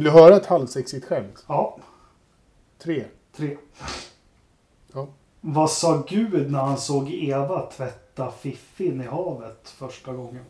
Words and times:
Vill 0.00 0.04
du 0.04 0.10
höra 0.10 0.36
ett 0.36 0.46
halvsexigt 0.46 1.06
skämt? 1.06 1.44
Ja, 1.48 1.78
Tre. 2.78 3.04
tre. 3.36 3.56
Ja. 4.92 5.08
Vad 5.40 5.70
sa 5.70 6.04
Gud 6.08 6.50
när 6.50 6.58
han 6.58 6.78
såg 6.78 7.10
Eva 7.10 7.66
tvätta 7.66 8.30
fiffin 8.30 9.00
i 9.00 9.04
havet 9.04 9.68
första 9.68 10.12
gången? 10.12 10.44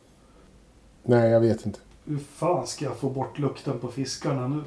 Nej, 1.02 1.30
jag 1.30 1.40
vet 1.40 1.66
inte. 1.66 1.78
Hur 2.04 2.18
fan 2.18 2.66
ska 2.66 2.84
jag 2.84 2.96
få 2.96 3.10
bort 3.10 3.38
lukten 3.38 3.78
på 3.78 3.88
fiskarna 3.88 4.48
nu? 4.48 4.62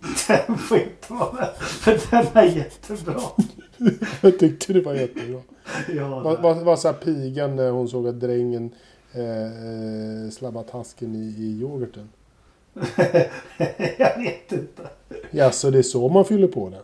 Den 0.28 0.58
får 0.58 0.78
inte 0.78 1.12
vara 1.12 1.32
med, 1.32 1.50
för 1.56 2.00
den 2.10 2.26
är 2.36 2.56
jättebra. 2.56 3.20
Jag 4.20 4.38
tyckte 4.38 4.72
det 4.72 4.80
var 4.80 4.94
jättebra. 4.94 5.40
Ja, 5.94 6.20
Vad, 6.20 6.42
vad, 6.42 6.56
vad 6.64 6.78
sa 6.78 6.92
pigan 6.92 7.56
när 7.56 7.70
hon 7.70 7.88
såg 7.88 8.08
att 8.08 8.20
drängen 8.20 8.74
eh, 9.12 10.30
slabbat 10.32 10.70
hasken 10.70 11.14
i, 11.14 11.42
i 11.42 11.60
yoghurten? 11.60 12.08
jag 13.98 14.18
vet 14.18 14.52
inte. 14.52 14.82
Jaså, 15.30 15.70
det 15.70 15.78
är 15.78 15.82
så 15.82 16.08
man 16.08 16.24
fyller 16.24 16.48
på 16.48 16.70
den? 16.70 16.82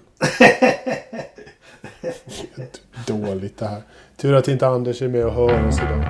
Dåligt 3.21 3.59
det 3.59 3.67
här. 3.67 3.83
Tur 4.17 4.35
att 4.35 4.49
inte 4.49 4.67
Anders 4.67 5.03
är 5.03 5.09
med 5.09 5.27
och 5.27 5.33
hör 5.33 5.69
oss 5.69 5.79
idag. 5.79 6.05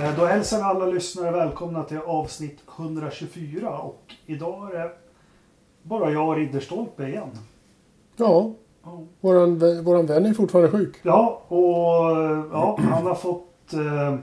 Eh, 0.00 0.16
Då 0.16 0.24
hälsar 0.26 0.56
vi 0.56 0.62
alla 0.62 0.86
lyssnare 0.86 1.30
välkomna 1.30 1.84
till 1.84 1.98
avsnitt 1.98 2.58
124 2.78 3.78
och 3.78 4.02
idag 4.26 4.74
är 4.74 4.78
det 4.78 4.90
bara 5.82 6.10
jag 6.10 6.28
och 6.28 6.36
Ridderstolpe 6.36 7.06
igen. 7.08 7.30
Ja, 8.16 8.52
våran, 9.20 9.84
våran 9.84 10.06
vän 10.06 10.26
är 10.26 10.34
fortfarande 10.34 10.70
sjuk. 10.70 10.96
Ja, 11.02 11.42
och 11.48 11.64
ja, 12.52 12.78
han 12.82 13.06
har 13.06 13.14
fått 13.14 13.72
eh, 13.72 14.18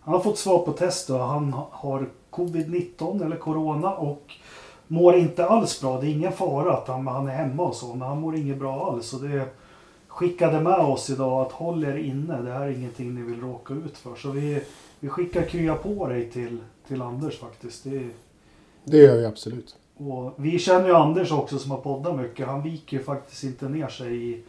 Han 0.00 0.14
har 0.14 0.20
fått 0.20 0.38
svar 0.38 0.58
på 0.58 0.72
test 0.72 1.10
och 1.10 1.18
han 1.18 1.52
ha- 1.52 1.68
har 1.72 2.08
covid-19 2.30 3.24
eller 3.24 3.36
corona 3.36 3.94
och 3.94 4.32
mår 4.86 5.14
inte 5.16 5.46
alls 5.46 5.80
bra. 5.80 6.00
Det 6.00 6.06
är 6.06 6.10
ingen 6.10 6.32
fara 6.32 6.72
att 6.76 6.88
han, 6.88 7.06
han 7.06 7.28
är 7.28 7.32
hemma 7.32 7.62
och 7.62 7.74
så, 7.74 7.86
men 7.86 8.08
han 8.08 8.20
mår 8.20 8.36
inget 8.36 8.58
bra 8.58 8.90
alls. 8.92 9.12
Och 9.12 9.20
det 9.20 9.46
skickade 10.08 10.60
med 10.60 10.78
oss 10.78 11.10
idag 11.10 11.40
att 11.46 11.52
håll 11.52 11.84
er 11.84 11.96
inne. 11.96 12.42
Det 12.42 12.52
här 12.52 12.60
är 12.66 12.70
ingenting 12.70 13.14
ni 13.14 13.22
vill 13.22 13.40
råka 13.40 13.74
ut 13.74 13.98
för. 13.98 14.14
Så 14.14 14.30
vi, 14.30 14.62
vi 15.00 15.08
skickar 15.08 15.42
krya 15.42 15.74
på 15.74 16.06
dig 16.06 16.30
till, 16.30 16.58
till 16.88 17.02
Anders 17.02 17.38
faktiskt. 17.38 17.84
Det, 17.84 18.08
Det 18.84 18.96
gör 18.96 19.16
vi 19.16 19.26
absolut. 19.26 19.76
Och 20.08 20.32
vi 20.36 20.58
känner 20.58 20.86
ju 20.88 20.94
Anders 20.94 21.32
också 21.32 21.58
som 21.58 21.70
har 21.70 21.78
poddat 21.78 22.16
mycket. 22.16 22.46
Han 22.46 22.62
viker 22.62 22.96
ju 22.96 23.02
faktiskt 23.02 23.44
inte 23.44 23.68
ner 23.68 23.88
sig 23.88 24.30
i, 24.30 24.42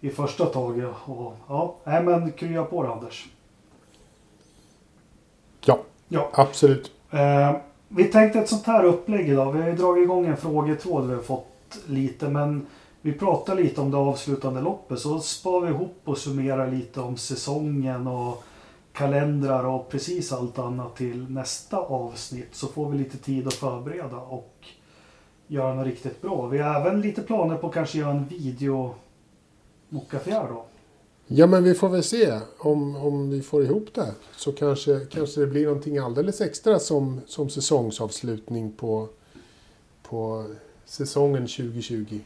i 0.00 0.10
första 0.10 0.46
taget. 0.46 0.88
Och, 1.04 1.36
ja, 1.48 1.74
nej 1.84 2.02
men 2.02 2.32
krya 2.32 2.64
på 2.64 2.82
dig 2.82 2.92
Anders. 2.92 3.28
Ja, 5.64 5.78
Ja. 6.08 6.28
absolut. 6.32 6.92
Eh, 7.10 7.56
vi 7.88 8.04
tänkte 8.04 8.38
ett 8.38 8.48
sånt 8.48 8.66
här 8.66 8.84
upplägg 8.84 9.28
idag. 9.28 9.52
Vi 9.52 9.60
har 9.60 9.68
ju 9.68 9.76
dragit 9.76 10.02
igång 10.02 10.26
en 10.26 10.36
frågetråd 10.36 11.08
vi 11.08 11.14
har 11.14 11.22
fått 11.22 11.78
lite. 11.86 12.28
Men 12.28 12.66
vi 13.00 13.12
pratar 13.12 13.54
lite 13.54 13.80
om 13.80 13.90
det 13.90 13.96
avslutande 13.96 14.60
loppet. 14.60 14.98
Så 14.98 15.18
spar 15.20 15.60
vi 15.60 15.68
ihop 15.68 16.00
och 16.04 16.18
summerar 16.18 16.70
lite 16.70 17.00
om 17.00 17.16
säsongen 17.16 18.06
och 18.06 18.42
kalendrar 18.92 19.64
och 19.64 19.88
precis 19.88 20.32
allt 20.32 20.58
annat 20.58 20.96
till 20.96 21.30
nästa 21.30 21.78
avsnitt. 21.78 22.48
Så 22.54 22.66
får 22.66 22.90
vi 22.90 22.98
lite 22.98 23.18
tid 23.18 23.46
att 23.46 23.54
förbereda 23.54 24.16
och 24.16 24.54
göra 25.48 25.74
något 25.74 25.86
riktigt 25.86 26.22
bra. 26.22 26.46
Vi 26.46 26.58
har 26.58 26.80
även 26.80 27.00
lite 27.00 27.22
planer 27.22 27.56
på 27.56 27.66
att 27.66 27.74
kanske 27.74 27.98
göra 27.98 28.10
en 28.10 28.28
video 28.28 28.94
mockafjär 29.88 30.48
då. 30.48 30.64
Ja, 31.26 31.46
men 31.46 31.64
vi 31.64 31.74
får 31.74 31.88
väl 31.88 32.02
se 32.02 32.40
om, 32.58 32.96
om 32.96 33.30
vi 33.30 33.42
får 33.42 33.62
ihop 33.62 33.94
det. 33.94 34.14
Så 34.36 34.52
kanske, 34.52 35.00
kanske 35.10 35.40
det 35.40 35.46
blir 35.46 35.66
någonting 35.66 35.98
alldeles 35.98 36.40
extra 36.40 36.78
som, 36.78 37.20
som 37.26 37.48
säsongsavslutning 37.48 38.72
på, 38.72 39.08
på 40.02 40.44
säsongen 40.84 41.42
2020. 41.42 42.20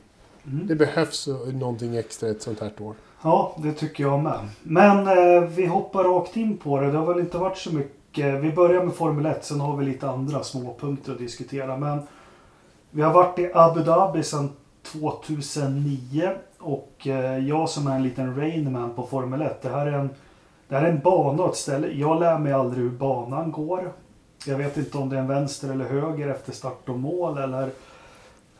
Mm. 0.46 0.66
Det 0.66 0.74
behövs 0.74 1.28
någonting 1.52 1.96
extra 1.96 2.28
ett 2.28 2.42
sånt 2.42 2.60
här 2.60 2.72
år. 2.80 2.94
Ja, 3.22 3.56
det 3.62 3.72
tycker 3.72 4.04
jag 4.04 4.22
med. 4.22 4.48
Men 4.62 5.06
eh, 5.06 5.48
vi 5.48 5.66
hoppar 5.66 6.04
rakt 6.04 6.36
in 6.36 6.56
på 6.56 6.80
det. 6.80 6.90
Det 6.90 6.98
har 6.98 7.06
väl 7.14 7.20
inte 7.20 7.38
varit 7.38 7.58
så 7.58 7.74
mycket. 7.74 8.42
Vi 8.42 8.52
börjar 8.52 8.84
med 8.84 8.94
Formel 8.94 9.26
1, 9.26 9.44
sen 9.44 9.60
har 9.60 9.76
vi 9.76 9.84
lite 9.84 10.08
andra 10.08 10.42
småpunkter 10.42 11.12
att 11.12 11.18
diskutera. 11.18 11.76
Men 11.76 11.98
vi 12.92 13.02
har 13.02 13.12
varit 13.12 13.38
i 13.38 13.50
Abu 13.54 13.82
Dhabi 13.82 14.22
sedan 14.22 14.50
2009. 14.82 16.30
Och 16.58 17.06
eh, 17.06 17.38
jag 17.38 17.68
som 17.68 17.86
är 17.86 17.96
en 17.96 18.02
liten 18.02 18.36
Rainman 18.36 18.94
på 18.94 19.06
Formel 19.06 19.42
1. 19.42 19.62
Det 19.62 19.68
här 19.68 19.86
är 19.86 19.92
en, 19.92 20.10
det 20.68 20.74
här 20.76 20.84
är 20.84 20.90
en 20.90 21.00
bana 21.00 21.42
och 21.42 21.50
ett 21.50 21.56
ställe. 21.56 21.86
Jag 21.88 22.20
lär 22.20 22.38
mig 22.38 22.52
aldrig 22.52 22.84
hur 22.84 22.90
banan 22.90 23.52
går. 23.52 23.92
Jag 24.46 24.58
vet 24.58 24.76
inte 24.76 24.98
om 24.98 25.08
det 25.08 25.16
är 25.16 25.20
en 25.20 25.28
vänster 25.28 25.70
eller 25.72 25.88
höger 25.88 26.28
efter 26.28 26.52
start 26.52 26.88
och 26.88 26.98
mål. 26.98 27.38
Eller 27.38 27.70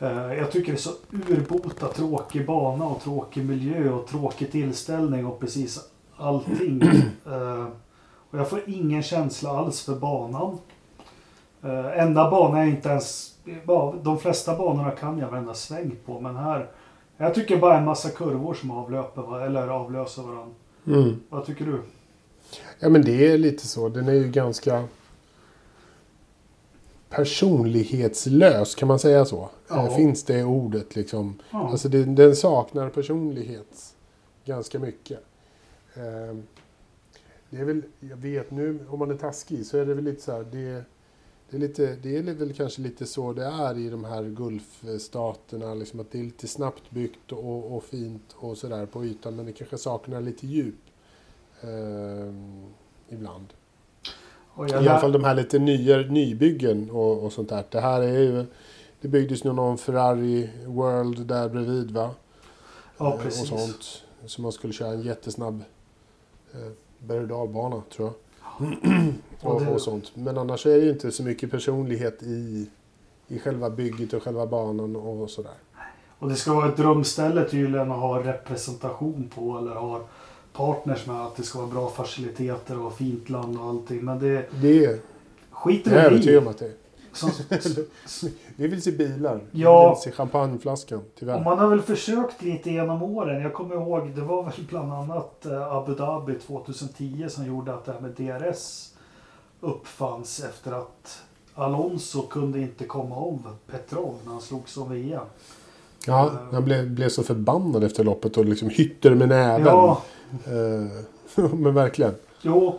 Eh, 0.03 0.33
Jag 0.33 0.51
tycker 0.51 0.71
det 0.71 0.77
är 0.77 0.79
så 0.79 0.91
urbota 1.11 1.87
tråkig 1.87 2.45
bana 2.45 2.85
och 2.85 3.01
tråkig 3.01 3.45
miljö 3.45 3.89
och 3.89 4.07
tråkig 4.07 4.51
tillställning 4.51 5.25
och 5.25 5.39
precis 5.39 5.79
allting. 6.17 6.81
Eh, 7.25 7.67
Och 8.31 8.39
jag 8.39 8.49
får 8.49 8.61
ingen 8.67 9.03
känsla 9.03 9.49
alls 9.49 9.81
för 9.81 9.95
banan. 9.95 10.57
Enda 11.95 12.31
banan 12.31 12.59
jag 12.59 12.69
inte 12.69 12.89
ens... 12.89 13.32
De 14.03 14.19
flesta 14.19 14.57
banorna 14.57 14.91
kan 14.91 15.17
jag 15.17 15.29
varenda 15.29 15.53
sväng 15.53 15.95
på 16.05 16.19
men 16.19 16.35
här... 16.35 16.71
Jag 17.17 17.35
tycker 17.35 17.57
bara 17.57 17.77
en 17.77 17.85
massa 17.85 18.09
kurvor 18.09 18.53
som 18.53 18.71
avlöper 18.71 19.41
eller 19.45 19.67
avlöser 19.67 20.21
varandra. 20.21 20.53
Mm. 20.87 21.19
Vad 21.29 21.45
tycker 21.45 21.65
du? 21.65 21.81
Ja, 22.79 22.89
men 22.89 23.01
det 23.01 23.31
är 23.31 23.37
lite 23.37 23.67
så. 23.67 23.89
Den 23.89 24.07
är 24.07 24.13
ju 24.13 24.27
ganska 24.31 24.83
personlighetslös, 27.09 28.75
kan 28.75 28.87
man 28.87 28.99
säga 28.99 29.25
så? 29.25 29.49
Ja. 29.69 29.87
Eh, 29.87 29.95
Finns 29.95 30.23
det 30.23 30.43
ordet 30.43 30.95
liksom? 30.95 31.39
Ja. 31.51 31.69
Alltså 31.69 31.89
det, 31.89 32.03
den 32.03 32.35
saknar 32.35 32.89
personlighet 32.89 33.95
ganska 34.45 34.79
mycket. 34.79 35.19
Eh, 35.95 36.37
Det 37.49 37.57
är 37.59 37.65
väl, 37.65 37.81
jag 37.99 38.17
vet 38.17 38.51
nu 38.51 38.79
om 38.89 38.99
man 38.99 39.11
är 39.11 39.15
taskig 39.15 39.65
så 39.65 39.77
är 39.77 39.85
det 39.85 39.93
väl 39.93 40.03
lite 40.03 40.21
så 40.21 40.31
här, 40.31 40.45
det, 40.51 40.83
det, 41.53 41.57
är 41.57 41.59
lite, 41.59 41.95
det 42.01 42.17
är 42.17 42.21
väl 42.21 42.53
kanske 42.53 42.81
lite 42.81 43.05
så 43.05 43.33
det 43.33 43.45
är 43.45 43.77
i 43.77 43.89
de 43.89 44.03
här 44.03 44.23
Gulfstaterna, 44.23 45.73
liksom 45.73 45.99
att 45.99 46.11
det 46.11 46.19
är 46.19 46.23
lite 46.23 46.47
snabbt 46.47 46.83
byggt 46.89 47.31
och, 47.31 47.75
och 47.75 47.83
fint 47.83 48.35
och 48.35 48.57
sådär 48.57 48.85
på 48.85 49.05
ytan 49.05 49.35
men 49.35 49.45
det 49.45 49.51
kanske 49.51 49.77
saknar 49.77 50.21
lite 50.21 50.47
djup 50.47 50.75
eh, 51.61 52.33
ibland. 53.09 53.45
Och 54.53 54.69
I 54.69 54.73
alla 54.73 54.99
fall 54.99 55.11
de 55.11 55.23
här 55.23 55.35
lite 55.35 55.59
nya, 55.59 55.97
nybyggen 55.97 56.89
och, 56.91 57.23
och 57.23 57.33
sånt 57.33 57.49
där. 57.49 57.63
Det 57.69 57.79
här 57.79 58.01
är 58.01 58.19
ju, 58.19 58.45
det 59.01 59.07
byggdes 59.07 59.45
ju 59.45 59.53
någon 59.53 59.77
Ferrari 59.77 60.49
World 60.65 61.25
där 61.25 61.49
bredvid 61.49 61.91
va? 61.91 62.11
Ja, 62.97 63.13
Eh, 63.13 63.21
precis. 63.21 63.51
Och 63.51 63.59
sånt. 63.59 64.03
Så 64.25 64.41
man 64.41 64.51
skulle 64.51 64.73
köra 64.73 64.93
en 64.93 65.01
jättesnabb 65.01 65.63
eh, 66.53 66.71
berg 66.99 67.19
och 67.19 67.27
dalbana 67.27 67.81
tror 67.95 68.07
jag. 68.07 68.15
Och 69.41 69.53
och, 69.55 69.61
det- 69.61 69.79
sånt. 69.79 70.11
Men 70.15 70.37
annars 70.37 70.65
är 70.65 70.77
det 70.77 70.83
ju 70.85 70.89
inte 70.91 71.11
så 71.11 71.23
mycket 71.23 71.51
personlighet 71.51 72.23
i, 72.23 72.69
i 73.27 73.39
själva 73.39 73.69
bygget 73.69 74.13
och 74.13 74.23
själva 74.23 74.47
banan 74.47 74.95
och 74.95 75.29
sådär. 75.29 75.51
Och 76.19 76.29
det 76.29 76.35
ska 76.35 76.53
vara 76.53 76.69
ett 76.69 76.77
drömställe 76.77 77.49
tydligen 77.49 77.91
att 77.91 77.99
ha 77.99 78.23
representation 78.23 79.29
på 79.35 79.57
eller 79.57 79.71
ha 79.75 80.01
partners 80.53 81.05
med. 81.07 81.15
Att 81.15 81.35
det 81.35 81.43
ska 81.43 81.59
vara 81.59 81.69
bra 81.71 81.89
faciliteter 81.89 82.79
och 82.85 82.93
fint 82.95 83.29
land 83.29 83.57
och 83.57 83.65
allting. 83.65 84.05
Men 84.05 84.19
det 84.19 84.45
Det 84.61 84.85
är 84.85 84.99
skiter 85.51 85.91
jag 85.91 85.99
är 85.99 86.03
väl 86.03 86.13
övertygad 86.13 86.37
om 86.43 86.47
i. 86.47 86.49
att 86.49 86.57
det 86.57 86.65
är. 86.65 86.71
Som, 88.05 88.29
Vi 88.55 88.67
vill 88.67 88.81
se 88.81 88.91
bilar. 88.91 89.41
Ja. 89.51 89.83
Vi 89.83 89.89
vill 89.89 90.01
se 90.03 90.11
champagneflaskan, 90.11 91.01
tyvärr. 91.19 91.35
och 91.35 91.41
man 91.41 91.59
har 91.59 91.67
väl 91.67 91.81
försökt 91.81 92.41
lite 92.41 92.71
genom 92.71 93.03
åren. 93.03 93.41
Jag 93.41 93.53
kommer 93.53 93.75
ihåg, 93.75 94.09
det 94.15 94.21
var 94.21 94.43
väl 94.43 94.53
bland 94.69 94.93
annat 94.93 95.45
eh, 95.45 95.73
Abu 95.73 95.95
Dhabi 95.95 96.35
2010 96.35 97.25
som 97.29 97.45
gjorde 97.45 97.73
att 97.73 97.85
det 97.85 97.91
här 97.91 97.99
med 97.99 98.11
DRS 98.11 98.89
uppfanns 99.59 100.39
efter 100.49 100.71
att 100.71 101.21
Alonso 101.55 102.21
kunde 102.21 102.59
inte 102.59 102.85
komma 102.85 103.15
om 103.15 103.39
Petrov 103.71 104.15
när 104.25 104.31
han 104.31 104.41
slogs 104.41 104.77
om 104.77 104.89
VM. 104.91 105.25
Ja, 106.07 106.31
han 106.51 106.65
blev, 106.65 106.89
blev 106.89 107.09
så 107.09 107.23
förbannad 107.23 107.83
efter 107.83 108.03
loppet 108.03 108.37
och 108.37 108.45
liksom 108.45 108.69
hytter 108.69 109.15
med 109.15 109.29
näven. 109.29 109.65
Ja, 109.65 110.01
Eh, 110.45 111.43
men 111.53 111.73
verkligen. 111.73 112.15
Jo, 112.41 112.67
eh, 112.67 112.73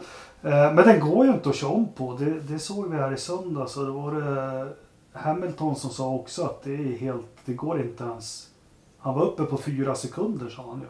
men 0.51 0.77
den 0.77 1.01
går 1.01 1.27
ju 1.27 1.33
inte 1.33 1.49
att 1.49 1.55
köra 1.55 1.71
om 1.71 1.89
på. 1.95 2.17
Det, 2.19 2.41
det 2.41 2.59
såg 2.59 2.91
vi 2.91 2.97
här 2.97 3.13
i 3.15 3.17
söndags. 3.17 3.77
Och 3.77 3.85
det 3.85 3.91
var 3.93 4.13
det 4.15 4.69
Hamilton 5.13 5.77
som 5.77 5.91
sa 5.91 6.15
också 6.15 6.43
att 6.45 6.63
det 6.63 6.75
är 6.75 6.99
helt, 6.99 7.27
det 7.45 7.53
går 7.53 7.81
inte 7.81 8.05
ens. 8.05 8.49
Han 8.99 9.15
var 9.15 9.27
uppe 9.27 9.45
på 9.45 9.57
fyra 9.59 9.95
sekunder 9.95 10.49
sa 10.49 10.63
han 10.69 10.81
ju. 10.81 10.87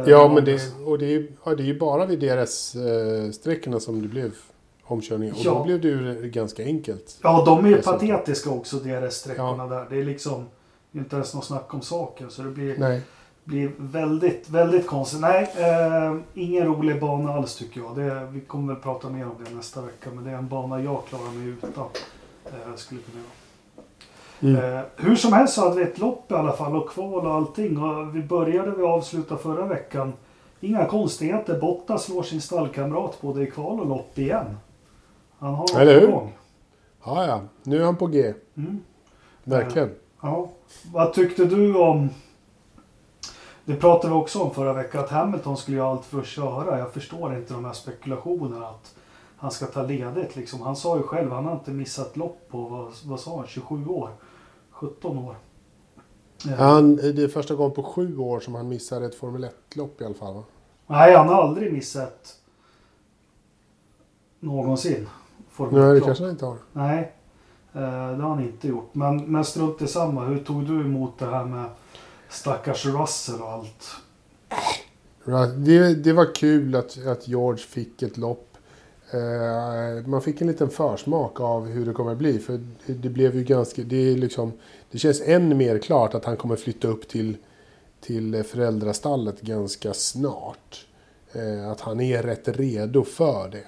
Eh, 0.00 0.08
Ja, 0.10 0.28
men 0.34 0.44
det, 0.44 0.60
och 0.86 0.98
det, 0.98 1.14
är, 1.14 1.28
ja, 1.44 1.54
det 1.54 1.62
är 1.62 1.66
ju 1.66 1.78
bara 1.78 2.06
vid 2.06 2.18
DRS-sträckorna 2.20 3.80
som 3.80 4.02
det 4.02 4.08
blev 4.08 4.34
omkörning. 4.84 5.32
Och 5.32 5.38
Ja. 5.44 5.50
då 5.54 5.64
blev 5.64 5.80
det 5.80 5.88
ju 5.88 6.30
ganska 6.30 6.62
enkelt. 6.64 7.18
Ja, 7.22 7.42
de 7.46 7.64
är 7.64 7.68
ju 7.68 7.82
patetiska 7.82 8.50
också, 8.50 8.76
DRS-sträckorna 8.76 9.66
där. 9.68 9.86
Det 9.90 9.96
är 10.00 10.04
liksom, 10.04 10.44
inte 10.92 11.16
ens 11.16 11.34
något 11.34 11.44
snack 11.44 11.74
om 11.74 11.82
saken. 11.82 12.30
Så 12.30 12.42
det 12.42 12.50
blir, 12.50 12.78
Nej. 12.78 13.00
Blir 13.46 13.70
väldigt, 13.78 14.50
väldigt 14.50 14.86
konstigt. 14.86 15.20
Nej, 15.20 15.52
eh, 15.56 16.16
ingen 16.34 16.66
rolig 16.66 17.00
bana 17.00 17.34
alls 17.34 17.56
tycker 17.56 17.80
jag. 17.80 17.96
Det, 17.96 18.28
vi 18.30 18.40
kommer 18.40 18.74
väl 18.74 18.82
prata 18.82 19.08
mer 19.08 19.24
om 19.24 19.34
det 19.44 19.54
nästa 19.56 19.82
vecka. 19.82 20.10
Men 20.14 20.24
det 20.24 20.30
är 20.30 20.34
en 20.34 20.48
bana 20.48 20.80
jag 20.80 21.04
klarar 21.08 21.30
mig 21.30 21.48
utan. 21.48 21.84
Eh, 22.44 22.74
skulle 22.76 23.00
kunna. 23.00 23.24
Mm. 24.40 24.76
Eh, 24.76 24.84
hur 24.96 25.16
som 25.16 25.32
helst 25.32 25.54
så 25.54 25.60
hade 25.60 25.76
vi 25.76 25.82
ett 25.82 25.98
lopp 25.98 26.32
i 26.32 26.34
alla 26.34 26.52
fall 26.52 26.76
och 26.76 26.90
kval 26.90 27.26
och 27.26 27.34
allting. 27.34 27.78
Och 27.78 28.16
vi 28.16 28.22
började 28.22 28.70
vi 28.70 28.82
avsluta 28.82 29.36
förra 29.36 29.66
veckan. 29.66 30.12
Inga 30.60 30.86
konstigheter. 30.86 31.60
Botta 31.60 31.98
slår 31.98 32.22
sin 32.22 32.40
stallkamrat 32.40 33.20
både 33.20 33.42
i 33.42 33.50
kval 33.50 33.80
och 33.80 33.86
lopp 33.86 34.18
igen. 34.18 34.56
Han 35.38 35.54
har 35.54 35.62
något 35.62 35.76
Eller 35.76 36.00
hur? 36.00 36.06
på 36.06 36.12
gång. 36.12 36.32
Ja, 37.04 37.26
ja. 37.26 37.40
Nu 37.62 37.80
är 37.80 37.84
han 37.84 37.96
på 37.96 38.06
G. 38.06 38.34
Mm. 38.56 38.80
Verkligen. 39.44 39.90
Ja. 40.20 40.48
Vad 40.92 41.12
tyckte 41.12 41.44
du 41.44 41.76
om... 41.76 42.10
Det 43.66 43.76
pratade 43.76 44.14
vi 44.14 44.20
också 44.20 44.42
om 44.42 44.50
förra 44.54 44.72
veckan. 44.72 45.04
Att 45.04 45.10
Hamilton 45.10 45.56
skulle 45.56 45.76
göra 45.76 45.88
allt 45.90 46.04
för 46.04 46.20
att 46.20 46.26
köra. 46.26 46.78
Jag 46.78 46.92
förstår 46.92 47.36
inte 47.36 47.54
de 47.54 47.64
här 47.64 47.72
spekulationerna. 47.72 48.66
Att 48.66 48.94
han 49.36 49.50
ska 49.50 49.66
ta 49.66 49.82
ledigt 49.82 50.36
liksom. 50.36 50.60
Han 50.62 50.76
sa 50.76 50.96
ju 50.96 51.02
själv. 51.02 51.32
Han 51.32 51.44
har 51.44 51.52
inte 51.52 51.70
missat 51.70 52.16
lopp 52.16 52.48
på, 52.50 52.58
vad, 52.60 52.92
vad 53.04 53.20
sa 53.20 53.36
han, 53.36 53.46
27 53.46 53.86
år? 53.86 54.10
17 54.70 55.18
år. 55.18 55.36
Eh, 56.48 56.52
Han, 56.54 56.96
det 56.96 57.22
är 57.22 57.28
första 57.28 57.54
gången 57.54 57.74
på 57.74 57.82
sju 57.82 58.18
år 58.18 58.40
som 58.40 58.54
han 58.54 58.68
missar 58.68 59.00
ett 59.02 59.14
Formel 59.14 59.44
1-lopp 59.44 60.00
i 60.00 60.04
alla 60.04 60.14
fall. 60.14 60.34
Va? 60.34 60.42
Nej, 60.86 61.16
han 61.16 61.28
har 61.28 61.42
aldrig 61.42 61.72
missat 61.72 62.36
någonsin. 64.40 65.08
Formel 65.50 65.80
Nej, 65.80 65.88
det 65.88 65.94
1-lopp. 65.94 66.06
kanske 66.06 66.24
han 66.24 66.30
inte 66.30 66.46
har. 66.46 66.56
Nej, 66.72 67.12
eh, 67.72 67.80
det 67.80 68.22
har 68.22 68.28
han 68.30 68.42
inte 68.44 68.68
gjort. 68.68 68.88
Men, 68.92 69.16
men 69.32 69.44
strunt 69.44 69.82
i 69.82 69.86
samma. 69.86 70.24
Hur 70.24 70.38
tog 70.38 70.66
du 70.66 70.80
emot 70.80 71.18
det 71.18 71.26
här 71.26 71.44
med 71.44 71.64
stackars 72.36 72.86
Russell 72.86 73.40
och 73.40 73.52
allt? 73.52 73.84
Det, 75.56 75.94
det 75.94 76.12
var 76.12 76.34
kul 76.34 76.74
att, 76.74 77.06
att 77.06 77.28
George 77.28 77.64
fick 77.64 78.02
ett 78.02 78.16
lopp. 78.16 78.56
Eh, 79.10 80.06
man 80.06 80.22
fick 80.22 80.40
en 80.40 80.46
liten 80.46 80.70
försmak 80.70 81.40
av 81.40 81.66
hur 81.66 81.86
det 81.86 81.92
kommer 81.92 82.12
att 82.12 82.18
bli. 82.18 82.38
För 82.38 82.60
det, 82.86 83.08
blev 83.08 83.36
ju 83.36 83.44
ganska... 83.44 83.82
Det, 83.82 83.96
är 83.96 84.16
liksom, 84.16 84.52
det 84.90 84.98
känns 84.98 85.20
än 85.20 85.56
mer 85.56 85.78
klart 85.78 86.14
att 86.14 86.24
han 86.24 86.36
kommer 86.36 86.56
flytta 86.56 86.88
upp 86.88 87.08
till, 87.08 87.36
till 88.00 88.44
föräldrastallet 88.44 89.40
ganska 89.40 89.94
snart. 89.94 90.86
Eh, 91.32 91.70
att 91.70 91.80
han 91.80 92.00
är 92.00 92.22
rätt 92.22 92.48
redo 92.48 93.04
för 93.04 93.48
det. 93.48 93.64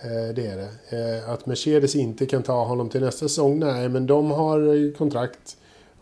Eh, 0.00 0.34
det 0.34 0.46
är 0.46 0.56
det. 0.56 1.20
Eh, 1.22 1.30
att 1.30 1.46
Mercedes 1.46 1.96
inte 1.96 2.26
kan 2.26 2.42
ta 2.42 2.64
honom 2.64 2.88
till 2.88 3.00
nästa 3.00 3.28
säsong, 3.28 3.58
nej, 3.58 3.88
men 3.88 4.06
de 4.06 4.30
har 4.30 4.74
eh, 4.74 4.92
kontrakt. 4.92 5.56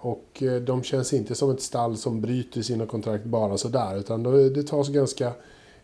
Och 0.07 0.43
eh, 0.43 0.61
de 0.61 0.83
känns 0.83 1.13
inte 1.13 1.35
som 1.35 1.51
ett 1.51 1.61
stall 1.61 1.97
som 1.97 2.21
bryter 2.21 2.63
sina 2.63 2.87
kontrakt 2.87 3.25
bara 3.25 3.59
sådär. 3.59 3.99
Utan 3.99 4.23
det 4.23 4.51
det 4.51 4.63
tas 4.63 4.89
ganska, 4.89 5.33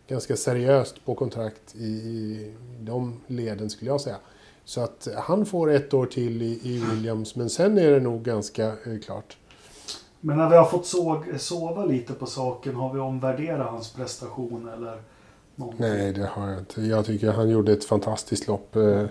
ganska 0.07 0.35
seriöst 0.35 1.05
på 1.05 1.15
kontrakt 1.15 1.75
i, 1.75 1.85
i 1.85 2.53
de 2.79 3.21
leden 3.27 3.69
skulle 3.69 3.91
jag 3.91 4.01
säga. 4.01 4.15
Så 4.65 4.81
att 4.81 5.07
han 5.17 5.45
får 5.45 5.71
ett 5.71 5.93
år 5.93 6.05
till 6.05 6.41
i, 6.41 6.59
i 6.63 6.83
Williams, 6.91 7.35
men 7.35 7.49
sen 7.49 7.77
är 7.77 7.91
det 7.91 7.99
nog 7.99 8.23
ganska 8.23 8.65
eh, 8.67 8.99
klart. 9.05 9.37
Men 10.21 10.37
när 10.37 10.49
vi 10.49 10.55
har 10.55 10.65
fått 10.65 10.85
såg, 10.85 11.25
sova 11.37 11.85
lite 11.85 12.13
på 12.13 12.25
saken, 12.25 12.75
har 12.75 12.93
vi 12.93 12.99
omvärderat 12.99 13.71
hans 13.71 13.93
prestation 13.93 14.69
eller 14.73 15.01
någonting? 15.55 15.85
Nej, 15.85 16.13
det 16.13 16.25
har 16.25 16.49
jag 16.49 16.59
inte. 16.59 16.81
Jag 16.81 17.05
tycker 17.05 17.31
han 17.31 17.49
gjorde 17.49 17.73
ett 17.73 17.85
fantastiskt 17.85 18.47
lopp 18.47 18.75
eh, 18.75 19.05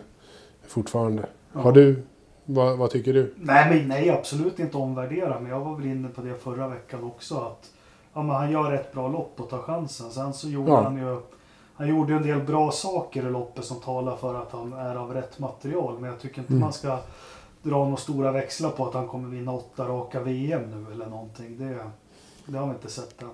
fortfarande. 0.66 1.26
Ja. 1.52 1.60
Har 1.60 1.72
du, 1.72 2.02
vad, 2.44 2.78
vad 2.78 2.90
tycker 2.90 3.12
du? 3.12 3.34
Nej, 3.36 3.70
men 3.78 3.88
nej, 3.88 4.10
absolut 4.10 4.58
inte 4.58 4.76
omvärdera. 4.76 5.40
Men 5.40 5.50
jag 5.50 5.60
var 5.60 5.76
väl 5.76 5.86
inne 5.86 6.08
på 6.08 6.20
det 6.20 6.34
förra 6.34 6.68
veckan 6.68 7.04
också. 7.04 7.36
Att 7.38 7.70
ja, 8.14 8.22
men 8.22 8.36
han 8.36 8.50
gör 8.52 8.72
ett 8.72 8.92
bra 8.92 9.08
lopp 9.08 9.40
och 9.40 9.50
tar 9.50 9.58
chansen. 9.58 10.10
Sen 10.10 10.34
så 10.34 10.48
gjorde 10.48 10.70
Ja. 10.70 10.82
han 10.82 10.96
ju 10.96 11.20
han 11.74 11.88
gjorde 11.88 12.14
en 12.14 12.22
del 12.22 12.40
bra 12.40 12.70
saker 12.72 13.26
i 13.26 13.30
loppet 13.30 13.64
som 13.64 13.80
talar 13.80 14.16
för 14.16 14.34
att 14.34 14.52
han 14.52 14.72
är 14.72 14.94
av 14.96 15.14
rätt 15.14 15.38
material. 15.38 15.98
Men 15.98 16.10
jag 16.10 16.20
tycker 16.20 16.38
inte 16.38 16.52
Mm. 16.52 16.60
man 16.60 16.72
ska 16.72 16.98
dra 17.62 17.84
några 17.84 17.96
stora 17.96 18.32
växlar 18.32 18.70
på 18.70 18.86
att 18.86 18.94
han 18.94 19.08
kommer 19.08 19.28
vinna 19.28 19.52
åtta 19.52 19.88
raka 19.88 20.20
VM 20.20 20.84
nu 20.84 20.92
eller 20.92 21.06
någonting. 21.06 21.58
Det, 21.58 21.78
det 22.46 22.58
har 22.58 22.66
vi 22.66 22.72
inte 22.72 22.88
sett 22.90 23.22
än. 23.22 23.28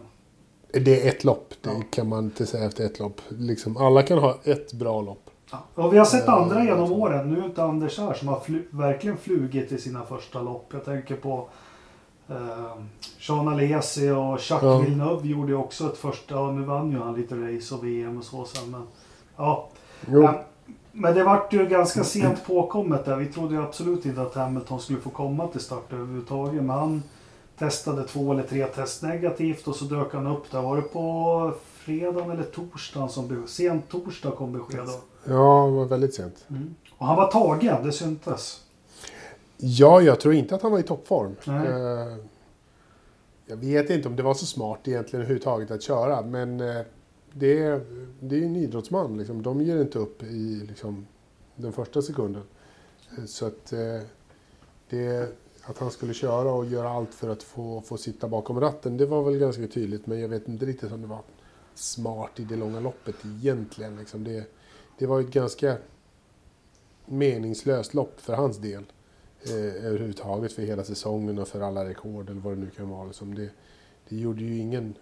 Det 0.85 1.03
är 1.07 1.09
ett 1.09 1.25
lopp, 1.25 1.55
det 1.61 1.71
Ja. 1.71 1.83
kan 1.91 2.09
man 2.09 2.25
inte 2.25 2.47
säga 2.47 2.65
efter 2.65 2.85
ett 2.85 2.99
lopp. 2.99 3.21
Liksom, 3.29 3.77
alla 3.77 4.03
kan 4.03 4.19
ha 4.19 4.39
ett 4.45 4.73
bra 4.73 5.01
lopp. 5.01 5.31
Och 5.75 5.93
vi 5.95 5.99
har 5.99 6.05
sett 6.05 6.25
Ja, 6.27 6.43
andra 6.43 6.65
genom 6.65 6.93
åren. 6.93 7.31
Nu 7.33 7.41
är 7.41 7.45
inte 7.45 7.63
Anders 7.63 7.99
här 7.99 8.15
som 8.15 8.29
har 8.29 8.41
fly- 8.41 8.67
verkligen 8.71 9.17
flugit 9.17 9.73
i 9.73 9.79
sina 9.79 10.03
första 10.05 10.43
lopp. 10.43 10.71
Jag 10.73 10.85
tänker 10.85 11.17
på 11.17 11.49
eh, 12.29 12.75
Sean 13.21 13.49
Alesi 13.49 14.11
och 14.11 14.39
Jacques 14.41 14.63
Ja. 14.63 14.79
Villeneuve 14.79 15.29
gjorde 15.29 15.53
ju 15.53 15.59
också 15.59 15.87
ett 15.87 15.97
första. 15.99 16.35
Ja, 16.35 16.51
nu 16.51 16.63
vann 16.63 16.91
ju 16.91 16.99
han 16.99 17.15
lite 17.15 17.35
race 17.35 17.75
och 17.75 17.85
VM 17.85 18.19
och 18.19 18.25
så 18.25 18.45
sen. 18.45 18.71
Men, 18.71 18.83
ja. 19.37 19.69
Jo, 20.11 20.29
men 20.93 21.15
det 21.15 21.25
vart 21.25 21.53
ju 21.53 21.67
ganska 21.67 22.05
sent 22.05 22.47
påkommet 22.47 23.05
där. 23.05 23.17
Vi 23.17 23.27
trodde 23.27 23.55
ju 23.55 23.63
absolut 23.63 24.07
inte 24.07 24.23
att 24.23 24.35
Hamilton 24.35 24.81
skulle 24.81 25.01
få 25.01 25.11
komma 25.11 25.47
till 25.47 25.61
start 25.61 25.93
överhuvudtaget. 25.93 26.63
Men 26.63 26.71
han 26.79 27.03
testade 27.59 28.05
två 28.05 28.33
eller 28.33 28.43
tre 28.43 28.67
test 28.67 29.03
negativt 29.03 29.69
och 29.69 29.75
så 29.75 29.85
dök 29.85 30.15
han 30.15 30.27
upp 30.27 30.51
där. 30.51 30.63
Var 30.63 30.77
det 30.77 30.83
på 30.83 31.53
fredagen 31.89 32.31
eller 32.31 32.45
torsdagen 32.45 33.09
som 33.09 33.29
be- 33.29 33.47
sent 33.49 33.89
torsdag 33.89 34.31
kom 34.31 34.53
besked? 34.53 34.81
om? 34.81 34.87
ja, 35.25 35.67
det 35.67 35.73
var 35.77 35.85
väldigt 35.85 36.15
sent. 36.15 36.45
Mm. 36.51 36.75
Och 36.99 37.07
han 37.07 37.17
var 37.17 37.31
tagen, 37.31 37.85
det 37.85 37.93
syntes. 37.93 38.65
Ja, 39.57 40.01
jag 40.01 40.21
tror 40.21 40.35
inte 40.35 40.55
att 40.55 40.63
han 40.63 40.73
var 40.73 40.79
i 40.79 40.83
toppform. 40.83 41.37
Eh, 41.47 42.17
jag 43.47 43.57
vet 43.57 43.91
inte 43.91 44.09
om 44.09 44.17
det 44.17 44.23
var 44.23 44.35
så 44.35 44.47
smart 44.47 44.79
egentligen 44.89 45.21
överhuvudtaget 45.23 45.71
att 45.71 45.83
köra, 45.83 46.23
men 46.23 46.61
eh, 46.61 46.81
det, 47.33 47.59
är- 47.63 47.81
det 48.21 48.35
är 48.35 48.39
ju 48.39 48.45
en 48.47 48.57
idrottsman. 48.57 49.19
Liksom. 49.19 49.43
De 49.43 49.61
ger 49.61 49.81
inte 49.81 49.99
upp 49.99 50.23
i 50.23 50.65
liksom, 50.69 51.07
den 51.57 51.73
första 51.73 52.03
sekunden. 52.03 52.43
Eh, 53.19 53.25
Så 53.25 53.47
att, 53.47 53.73
eh, 53.73 54.01
det, 54.91 55.37
att 55.65 55.79
han 55.79 55.91
skulle 55.91 56.15
köra 56.15 56.53
och 56.53 56.67
göra 56.67 56.91
allt 56.91 57.15
för 57.15 57.29
att 57.29 57.43
få, 57.43 57.81
få 57.81 57.97
sitta 57.97 58.29
bakom 58.29 58.61
ratten, 58.61 58.97
det 58.97 59.07
var 59.07 59.23
väl 59.23 59.39
ganska 59.39 59.67
tydligt. 59.67 60.07
Men 60.07 60.21
jag 60.21 60.29
vet 60.29 60.49
inte 60.49 60.67
riktigt 60.67 60.93
om 60.93 61.01
det 61.03 61.07
var 61.09 61.21
smart 61.79 62.31
i 62.41 62.45
det 62.45 62.57
långa 62.57 62.81
loppet 62.81 63.15
egentligen. 63.25 63.97
Liksom. 63.97 64.25
Det, 64.25 64.45
det 64.99 65.07
var 65.07 65.21
ett 65.21 65.31
ganska 65.31 65.77
meningslöst 67.07 67.95
lopp 67.95 68.21
för 68.21 68.35
hans 68.35 68.57
del 68.59 68.85
eh, 69.47 69.87
överhuvudtaget 69.87 70.53
för 70.53 70.63
hela 70.63 70.85
säsongen 70.85 71.39
och 71.39 71.49
för 71.49 71.61
alla 71.61 71.85
rekord 71.85 72.31
eller 72.31 72.41
vad 72.41 72.53
det 72.53 72.61
nu 72.61 72.71
kan 72.71 72.89
vara. 72.91 73.05
Liksom 73.07 73.35
det, 73.35 73.49
det 74.09 74.17
gjorde 74.17 74.43
ju 74.43 74.59
ingen, 74.59 74.95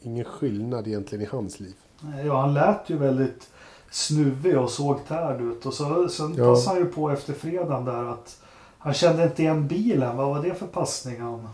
ingen 0.00 0.24
skillnad 0.24 0.86
egentligen 0.86 1.24
i 1.24 1.28
hans 1.30 1.60
liv. 1.60 1.74
Ja, 2.24 2.40
han 2.40 2.54
lät 2.54 2.90
ju 2.90 2.96
väldigt 2.98 3.50
snuvig 3.90 4.58
och 4.58 4.70
såg 4.70 5.06
tärd 5.08 5.40
ut. 5.40 5.66
Och 5.66 5.74
så, 5.74 6.08
sen 6.08 6.34
Ja. 6.34 6.44
passade 6.54 6.76
han 6.76 6.86
ju 6.86 6.92
på 6.92 7.10
efter 7.10 7.32
fredagen 7.32 7.84
där 7.84 8.04
att 8.04 8.40
han 8.78 8.94
kände 8.94 9.24
inte 9.24 9.42
igen 9.42 9.68
bilen. 9.68 10.16
Vad 10.16 10.28
var 10.28 10.42
det 10.42 10.54
för 10.54 10.66
passning 10.66 11.20
han... 11.20 11.48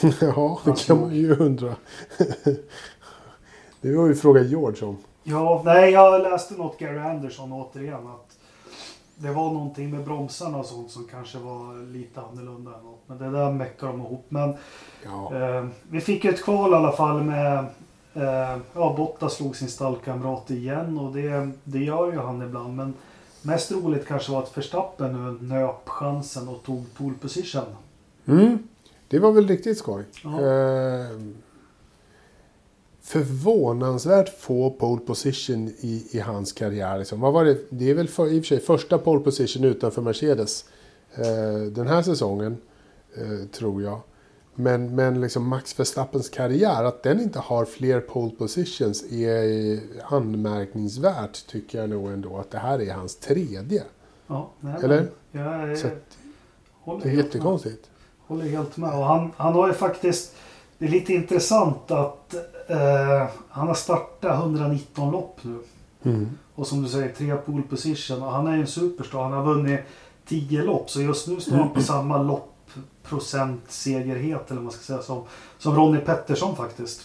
ja, 0.20 0.60
det 0.64 0.86
kan 0.86 1.00
man 1.00 1.14
ju 1.14 1.36
undra. 1.36 1.76
Det 3.80 3.96
var 3.96 4.06
ju 4.06 4.14
fråga 4.14 4.42
George 4.42 4.86
om. 4.86 4.96
Ja, 5.22 5.62
nej, 5.64 5.90
jag 5.92 6.22
läste 6.22 6.54
något 6.54 6.78
Gary 6.78 6.98
Anderson 6.98 7.52
återigen. 7.52 8.06
Att 8.06 8.36
det 9.16 9.28
var 9.30 9.52
någonting 9.52 9.90
med 9.90 10.04
bromsarna 10.04 10.58
och 10.58 10.66
sånt 10.66 10.90
som 10.90 11.04
kanske 11.10 11.38
var 11.38 11.92
lite 11.92 12.20
annorlunda. 12.20 12.70
Än 12.78 12.84
något. 12.84 13.00
Men 13.06 13.18
det 13.18 13.30
där 13.30 13.52
meckar 13.52 13.86
de 13.86 14.00
ihop. 14.00 14.24
Men 14.28 14.54
Ja, 15.04 15.34
Eh, 15.34 15.66
vi 15.90 16.00
fick 16.00 16.24
ett 16.24 16.42
kval 16.44 16.70
i 16.72 16.74
alla 16.74 16.92
fall 16.92 17.22
med... 17.22 17.58
Eh, 18.14 18.58
ja, 18.74 18.94
Bottas 18.96 19.34
slog 19.34 19.56
sin 19.56 19.68
stallkamrat 19.68 20.50
igen 20.50 20.98
och 20.98 21.12
det, 21.14 21.50
det 21.64 21.78
gör 21.78 22.12
ju 22.12 22.18
han 22.18 22.42
ibland. 22.42 22.76
Men 22.76 22.94
mest 23.42 23.72
roligt 23.72 24.06
kanske 24.06 24.32
var 24.32 24.42
att 24.42 24.56
Verstappen 24.58 25.12
nu 25.40 25.46
nöp 25.54 25.88
chansen 25.88 26.48
och 26.48 26.62
tog 26.62 26.94
pole 26.94 27.14
position. 27.20 27.64
mm, 28.26 28.58
det 29.08 29.18
var 29.18 29.32
väl 29.32 29.48
riktigt 29.48 29.78
skoj. 29.78 30.04
Ja. 30.24 30.30
Eh, 30.30 31.06
förvånansvärt 33.02 34.40
få 34.40 34.70
pole 34.70 35.00
position 35.00 35.68
i, 35.78 36.06
i 36.10 36.18
hans 36.20 36.52
karriär. 36.52 36.98
Liksom. 36.98 37.20
Vad 37.20 37.32
var 37.32 37.44
det? 37.44 37.58
det 37.70 37.90
är 37.90 37.94
väl 37.94 38.08
för, 38.08 38.32
i 38.32 38.40
och 38.40 38.44
för 38.44 38.48
sig 38.48 38.60
första 38.60 38.98
pole 38.98 39.20
position 39.20 39.64
utanför 39.64 40.02
Mercedes 40.02 40.64
eh, 41.14 41.62
den 41.72 41.86
här 41.86 42.02
säsongen, 42.02 42.56
eh, 43.16 43.46
tror 43.52 43.82
jag. 43.82 44.00
Men, 44.54 44.94
men 44.94 45.20
liksom 45.20 45.48
Max 45.48 45.80
Verstappens 45.80 46.28
karriär, 46.28 46.84
att 46.84 47.02
den 47.02 47.20
inte 47.20 47.38
har 47.38 47.64
fler 47.64 48.00
pole 48.00 48.30
positions 48.30 49.12
är 49.12 49.80
anmärkningsvärt 50.04 51.46
tycker 51.46 51.78
jag 51.80 51.90
nog 51.90 52.10
ändå. 52.12 52.36
Att 52.38 52.50
det 52.50 52.58
här 52.58 52.82
är 52.82 52.94
hans 52.94 53.16
tredje. 53.16 53.82
Ja, 54.26 54.50
nej, 54.60 54.74
Eller? 54.82 55.08
Jag, 55.32 55.78
Så 55.78 55.86
jag, 55.86 55.92
att 55.92 56.16
håller, 56.80 57.02
det 57.02 57.08
är 57.08 57.10
helt 57.10 57.16
med. 57.16 57.24
jättekonstigt. 57.24 57.90
håller 58.26 58.44
helt 58.44 58.76
med. 58.76 58.98
Och 58.98 59.04
han, 59.04 59.32
han 59.36 59.52
har 59.52 59.68
ju 59.68 59.74
faktiskt... 59.74 60.34
Det 60.78 60.86
är 60.86 60.90
lite 60.90 61.12
intressant 61.12 61.90
att 61.90 62.34
eh, 62.70 63.28
han 63.48 63.68
har 63.68 63.74
startat 63.74 64.38
119 64.38 65.10
lopp 65.10 65.38
nu. 65.42 65.58
Mm. 66.02 66.30
Och 66.54 66.66
som 66.66 66.82
du 66.82 66.88
säger, 66.88 67.12
tre 67.12 67.36
pole 67.36 67.62
position. 67.62 68.22
Och 68.22 68.32
han 68.32 68.46
är 68.46 68.54
ju 68.54 68.60
en 68.60 68.66
superstar. 68.66 69.22
Han 69.22 69.32
har 69.32 69.44
vunnit 69.44 69.80
10 70.26 70.62
lopp. 70.62 70.90
Så 70.90 71.02
just 71.02 71.28
nu 71.28 71.40
står 71.40 71.56
han 71.56 71.70
på 71.70 71.82
samma 71.82 72.22
lopp 72.22 72.46
procentsegerhet 73.02 74.50
eller 74.50 74.60
vad 74.60 74.64
man 74.64 74.72
ska 74.72 74.82
säga 74.82 75.02
som, 75.02 75.22
som 75.58 75.74
Ronnie 75.74 76.00
Pettersson 76.00 76.56
faktiskt. 76.56 77.02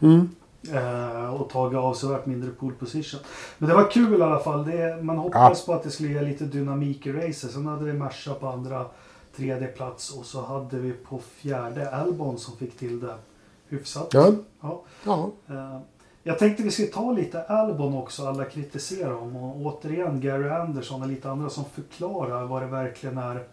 Mm. 0.00 0.28
Eh, 0.72 1.34
och 1.34 1.50
tagit 1.50 1.78
avsevärt 1.78 2.26
mindre 2.26 2.50
pole 2.50 2.74
position. 2.74 3.20
Men 3.58 3.68
det 3.68 3.74
var 3.74 3.90
kul 3.90 4.20
i 4.20 4.22
alla 4.22 4.38
fall. 4.38 4.64
Det, 4.64 5.02
man 5.02 5.18
hoppades 5.18 5.66
på 5.66 5.72
att 5.72 5.82
det 5.82 5.90
skulle 5.90 6.08
ge 6.08 6.20
lite 6.20 6.44
dynamik 6.44 7.06
i 7.06 7.12
racet. 7.12 7.50
Sen 7.50 7.66
hade 7.66 7.84
vi 7.84 7.92
Merca 7.92 8.34
på 8.34 8.48
andra, 8.48 8.84
tredje 9.36 9.66
plats 9.66 10.10
och 10.10 10.26
så 10.26 10.42
hade 10.42 10.78
vi 10.78 10.92
på 10.92 11.18
fjärde 11.18 11.90
Albon 11.90 12.38
som 12.38 12.56
fick 12.56 12.78
till 12.78 13.00
det 13.00 13.14
hyfsat. 13.68 14.08
Ja. 14.14 14.32
Ja. 14.60 14.82
Ja. 15.04 15.30
Eh, 15.48 15.80
jag 16.22 16.38
tänkte 16.38 16.62
vi 16.62 16.70
skulle 16.70 16.88
ta 16.88 17.12
lite 17.12 17.42
Albon 17.42 17.94
också, 17.96 18.26
alla 18.26 18.44
kritiserar 18.44 19.14
om. 19.14 19.36
Och 19.36 19.56
återigen 19.66 20.20
Gary 20.20 20.48
Anderson 20.48 21.02
och 21.02 21.08
lite 21.08 21.30
andra 21.30 21.50
som 21.50 21.64
förklarar 21.64 22.44
vad 22.44 22.62
det 22.62 22.66
verkligen 22.68 23.18
är 23.18 23.44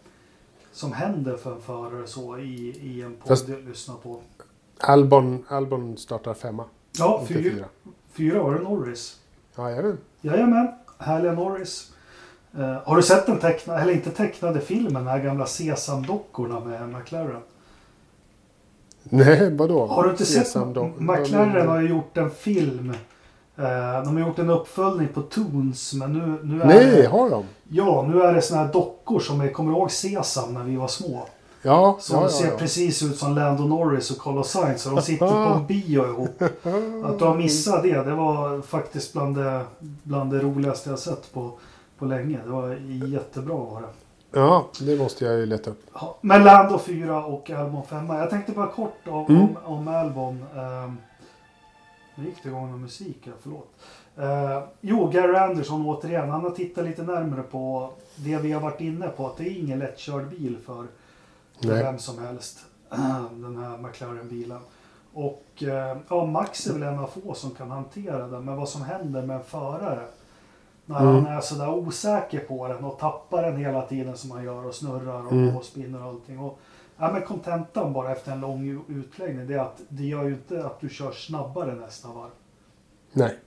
som 0.72 0.92
händer 0.94 1.38
för 1.38 1.52
en 1.56 1.62
förare 1.62 2.08
så 2.08 2.38
i, 2.38 2.70
i 2.82 3.02
en 3.02 3.16
podd 3.16 3.28
Fast- 3.28 3.48
jag 3.50 3.64
lyssnar 3.64 3.96
på. 3.96 4.20
Albon, 4.78 5.46
Albon 5.48 5.98
startar 5.98 6.34
femma, 6.34 6.66
Ja, 6.98 7.24
fyra, 7.28 7.42
fyra. 7.52 7.66
fyra 8.12 8.44
var 8.44 8.54
det 8.56 8.62
Norris. 8.62 9.20
Jajamän. 9.58 9.98
Jajamän, 10.22 10.68
härliga 10.98 11.32
Norris. 11.34 11.92
Eh, 12.58 12.78
har 12.86 12.96
du 12.96 13.04
sett 13.04 13.26
den 13.26 13.40
tecknade, 13.40 13.82
eller 13.82 13.94
inte 13.94 14.12
tecknade 14.12 14.62
filmen, 14.62 14.94
de 14.94 15.08
här 15.08 15.20
gamla 15.20 15.46
Sesam-dockorna 15.46 16.60
med 16.60 16.90
McLaren? 16.90 17.42
Nej, 19.04 19.52
vadå? 19.52 19.86
Har 19.86 20.04
du 20.04 20.10
inte 20.10 20.26
sett? 20.26 20.56
McLaren 20.98 21.68
har 21.68 21.82
ju 21.82 21.90
gjort 21.90 22.18
en 22.18 22.32
film. 22.32 22.94
Eh, 23.58 24.04
de 24.04 24.18
har 24.18 24.20
gjort 24.20 24.40
en 24.40 24.50
uppföljning 24.50 25.08
på 25.08 25.22
Toons, 25.22 25.94
men 25.94 26.14
nu, 26.14 26.40
nu 26.44 26.62
är 26.62 26.66
Nej, 26.66 26.86
det... 26.86 27.08
har 27.08 27.30
de? 27.30 27.44
Ja, 27.70 28.06
nu 28.10 28.22
är 28.22 28.34
det 28.34 28.42
såna 28.42 28.62
här 28.62 28.74
dockor 28.74 29.20
som 29.20 29.42
är, 29.42 29.48
kommer 29.48 29.72
ihåg 29.72 29.92
Sesam 29.92 30.54
när 30.54 30.64
vi 30.64 30.76
var 30.76 30.88
små? 30.88 31.28
Ja, 31.66 31.98
Som 32.00 32.22
ja, 32.22 32.30
ser 32.30 32.52
ja, 32.52 32.58
precis 32.58 33.04
ut 33.04 33.18
som 33.18 33.36
Lando 33.36 33.64
Norris 33.64 34.12
och 34.12 34.18
Carlos 34.18 34.52
Sainz. 34.52 34.82
Så 34.82 34.90
de 34.90 35.02
sitter 35.02 35.28
på 35.28 35.54
en 35.54 35.68
bio 35.68 36.06
ihop. 36.06 36.42
Att 37.04 37.20
du 37.20 37.26
har 37.26 37.38
missat 37.38 37.84
det, 37.84 38.04
det 38.04 38.16
var 38.16 38.62
faktiskt 38.62 39.14
bland 39.14 39.36
det, 39.36 39.62
bland 39.80 40.32
det 40.32 40.40
roligaste 40.40 40.90
jag 40.90 41.00
sett 41.00 41.34
på, 41.34 41.52
på 41.98 42.06
länge. 42.06 42.40
Det 42.46 42.52
var 42.52 42.70
jättebra 43.08 43.56
var 43.56 43.82
det. 43.82 43.88
Ja, 44.34 44.68
det 44.80 44.98
måste 44.98 45.26
jag 45.26 45.38
ju 45.40 45.46
leta 45.46 45.70
upp. 45.70 45.86
Ja, 45.94 46.18
men 46.22 46.44
Lando 46.44 46.80
4 46.80 47.26
och 47.26 47.50
Albon 47.50 47.84
5. 47.86 48.08
Jag 48.10 48.30
tänkte 48.30 48.52
bara 48.52 48.68
kort 48.68 49.08
om, 49.08 49.26
Mm. 49.26 49.42
om, 49.42 49.58
om 49.66 49.88
Albon. 49.88 50.46
Um, 50.56 50.98
nu 52.16 52.26
gick 52.26 52.44
det 52.44 52.50
igång 52.50 52.72
med 52.72 52.80
musik 52.80 53.18
här, 53.26 53.34
förlåt. 53.42 53.70
Eh, 54.18 54.64
jo, 54.82 55.08
Gary 55.10 55.36
Anderson 55.36 55.86
återigen. 55.86 56.30
Han 56.30 56.42
har 56.44 56.50
tittat 56.52 56.86
lite 56.86 57.04
närmare 57.04 57.42
på 57.44 57.92
det 58.16 58.38
vi 58.38 58.52
har 58.52 58.62
varit 58.62 58.82
inne 58.82 59.08
på. 59.08 59.28
Att 59.28 59.38
det 59.38 59.44
är 59.44 59.60
ingen 59.60 59.80
lättkörd 59.80 60.28
bil 60.30 60.58
för, 60.66 60.86
för 61.62 61.68
vem 61.84 62.00
som 62.00 62.20
helst. 62.20 62.60
Den 63.32 63.58
här 63.58 63.78
McLaren-bilen. 63.78 64.60
Och 65.14 65.46
eh, 65.64 65.98
ja, 66.10 66.26
Max 66.26 66.68
är 66.68 66.74
väl 66.74 66.84
en 66.84 67.00
av 67.00 67.08
få 67.08 67.34
som 67.34 67.52
kan 67.52 67.72
hantera 67.72 68.28
den. 68.28 68.46
Men 68.46 68.56
vad 68.58 68.70
som 68.70 68.82
händer 68.82 69.22
med 69.22 69.36
en 69.38 69.44
förare. 69.44 70.06
När 70.86 71.02
Mm. 71.02 71.26
han 71.26 71.38
är 71.38 71.42
sådär 71.42 71.70
osäker 71.74 72.40
på 72.40 72.68
den 72.68 72.84
och 72.84 73.00
tappar 73.00 73.44
den 73.44 73.58
hela 73.58 73.82
tiden 73.82 74.18
som 74.18 74.32
han 74.32 74.44
gör 74.44 74.66
och 74.66 74.76
snurrar 74.76 75.26
och, 75.26 75.32
Mm. 75.32 75.56
och 75.56 75.64
spinner 75.66 76.02
och 76.04 76.10
allting. 76.10 76.40
Och, 76.40 76.60
ja, 76.98 77.12
men 77.14 77.22
kontentan 77.22 77.94
bara 77.94 78.12
efter 78.12 78.32
en 78.32 78.40
lång 78.40 78.84
utläggning 78.90 79.48
det 79.48 79.54
är 79.54 79.60
att 79.60 79.82
det 79.90 80.04
gör 80.04 80.24
ju 80.24 80.34
inte 80.34 80.66
att 80.66 80.82
du 80.82 80.90
kör 80.90 81.12
snabbare 81.12 81.76
nästa 81.76 82.08
varv. 82.08 82.30
Nej. 83.14 83.38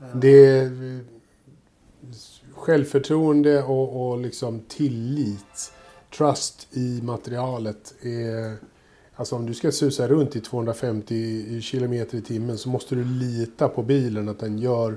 Eh, 0.00 0.16
Det 0.16 0.46
är 0.58 1.00
självförtroende 2.54 3.62
och, 3.62 4.08
och 4.10 4.18
liksom 4.18 4.60
tillit. 4.68 5.72
Trust 6.18 6.68
i 6.76 7.00
materialet 7.02 7.94
är... 8.02 8.56
Alltså 9.16 9.36
om 9.36 9.46
du 9.46 9.54
ska 9.54 9.72
susa 9.72 10.08
runt 10.08 10.36
i 10.36 10.40
250 10.40 11.60
km 11.70 11.92
i 11.92 12.04
timmen 12.26 12.58
så 12.58 12.68
måste 12.68 12.94
du 12.94 13.04
lita 13.04 13.68
på 13.68 13.82
bilen 13.82 14.28
att 14.28 14.38
den 14.38 14.58
gör 14.58 14.96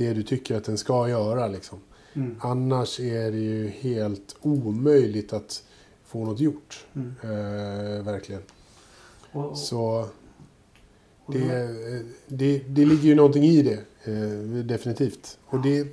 det 0.00 0.12
du 0.14 0.22
tycker 0.22 0.56
att 0.56 0.64
den 0.64 0.78
ska 0.78 1.08
göra. 1.08 1.48
Liksom. 1.48 1.78
Mm. 2.12 2.36
Annars 2.40 3.00
är 3.00 3.30
det 3.30 3.38
ju 3.38 3.68
helt 3.68 4.36
omöjligt 4.42 5.32
att 5.32 5.62
få 6.04 6.24
något 6.24 6.40
gjort. 6.40 6.86
Mm. 6.94 7.14
Eh, 7.22 8.04
verkligen. 8.04 8.42
Och, 9.32 9.50
och, 9.50 9.58
Så 9.58 10.06
det, 11.26 11.68
det, 12.26 12.58
det 12.58 12.84
ligger 12.84 13.08
ju 13.08 13.14
någonting 13.14 13.44
i 13.44 13.62
det. 13.62 13.78
Eh, 14.04 14.64
definitivt. 14.64 15.38
Och 15.46 15.62
det, 15.62 15.86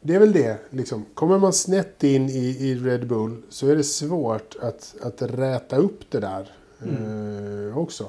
det 0.00 0.14
är 0.14 0.18
väl 0.18 0.32
det. 0.32 0.58
Liksom. 0.70 1.04
Kommer 1.14 1.38
man 1.38 1.52
snett 1.52 2.04
in 2.04 2.28
i, 2.28 2.56
i 2.60 2.74
Red 2.74 3.08
Bull 3.08 3.42
så 3.48 3.68
är 3.68 3.76
det 3.76 3.84
svårt 3.84 4.56
att, 4.60 4.94
att 5.00 5.22
räta 5.22 5.76
upp 5.76 6.10
det 6.10 6.20
där 6.20 6.52
eh, 6.80 7.78
också. 7.78 8.08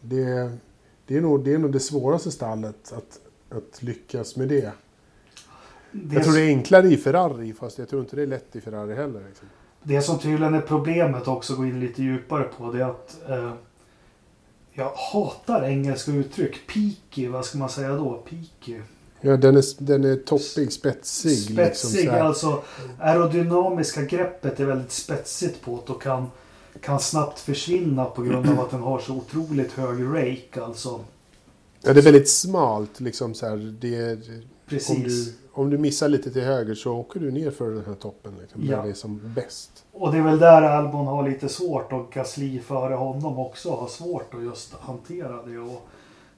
Det, 0.00 0.52
det, 1.06 1.16
är 1.16 1.20
nog, 1.20 1.44
det 1.44 1.54
är 1.54 1.58
nog 1.58 1.72
det 1.72 1.80
svåraste 1.80 2.30
stallet 2.30 2.92
att, 2.92 3.20
att 3.50 3.82
lyckas 3.82 4.36
med 4.36 4.48
det. 4.48 4.72
det, 5.92 6.14
Jag 6.14 6.24
tror 6.24 6.34
det 6.34 6.40
är 6.40 6.48
enklare 6.48 6.88
i 6.88 6.96
Ferrari 6.96 7.52
fast 7.52 7.78
jag 7.78 7.88
tror 7.88 8.02
inte 8.02 8.16
det 8.16 8.22
är 8.22 8.26
lätt 8.26 8.56
i 8.56 8.60
Ferrari 8.60 8.94
heller. 8.94 9.22
Liksom. 9.28 9.48
det 9.82 10.02
som 10.02 10.18
tydligen 10.18 10.54
är 10.54 10.60
problemet 10.60 11.28
också, 11.28 11.56
gå 11.56 11.64
in 11.64 11.80
lite 11.80 12.02
djupare 12.02 12.44
på, 12.44 12.72
det 12.72 12.78
är 12.80 12.90
att 12.90 13.16
eh, 13.28 13.52
jag 14.72 14.90
hatar 15.12 15.64
engelska 15.64 16.12
uttryck. 16.12 16.66
Peaky, 16.66 17.28
vad 17.28 17.44
ska 17.44 17.58
man 17.58 17.68
säga 17.68 17.88
då? 17.96 18.22
Peaky. 18.30 18.80
Ja, 19.20 19.36
den, 19.36 19.56
är, 19.56 19.82
den 19.84 20.04
är 20.04 20.16
toppig, 20.16 20.72
spetsig. 20.72 21.30
liksom, 21.30 21.56
Spetsig, 21.56 22.10
här. 22.10 22.20
alltså 22.20 22.62
aerodynamiska 22.98 24.02
greppet 24.02 24.60
är 24.60 24.64
väldigt 24.64 24.92
spetsigt 24.92 25.62
på 25.62 25.82
det 25.86 25.92
och 25.92 26.02
kan, 26.02 26.26
kan 26.80 27.00
snabbt 27.00 27.40
försvinna 27.40 28.04
på 28.04 28.22
grund 28.22 28.50
av 28.50 28.60
att 28.60 28.70
den 28.70 28.80
har 28.80 28.98
så 28.98 29.14
otroligt 29.14 29.72
hög 29.72 30.04
rake 30.04 30.64
alltså. 30.64 31.00
Ja, 31.82 31.92
det 31.92 32.00
är 32.00 32.04
väldigt 32.04 32.28
smalt. 32.30 33.00
Liksom 33.00 33.34
så 33.34 33.46
här, 33.46 33.56
det 33.80 33.96
är, 33.96 34.12
om, 34.14 34.42
Precis. 34.68 35.26
du, 35.26 35.34
om 35.52 35.70
du 35.70 35.78
missar 35.78 36.08
lite 36.08 36.30
till 36.30 36.42
höger 36.42 36.74
så 36.74 36.92
åker 36.92 37.20
du 37.20 37.30
ner 37.30 37.50
för 37.50 37.70
den 37.70 37.84
här 37.86 37.94
toppen. 37.94 38.34
Liksom, 38.40 38.62
Ja. 38.64 38.76
Där 38.76 38.82
det 38.84 38.90
är 38.90 38.94
som 38.94 39.20
bäst. 39.34 39.84
Och 39.92 40.12
det 40.12 40.18
är 40.18 40.22
väl 40.22 40.38
där 40.38 40.62
Albon 40.62 41.06
har 41.06 41.28
lite 41.28 41.48
svårt 41.48 41.92
och 41.92 42.12
Gasly 42.12 42.60
före 42.60 42.94
honom 42.94 43.38
också 43.38 43.70
har 43.70 43.88
svårt 43.88 44.34
att 44.34 44.42
just 44.42 44.74
hantera 44.74 45.42
det. 45.46 45.58
Och 45.58 45.86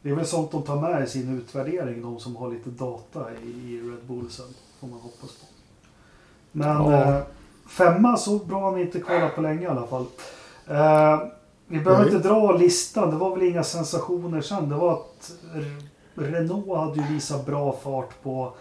det 0.02 0.10
är 0.10 0.14
väl 0.14 0.26
sånt 0.26 0.50
de 0.50 0.62
tar 0.62 0.80
med 0.80 1.04
i 1.04 1.06
sin 1.06 1.38
utvärdering, 1.38 2.02
de 2.02 2.18
som 2.20 2.36
har 2.36 2.50
lite 2.50 2.70
data 2.70 3.26
i, 3.44 3.48
i 3.48 3.80
Red 3.80 4.04
Bull 4.08 4.30
sen. 4.30 4.46
Får 4.80 4.86
man 4.86 5.00
hoppas 5.00 5.30
på. 5.36 5.46
Men 6.52 6.68
Ja. 6.68 7.16
eh, 7.16 7.22
femma 7.68 8.16
så 8.16 8.38
bra 8.38 8.60
har 8.60 8.76
ni 8.76 8.82
inte 8.82 9.00
kollat 9.00 9.34
på 9.34 9.40
länge 9.40 9.62
i 9.62 9.66
alla 9.66 9.86
fall. 9.86 10.06
Eh, 10.68 11.18
vi 11.72 11.80
behöver 11.80 12.04
Nej. 12.04 12.14
inte 12.14 12.28
dra 12.28 12.52
listan, 12.52 13.10
det 13.10 13.16
var 13.16 13.36
väl 13.36 13.48
inga 13.48 13.64
sensationer 13.64 14.40
sen. 14.40 14.68
Det 14.68 14.74
var 14.74 14.92
att 14.92 15.32
Renault 16.14 16.76
hade 16.76 17.00
ju 17.00 17.14
visat 17.14 17.46
bra 17.46 17.76
fart 17.82 18.22
på 18.22 18.52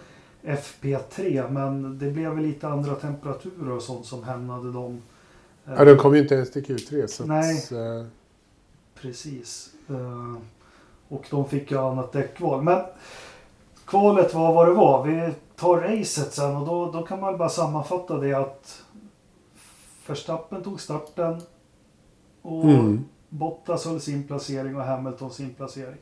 FP3 0.44 1.52
men 1.52 2.00
det 2.00 2.12
blev 2.12 2.32
väl 2.32 2.44
lite 2.44 2.68
andra 2.68 2.96
temperaturer 2.96 3.72
och 3.72 3.82
sånt 3.82 4.06
som 4.06 4.24
hämmade 4.24 4.72
dem. 4.72 5.02
Ja, 5.66 5.86
den 5.86 5.98
kom 5.98 6.16
ju 6.16 6.22
inte 6.22 6.36
ens 6.36 6.52
till 6.52 6.66
Q3. 6.66 7.08
Så 7.08 7.26
Nej. 7.26 7.58
Att, 7.58 7.72
eh, 7.72 8.06
Precis. 9.02 9.70
Eh, 9.90 10.42
och 11.08 11.28
de 11.30 11.50
fick 11.50 11.72
ju 11.72 11.78
annat 11.78 12.12
däckval. 12.12 12.64
Men 12.64 12.82
kvalet 13.86 14.34
var 14.34 14.54
vad 14.54 14.68
det 14.68 14.74
var. 14.74 15.04
Vi 15.04 15.32
tar 15.56 15.78
racet 15.78 16.34
sen 16.34 16.56
och 16.56 16.68
då, 16.68 16.92
då 16.92 17.06
kan 17.06 17.20
man 17.20 17.38
bara 17.38 17.50
sammanfatta 17.50 18.18
det 18.18 18.34
att 18.34 18.82
Verstappen 20.08 20.64
tog 20.64 20.82
starten 20.82 21.42
och 22.42 22.64
mm. 22.64 23.06
Bottas 23.30 23.86
höll 23.86 24.02
sin 24.02 24.24
placering 24.28 24.76
och 24.76 24.82
Hamilton 24.84 25.32
sin 25.32 25.54
placering. 25.54 25.98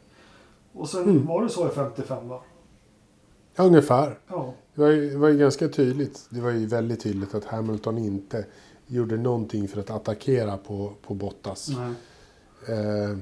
Och 0.74 0.90
sen 0.90 1.04
Mm. 1.04 1.26
var 1.26 1.44
det 1.44 1.50
så 1.50 1.68
i 1.68 1.70
55 1.70 2.28
va? 2.28 2.42
ja, 3.56 3.64
ungefär. 3.64 4.20
Ja. 4.28 4.54
Det 4.76 4.82
var, 4.82 4.90
ju, 4.90 5.10
det 5.10 5.18
var 5.18 5.30
ju 5.30 5.38
ganska 5.38 5.68
tydligt. 5.68 6.26
Det 6.30 6.42
var 6.42 6.52
ju 6.52 6.66
väldigt 6.66 7.04
tydligt 7.04 7.36
att 7.36 7.46
Hamilton 7.46 7.98
inte 7.98 8.46
gjorde 8.88 9.18
någonting 9.18 9.68
för 9.68 9.80
att 9.80 9.90
attackera 9.90 10.58
på, 10.58 10.94
på 11.02 11.14
Bottas. 11.14 11.70
Nej. 11.70 11.94
Eh, 12.78 13.18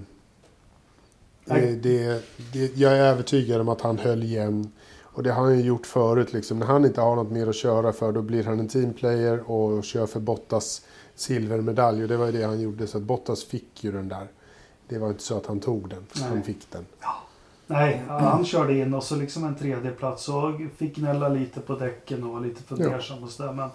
det, 1.46 1.76
det, 1.84 2.24
det, 2.54 2.78
jag 2.78 2.94
är 2.94 3.02
övertygad 3.02 3.62
om 3.62 3.70
att 3.70 3.82
han 3.82 3.98
höll 3.98 4.24
igen. 4.24 4.72
Och 5.02 5.24
det 5.24 5.32
har 5.32 5.44
han 5.44 5.58
ju 5.58 5.66
gjort 5.66 5.86
förut. 5.86 6.34
Liksom. 6.34 6.60
När 6.60 6.66
han 6.66 6.86
inte 6.86 7.02
har 7.02 7.16
något 7.16 7.32
mer 7.32 7.48
att 7.48 7.56
köra 7.56 7.94
för 7.94 8.12
då 8.12 8.22
blir 8.22 8.44
han 8.44 8.60
en 8.60 8.68
teamplayer 8.68 9.52
och 9.52 9.84
kör 9.84 10.06
för 10.06 10.20
Bottas 10.20 10.82
silvermedalj. 11.18 12.02
Och 12.04 12.08
det 12.10 12.18
var 12.18 12.26
ju 12.26 12.32
det 12.32 12.44
han 12.44 12.62
gjorde. 12.62 12.88
Så 12.88 12.98
att 12.98 13.04
Bottas 13.04 13.44
fick 13.44 13.84
ju 13.84 13.92
den 13.92 14.08
där. 14.10 14.28
Det 14.88 14.98
var 14.98 15.08
inte 15.10 15.24
så 15.24 15.38
att 15.38 15.46
han 15.46 15.60
tog 15.60 15.90
den. 15.90 16.06
Nej. 16.16 16.30
Han 16.30 16.44
fick 16.44 16.72
den. 16.72 16.86
Nej, 17.68 18.04
han 18.08 18.46
körde 18.46 18.74
in 18.78 18.94
och 18.94 19.04
så 19.04 19.16
liksom 19.16 19.44
en 19.44 19.56
tredje 19.56 19.92
plats 19.92 20.30
och 20.30 20.52
fick 20.78 20.96
gnälla 20.96 21.30
lite 21.30 21.60
på 21.60 21.76
däcken 21.76 22.24
och 22.24 22.34
var 22.34 22.42
lite 22.42 22.64
fundersam 22.64 23.24
och 23.24 23.30
sådär. 23.30 23.54
Men 23.54 23.70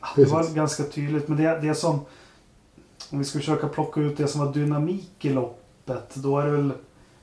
ja, 0.00 0.06
det 0.16 0.24
var 0.24 0.38
Precis. 0.38 0.54
ganska 0.54 0.82
tydligt. 0.84 1.28
Men 1.28 1.36
det, 1.38 1.58
det 1.60 1.74
som, 1.74 2.00
om 3.10 3.18
vi 3.18 3.24
ska 3.24 3.38
försöka 3.38 3.68
plocka 3.68 4.00
ut 4.00 4.16
det 4.16 4.28
som 4.28 4.40
var 4.46 4.52
dynamik 4.52 5.24
i 5.24 5.28
loppet, 5.28 6.14
då 6.14 6.38
är 6.38 6.44
det 6.46 6.50
väl 6.52 6.72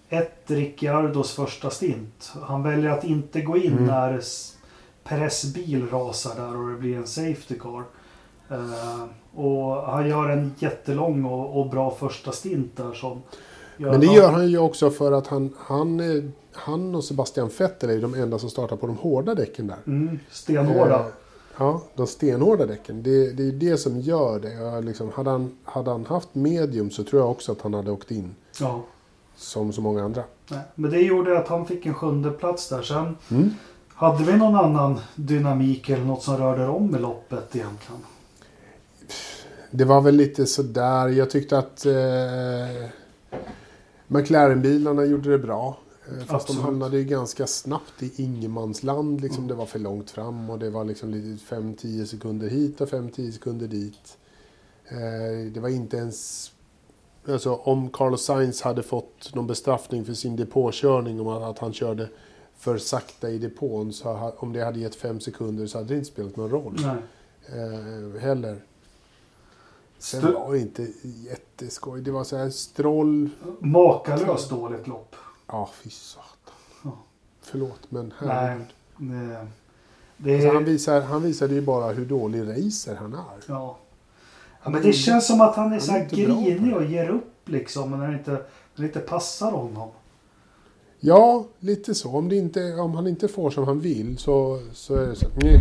ett 0.09 0.43
Ricciardos 0.51 1.31
första 1.31 1.69
stint. 1.69 2.33
Han 2.41 2.63
väljer 2.63 2.89
att 2.89 3.03
inte 3.03 3.41
gå 3.41 3.57
in 3.57 3.71
Mm. 3.71 3.85
när 3.85 4.17
S- 4.17 4.57
Perez 5.03 5.43
bil 5.53 5.89
rasar 5.89 6.35
där 6.35 6.57
och 6.57 6.69
det 6.69 6.75
blir 6.75 6.97
en 6.97 7.07
safety 7.07 7.59
car. 7.59 7.83
Eh, 8.49 9.03
Och 9.35 9.75
han 9.75 10.07
gör 10.09 10.29
en 10.29 10.53
jättelång 10.59 11.25
och, 11.25 11.59
och 11.61 11.69
bra 11.69 11.91
första 11.91 12.31
stint 12.31 12.77
där 12.77 12.93
som... 12.93 13.21
Men 13.77 13.99
det 13.99 14.05
gör 14.05 14.31
han 14.31 14.47
ju 14.49 14.57
också 14.57 14.89
för 14.89 15.11
att 15.11 15.27
han, 15.27 15.53
han, 15.57 15.99
är- 15.99 16.31
han 16.53 16.95
och 16.95 17.03
Sebastian 17.03 17.49
Vettel 17.59 17.89
är 17.89 17.93
ju 17.93 18.01
de 18.01 18.13
enda 18.13 18.39
som 18.39 18.49
startar 18.49 18.75
på 18.75 18.87
de 18.87 18.97
hårda 18.97 19.35
däcken 19.35 19.67
där. 19.67 19.77
Mm, 19.87 20.19
stenhårda. 20.31 20.99
Eh, 20.99 21.05
Ja, 21.57 21.81
de 21.95 22.07
stenhårda 22.07 22.65
däcken. 22.65 23.03
Det, 23.03 23.31
det 23.31 23.47
är 23.47 23.51
det 23.51 23.77
som 23.77 23.99
gör 23.99 24.39
det. 24.39 24.53
Jag 24.53 24.85
liksom, 24.85 25.11
hade, 25.15 25.29
han, 25.29 25.57
hade 25.63 25.91
han 25.91 26.05
haft 26.05 26.35
medium 26.35 26.91
så 26.91 27.03
tror 27.03 27.21
jag 27.21 27.31
också 27.31 27.51
att 27.51 27.61
han 27.61 27.73
hade 27.73 27.91
åkt 27.91 28.11
in. 28.11 28.35
Ja. 28.59 28.81
Som 29.35 29.73
så 29.73 29.81
många 29.81 30.03
andra. 30.03 30.23
Nej, 30.51 30.59
Men 30.75 30.91
det 30.91 30.99
gjorde 31.01 31.39
att 31.39 31.47
han 31.47 31.65
fick 31.65 31.85
en 31.85 31.93
sjunde 31.93 32.31
plats 32.31 32.69
där. 32.69 32.81
Sen 32.81 33.17
Mm. 33.31 33.49
hade 33.93 34.23
vi 34.23 34.37
någon 34.37 34.55
annan 34.55 34.99
dynamik 35.15 35.89
eller 35.89 36.05
något 36.05 36.23
som 36.23 36.37
rörde 36.37 36.67
om 36.67 36.95
i 36.95 36.99
loppet 36.99 37.55
egentligen. 37.55 38.01
Det 39.75 39.85
var 39.85 40.01
väl 40.01 40.15
lite 40.15 40.45
sådär. 40.45 41.07
Jag 41.07 41.29
tyckte 41.29 41.57
att 41.57 41.85
eh, 41.85 42.89
McLaren-bilarna 44.07 45.05
gjorde 45.05 45.29
det 45.29 45.39
bra. 45.39 45.77
Eh, 46.07 46.17
fast 46.17 46.31
Absolut. 46.31 46.61
de 46.61 46.65
hamnade 46.65 46.97
ju 46.97 47.03
ganska 47.03 47.47
snabbt 47.47 48.03
i 48.03 48.11
ingenmansland. 48.23 49.21
Liksom, 49.21 49.47
Det 49.47 49.53
var 49.53 49.65
för 49.65 49.79
långt 49.79 50.11
fram 50.11 50.49
och 50.49 50.59
det 50.59 50.69
var 50.69 50.83
liksom 50.83 51.09
lite 51.09 51.55
5-10 51.55 52.05
sekunder 52.05 52.49
hit 52.49 52.81
och 52.81 52.89
5-10 52.89 53.31
sekunder 53.31 53.67
dit. 53.67 54.17
Eh, 54.87 55.51
det 55.53 55.59
var 55.59 55.69
inte 55.69 55.97
ens... 55.97 56.51
Alltså 57.27 57.53
om 57.55 57.89
Carlos 57.89 58.25
Sainz 58.25 58.61
hade 58.61 58.83
fått 58.83 59.35
någon 59.35 59.47
bestraffning 59.47 60.05
för 60.05 60.13
sin 60.13 60.35
depåkörning 60.35 61.21
om 61.21 61.27
att 61.27 61.59
han 61.59 61.73
körde 61.73 62.09
för 62.57 62.77
sakta 62.77 63.29
i 63.29 63.37
depån. 63.37 63.93
Så 63.93 64.33
om 64.37 64.53
det 64.53 64.63
hade 64.63 64.79
gett 64.79 64.95
5 64.95 65.19
sekunder 65.19 65.67
så 65.67 65.77
hade 65.77 65.87
det 65.89 65.95
inte 65.95 66.09
spelat 66.09 66.35
någon 66.35 66.49
roll 66.49 66.79
Nej. 66.83 66.95
eh, 67.59 68.21
heller. 68.21 68.61
Sen 70.03 70.21
Stu- 70.21 70.33
var 70.33 70.53
det 70.53 70.59
inte 70.59 70.87
jätteskoj. 71.03 72.01
Det 72.01 72.11
var 72.11 72.23
så 72.23 72.37
här 72.37 72.49
stroll. 72.49 73.29
Makalöst 73.59 74.49
dåligt 74.49 74.87
lopp. 74.87 75.15
Ja, 75.47 75.69
fy 75.83 75.89
satan. 75.89 76.53
Ja. 76.83 76.91
Förlåt, 77.41 77.79
men 77.89 78.13
herregud. 78.19 78.65
Det, 78.97 79.47
det, 80.17 80.35
Alltså, 80.35 80.49
han, 80.53 80.65
visar, 80.65 81.01
han 81.01 81.23
visade 81.23 81.53
ju 81.53 81.61
bara 81.61 81.91
hur 81.91 82.05
dålig 82.05 82.41
racer 82.41 82.95
han 82.95 83.13
är. 83.13 83.19
ja. 83.47 83.77
ja, 84.63 84.69
men 84.69 84.81
det 84.81 84.93
känns 84.93 85.27
som 85.27 85.41
att 85.41 85.55
han 85.55 85.65
är 85.65 85.69
Han 85.69 85.77
är 85.77 85.79
så 85.79 85.91
här 85.91 86.05
grinig 86.09 86.75
och 86.75 86.83
ger 86.85 87.09
upp 87.09 87.49
liksom. 87.49 87.91
När 87.91 88.07
det 88.07 88.13
inte, 88.17 88.31
när 88.31 88.41
det 88.75 88.85
inte 88.85 88.99
passar 88.99 89.51
honom. 89.51 89.89
Ja, 90.99 91.45
lite 91.59 91.95
så. 91.95 92.09
Om, 92.15 92.29
det 92.29 92.35
inte, 92.35 92.73
om 92.73 92.93
han 92.95 93.07
inte 93.07 93.27
får 93.27 93.51
som 93.51 93.63
han 93.63 93.79
vill 93.79 94.17
så, 94.17 94.59
så 94.73 94.95
är 94.95 95.07
det 95.07 95.15
så. 95.15 95.27
Nej. 95.35 95.59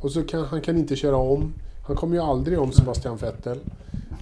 Och 0.00 0.12
så 0.12 0.22
kan 0.22 0.44
han 0.44 0.60
kan 0.60 0.76
inte 0.78 0.96
köra 0.96 1.16
om. 1.16 1.52
Han 1.88 1.96
kommer 1.96 2.16
ju 2.16 2.22
aldrig 2.22 2.58
om 2.58 2.72
Sebastian 2.72 3.16
Vettel. 3.16 3.58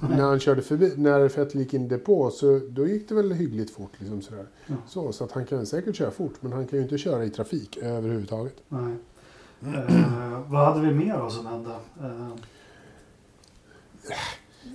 När 0.00 0.22
han 0.22 0.40
körde 0.40 0.62
förbi, 0.62 0.92
när 0.96 1.20
Vettel 1.20 1.60
gick 1.60 1.74
in 1.74 1.84
i 1.84 1.88
depå 1.88 2.30
så 2.30 2.60
då 2.68 2.86
gick 2.86 3.08
det 3.08 3.14
väl 3.14 3.32
hyggligt 3.32 3.70
fort. 3.70 3.90
Liksom 3.98 4.22
sådär. 4.22 4.46
Ja. 4.66 4.74
Så, 4.88 5.12
så 5.12 5.24
att 5.24 5.32
han 5.32 5.46
kan 5.46 5.66
säkert 5.66 5.96
köra 5.96 6.10
fort 6.10 6.34
men 6.40 6.52
han 6.52 6.66
kan 6.66 6.78
ju 6.78 6.82
inte 6.82 6.98
köra 6.98 7.24
i 7.24 7.30
trafik 7.30 7.76
överhuvudtaget. 7.76 8.54
Nej. 8.68 8.94
Eh, 9.62 10.40
vad 10.46 10.64
hade 10.64 10.86
vi 10.86 10.94
mer 10.94 11.18
då 11.18 11.30
som 11.30 11.46
hände? 11.46 11.70
Eh, 12.00 12.28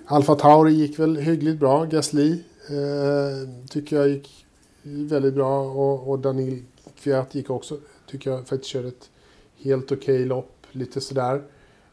Alfa 0.05 0.36
Tauri 0.36 0.74
gick 0.74 1.00
väl 1.00 1.17
hyggligt 1.17 1.60
bra. 1.60 1.86
Gasly 1.86 2.31
eh, 2.69 3.67
tycker 3.69 3.95
jag 3.95 4.10
gick 4.10 4.45
väldigt 4.83 5.33
bra. 5.33 5.62
Och, 5.62 6.10
och 6.10 6.19
Daniel 6.19 6.63
Kviat 7.00 7.36
gick 7.36 7.50
också, 7.50 7.77
tycker 8.07 8.31
jag 8.31 8.39
faktiskt 8.39 8.65
körde 8.65 8.88
ett 8.88 9.10
helt 9.57 9.91
okej 9.91 10.25
lopp. 10.25 10.67
Lite 10.71 11.01
sådär. 11.01 11.43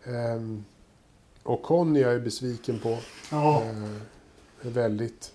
Eh, 0.04 0.40
och 1.48 1.62
Con 1.62 1.96
är 1.96 2.00
jag 2.00 2.12
ju 2.12 2.20
besviken 2.20 2.78
på. 2.78 2.98
ja, 3.30 3.62
Eh, 3.62 4.68
väldigt. 4.70 5.32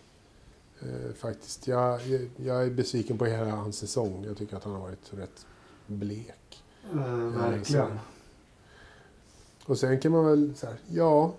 Eh, 0.81 1.13
faktiskt. 1.15 1.67
Jag, 1.67 1.99
jag- 2.37 2.65
är 2.65 2.69
besviken 2.69 3.17
på 3.17 3.25
hela 3.25 3.51
hans 3.51 3.77
säsong. 3.77 4.23
Jag 4.27 4.37
tycker 4.37 4.57
att 4.57 4.63
han 4.63 4.73
har 4.73 4.79
varit 4.79 5.11
rätt 5.13 5.45
blek. 5.87 6.63
eh, 6.93 6.99
verkligen. 7.15 7.99
Och 9.65 9.77
sen 9.77 9.99
kan 9.99 10.11
man 10.11 10.25
väl 10.25 10.55
säga, 10.55 10.73
ja, 10.87 11.33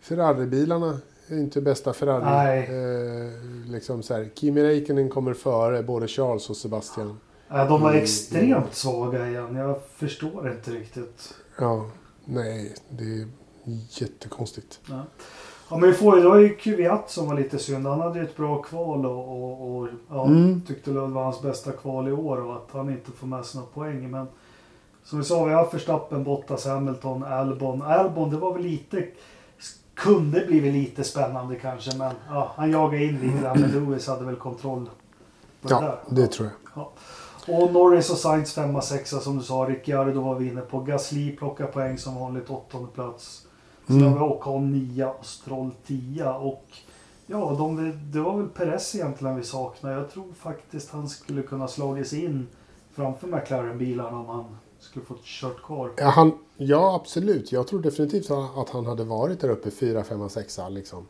Ferrari-bilarna 0.00 1.00
är 1.28 1.38
inte 1.38 1.60
bästa 1.60 1.92
Ferrari. 1.92 2.24
Nej. 2.24 2.64
Eh, 2.64 3.70
liksom 3.70 4.02
så 4.02 4.14
här, 4.14 4.30
Kimi 4.34 4.62
Räikkönen 4.62 5.08
kommer 5.10 5.34
före 5.34 5.82
både 5.82 6.08
Charles 6.08 6.50
och 6.50 6.56
Sebastian. 6.56 7.20
Eh, 7.50 7.68
de 7.68 7.80
var 7.82 7.90
Mm, 7.90 8.02
extremt 8.02 8.74
svaga 8.74 9.28
igen. 9.28 9.54
Jag 9.56 9.82
förstår 9.94 10.50
inte 10.52 10.70
riktigt. 10.70 11.34
Ja, 11.58 11.90
nej, 12.24 12.74
det 12.88 13.04
är 13.04 13.28
jättekonstigt. 13.90 14.80
Ja. 14.88 15.02
Ja, 15.70 15.76
men 15.76 15.88
vi 15.90 15.94
får 15.94 16.16
ju, 16.16 16.22
det 16.22 16.28
var 16.28 16.36
ju 16.38 16.56
Kvyat 16.56 17.10
som 17.10 17.26
var 17.28 17.34
lite 17.34 17.58
synd. 17.58 17.86
Han 17.86 18.00
hade 18.00 18.18
ju 18.18 18.24
ett 18.24 18.36
bra 18.36 18.62
kval 18.62 19.06
och, 19.06 19.28
och, 19.42 19.76
och 19.76 19.88
ja, 20.10 20.24
Mm. 20.26 20.62
tyckte 20.66 20.90
det 20.90 21.00
var 21.00 21.24
hans 21.24 21.42
bästa 21.42 21.72
kval 21.72 22.08
i 22.08 22.12
år 22.12 22.40
och 22.46 22.56
att 22.56 22.68
han 22.72 22.90
inte 22.90 23.10
får 23.12 23.26
med 23.26 23.44
sig 23.44 23.60
några 23.60 23.72
poäng. 23.72 24.10
Men 24.10 24.26
som 25.04 25.18
vi 25.18 25.24
sa, 25.24 25.44
vi 25.44 25.52
har 25.52 25.68
Verstappen, 25.72 26.24
Bottas, 26.24 26.66
Hamilton, 26.66 27.22
Albon. 27.24 27.82
Albon, 27.82 28.30
det 28.30 28.36
var 28.36 28.52
väl 28.54 28.62
lite, 28.62 29.06
kunde 29.94 30.46
blivit 30.46 30.72
lite 30.74 31.04
spännande 31.04 31.56
kanske, 31.56 31.96
men 31.96 32.14
ja, 32.28 32.52
han 32.56 32.70
jagade 32.70 33.04
in 33.04 33.18
lite 33.20 33.38
där, 33.42 33.54
men 33.54 33.70
Lewis 33.70 34.06
hade 34.06 34.24
väl 34.24 34.36
kontroll 34.36 34.90
på 35.62 35.68
det 35.68 35.74
Ja, 35.74 35.80
där. 35.80 35.98
det 36.08 36.26
tror 36.26 36.48
jag. 36.74 36.86
Och 37.48 37.72
Norris 37.72 38.10
och 38.10 38.16
Sainz 38.16 38.52
femma, 38.52 38.80
sexa 38.80 39.20
som 39.20 39.38
du 39.38 39.42
sa. 39.44 39.54
Ricciardo 39.68 40.20
var 40.20 40.34
vi 40.34 40.48
inne 40.48 40.60
på. 40.60 40.80
Gasly 40.80 41.36
plockar 41.36 41.66
poäng 41.66 41.98
som 41.98 42.14
vanligt, 42.14 42.50
åttonde 42.50 42.88
plats. 42.94 43.46
Sen 43.90 44.00
Mm. 44.02 44.12
har 44.12 44.18
vi 44.28 44.34
Ocon 44.34 44.72
nia 44.72 45.10
och 45.10 45.26
Stroll 45.26 45.70
tia. 45.86 46.34
Och 46.34 46.64
ja, 47.26 47.54
de, 47.58 47.92
det 48.12 48.20
var 48.20 48.36
väl 48.36 48.48
Perez 48.48 48.94
egentligen 48.94 49.36
vi 49.36 49.42
saknade. 49.42 49.94
Jag 49.94 50.10
tror 50.10 50.32
faktiskt 50.32 50.90
han 50.90 51.08
skulle 51.08 51.42
kunna 51.42 51.68
slagit 51.68 52.08
sig 52.08 52.24
in 52.24 52.46
framför 52.92 53.26
McLaren-bilarna 53.28 54.18
om 54.18 54.26
han 54.26 54.44
skulle 54.78 55.04
fått 55.04 55.24
kört 55.24 55.62
kvar. 55.62 55.92
Ja, 55.96 56.08
han, 56.08 56.32
ja, 56.56 56.94
absolut. 57.02 57.52
Jag 57.52 57.66
tror 57.66 57.80
definitivt 57.82 58.30
att 58.30 58.68
han 58.68 58.86
hade 58.86 59.04
varit 59.04 59.40
där 59.40 59.48
uppe 59.48 59.70
4, 59.70 60.04
5, 60.04 60.28
6 60.28 60.58
liksom. 60.70 61.06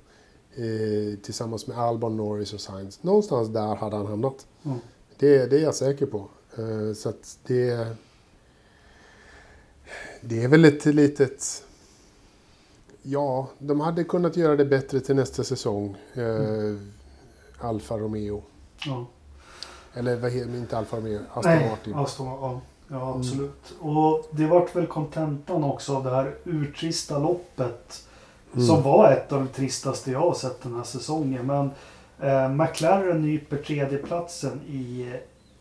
Eh, 0.54 1.18
tillsammans 1.22 1.66
med 1.66 1.78
Albon, 1.78 2.16
Norris 2.16 2.52
och 2.52 2.60
Sainz. 2.60 3.02
Någonstans 3.02 3.48
där 3.48 3.76
hade 3.76 3.96
han 3.96 4.06
hamnat. 4.06 4.46
Mm. 4.62 4.78
Det, 5.18 5.46
det 5.50 5.56
är 5.56 5.62
jag 5.62 5.74
säker 5.74 6.06
på. 6.06 6.28
Eh, 6.58 6.94
så 6.96 7.08
att 7.08 7.38
det... 7.46 7.86
Det 10.20 10.44
är 10.44 10.48
väl 10.48 10.64
ett 10.64 10.84
litet... 10.86 11.64
Ja, 13.02 13.48
de 13.58 13.80
hade 13.80 14.04
kunnat 14.04 14.36
göra 14.36 14.56
det 14.56 14.64
bättre 14.64 15.00
till 15.00 15.16
nästa 15.16 15.44
säsong. 15.44 15.96
Eh, 16.14 16.74
Alfa 17.66 17.98
Romeo. 17.98 18.42
Ja. 18.86 19.06
Eller 19.94 20.16
vad 20.16 20.30
heter 20.30 20.56
inte 20.56 20.78
Alfa 20.78 20.96
Romeo? 20.96 21.20
Aston 21.34 21.52
Nej, 21.52 21.70
Martin. 21.70 21.94
Aston, 21.94 22.26
ja, 22.26 22.60
ja 22.88 23.06
Mm. 23.08 23.20
absolut. 23.20 23.74
Och 23.80 24.26
det 24.30 24.46
vart 24.46 24.76
väl 24.76 24.86
kontentan 24.86 25.64
också 25.64 25.96
av 25.96 26.04
det 26.04 26.10
här 26.10 26.34
urtrista 26.44 27.18
loppet. 27.18 28.06
Mm. 28.54 28.66
Som 28.66 28.82
var 28.82 29.12
ett 29.12 29.32
av 29.32 29.38
de 29.38 29.48
tristaste 29.48 30.10
jag 30.10 30.20
har 30.20 30.34
sett 30.34 30.62
den 30.62 30.74
här 30.74 30.82
säsongen. 30.82 31.46
Men 31.46 31.70
eh, 32.20 32.48
McLaren 32.48 33.22
nyper 33.22 33.56
tredjeplatsen 33.56 34.60
i, 34.68 35.12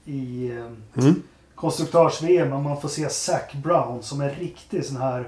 i 0.06 0.52
eh, 0.52 1.04
Mm. 1.04 1.21
konstruktörs-VM. 1.56 2.54
Och 2.54 2.63
man 2.63 2.82
får 2.82 2.89
se 2.89 3.10
Zac 3.10 3.54
Brown 3.63 4.04
som 4.04 4.21
en 4.21 4.30
riktig 4.30 4.86
sån 4.86 4.97
här 4.97 5.28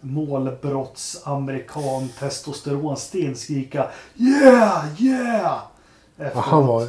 målbrottsamerikan 0.00 2.08
testosteronstinn 2.18 3.36
skrika 3.36 3.90
Yeah! 4.16 5.02
Yeah! 5.02 5.58
Efteråt. 6.18 6.44
han, 6.44 6.66
var, 6.66 6.86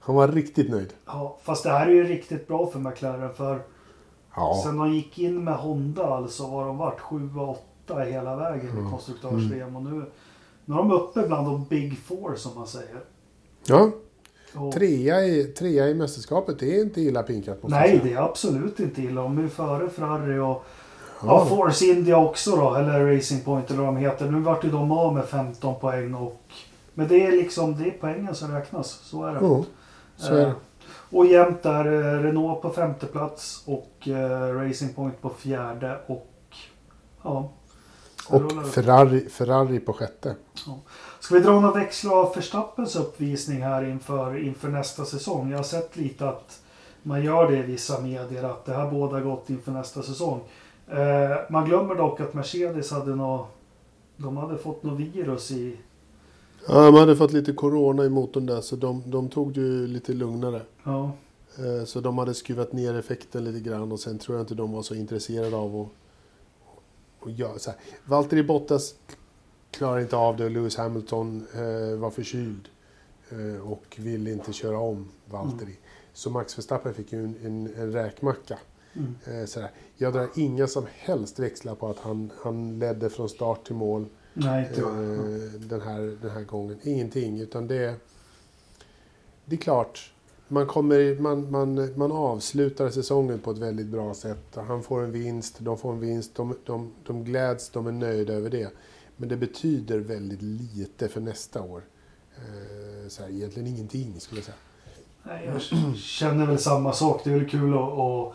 han 0.00 0.14
var 0.14 0.28
riktigt 0.28 0.70
nöjd. 0.70 0.92
Ja, 1.06 1.38
fast 1.42 1.62
det 1.64 1.70
här 1.70 1.86
är 1.86 1.90
ju 1.90 2.04
riktigt 2.04 2.48
bra 2.48 2.66
för 2.70 2.78
McLaren. 2.78 3.34
För 3.34 3.62
Ja. 4.36 4.60
sen 4.64 4.76
de 4.76 4.94
gick 4.94 5.18
in 5.18 5.44
med 5.44 5.54
Honda 5.54 6.06
alltså 6.06 6.46
var 6.46 6.66
de 6.66 6.76
varit 6.78 7.00
7 7.00 7.30
och 7.36 7.64
8 7.86 8.00
hela 8.00 8.36
vägen 8.36 8.66
i 8.66 8.70
Mm. 8.78 8.90
konstruktörs-VM. 8.90 9.76
Och 9.76 9.82
nu, 9.82 10.04
nu 10.64 10.74
är 10.74 10.78
de 10.78 10.90
uppe 10.92 11.26
bland 11.26 11.46
de 11.46 11.64
Big 11.64 11.98
Four 11.98 12.34
som 12.36 12.54
man 12.54 12.66
säger. 12.66 13.00
ja. 13.66 13.90
Och, 14.54 14.72
Trea 14.72 15.24
i, 15.24 15.44
trea 15.44 15.88
i 15.88 15.94
mästerskapet, 15.94 16.58
det 16.58 16.76
är 16.76 16.80
inte 16.82 17.00
illa 17.00 17.22
pinkat. 17.22 17.58
nej, 17.62 18.00
det 18.04 18.12
är 18.12 18.22
absolut 18.22 18.80
inte 18.80 19.02
illa. 19.02 19.22
De 19.22 19.44
är 19.44 19.48
före 19.48 19.88
Ferrari 19.90 20.38
och 20.38 20.64
ja. 21.22 21.26
Ja. 21.26 21.46
Force 21.46 21.84
India 21.86 22.16
också 22.16 22.56
då. 22.56 22.74
Eller 22.74 23.16
Racing 23.16 23.44
Point 23.44 23.70
eller 23.70 23.82
vad 23.82 23.94
de 23.94 23.96
heter. 23.96 24.30
Nu 24.30 24.40
vart 24.40 24.64
ju 24.64 24.70
de 24.70 24.92
av 24.92 25.14
med 25.14 25.24
15 25.24 25.80
poäng. 25.80 26.14
Och, 26.14 26.42
men 26.94 27.08
det 27.08 27.26
är 27.26 27.32
liksom 27.32 27.78
det 27.78 27.84
är 27.88 27.94
poängen 28.00 28.34
som 28.34 28.52
räknas. 28.52 28.88
Så 28.88 29.24
är 29.24 29.34
det. 29.34 29.38
Ja, 29.42 29.64
så 30.16 30.34
är 30.34 30.36
det. 30.40 30.46
Eh, 30.46 30.52
Och 31.10 31.26
jämnt 31.26 31.62
där 31.62 31.84
eh, 31.84 32.22
Renault 32.22 32.62
på 32.62 32.70
femte 32.70 33.06
plats 33.06 33.62
och 33.66 34.08
eh, 34.08 34.54
Racing 34.54 34.94
Point 34.94 35.22
på 35.22 35.30
fjärde 35.30 35.98
och 36.06 36.26
ja. 37.22 37.50
Och. 38.28 38.66
Ferrari, 38.72 39.28
Ferrari 39.28 39.80
på 39.80 39.92
sjätte. 39.92 40.34
Ska 41.20 41.34
vi 41.34 41.40
dra 41.40 41.60
några 41.60 41.80
växlar 41.80 42.14
av 42.14 42.34
Verstappens 42.34 42.96
uppvisning 42.96 43.62
här 43.62 43.84
inför, 43.84 44.44
inför 44.44 44.68
nästa 44.68 45.04
säsong? 45.04 45.50
Jag 45.50 45.58
har 45.58 45.64
sett 45.64 45.96
lite 45.96 46.28
att 46.28 46.60
man 47.02 47.22
gör 47.24 47.50
det 47.50 47.56
i 47.58 47.62
vissa 47.62 48.00
medier 48.00 48.44
att 48.44 48.64
det 48.64 48.74
här 48.74 48.90
båda 48.90 49.20
gott 49.20 49.50
inför 49.50 49.72
nästa 49.72 50.02
säsong. 50.02 50.40
Eh, 50.90 51.36
man 51.50 51.64
glömmer 51.64 51.94
dock 51.94 52.20
att 52.20 52.34
Mercedes 52.34 52.90
hade 52.90 53.14
nå 53.14 53.46
De 54.16 54.36
hade 54.36 54.58
fått 54.58 54.82
något 54.82 55.00
virus 55.00 55.50
i... 55.50 55.76
Ja, 56.68 56.82
de 56.86 56.94
hade 56.94 57.16
fått 57.16 57.32
lite 57.32 57.52
corona 57.52 58.04
i 58.04 58.08
motorn 58.08 58.46
där 58.46 58.60
så 58.60 58.76
de, 58.76 59.02
de 59.06 59.28
tog 59.28 59.52
det 59.52 59.60
ju 59.60 59.86
lite 59.86 60.12
lugnare. 60.12 60.62
Ja. 60.84 61.10
Eh, 61.58 61.84
Så 61.84 62.00
de 62.00 62.18
hade 62.18 62.34
skruvat 62.34 62.72
ner 62.72 62.94
effekten 62.94 63.44
lite 63.44 63.60
grann 63.60 63.92
och 63.92 64.00
sen 64.00 64.18
tror 64.18 64.36
jag 64.38 64.42
inte 64.42 64.54
de 64.54 64.72
var 64.72 64.82
så 64.82 64.94
intresserade 64.94 65.56
av 65.56 65.80
att, 65.80 65.88
att 67.28 67.38
göra 67.38 67.58
så 67.58 67.70
här. 67.70 67.80
Valtteri 68.04 68.42
Bottas 68.42 68.94
klarar 69.70 70.00
inte 70.00 70.16
av 70.16 70.36
det 70.36 70.44
och 70.44 70.50
Lewis 70.50 70.76
Hamilton 70.76 71.46
eh, 71.54 71.98
var 71.98 72.10
förkyld 72.10 72.68
och 73.64 73.96
ville 73.98 74.32
inte 74.32 74.52
köra 74.52 74.78
om 74.78 75.08
Valtteri. 75.24 75.76
Så 76.12 76.30
Max 76.30 76.58
Verstappen 76.58 76.94
fick 76.94 77.12
ju 77.12 77.24
en, 77.24 77.34
en, 77.44 77.74
en 77.76 77.92
räkmacka. 77.92 78.58
Mm. 78.96 79.14
Eh, 79.24 79.46
så 79.46 79.60
där. 79.60 79.70
Jag 79.96 80.12
drar 80.12 80.28
inga 80.34 80.66
som 80.66 80.86
helst 80.98 81.38
växlar 81.38 81.74
på 81.74 81.88
att 81.88 81.98
han, 81.98 82.30
han 82.42 82.78
ledde 82.78 83.10
från 83.10 83.28
start 83.28 83.66
till 83.66 83.74
mål 83.74 84.06
Nej, 84.34 84.70
eh, 84.76 84.82
den, 85.60 85.80
här, 85.80 86.16
den 86.22 86.30
här 86.30 86.44
gången. 86.44 86.78
Ingenting, 86.82 87.40
utan 87.40 87.66
det, 87.66 87.94
det 89.44 89.56
är 89.56 89.60
klart. 89.60 90.12
Man, 90.48 90.66
kommer, 90.66 91.20
man, 91.20 91.50
man, 91.50 91.98
man 91.98 92.12
avslutar 92.12 92.90
säsongen 92.90 93.38
på 93.38 93.50
ett 93.50 93.58
väldigt 93.58 93.86
bra 93.86 94.14
sätt. 94.14 94.56
Han 94.66 94.82
får 94.82 95.02
en 95.02 95.12
vinst, 95.12 95.56
de 95.58 95.78
får 95.78 95.92
en 95.92 96.00
vinst, 96.00 96.34
de, 96.34 96.54
de, 96.64 96.92
de 97.06 97.24
gläds, 97.24 97.70
de 97.70 97.86
är 97.86 97.92
nöjda 97.92 98.32
över 98.32 98.50
det. 98.50 98.72
Men 99.16 99.28
det 99.28 99.36
betyder 99.36 99.98
väldigt 99.98 100.42
lite 100.42 101.08
för 101.08 101.20
nästa 101.20 101.62
år. 101.62 101.82
Eh, 102.36 103.08
så 103.08 103.22
här, 103.22 103.30
egentligen 103.30 103.68
ingenting 103.68 104.20
skulle 104.20 104.38
jag 104.38 104.44
säga. 104.44 104.56
Nej, 105.22 105.46
jag 105.46 105.62
känner 105.96 106.46
väl 106.46 106.58
samma 106.58 106.92
sak. 106.92 107.20
Det 107.24 107.30
är 107.30 107.34
väl 107.34 107.48
kul 107.48 107.74
att, 107.74 108.34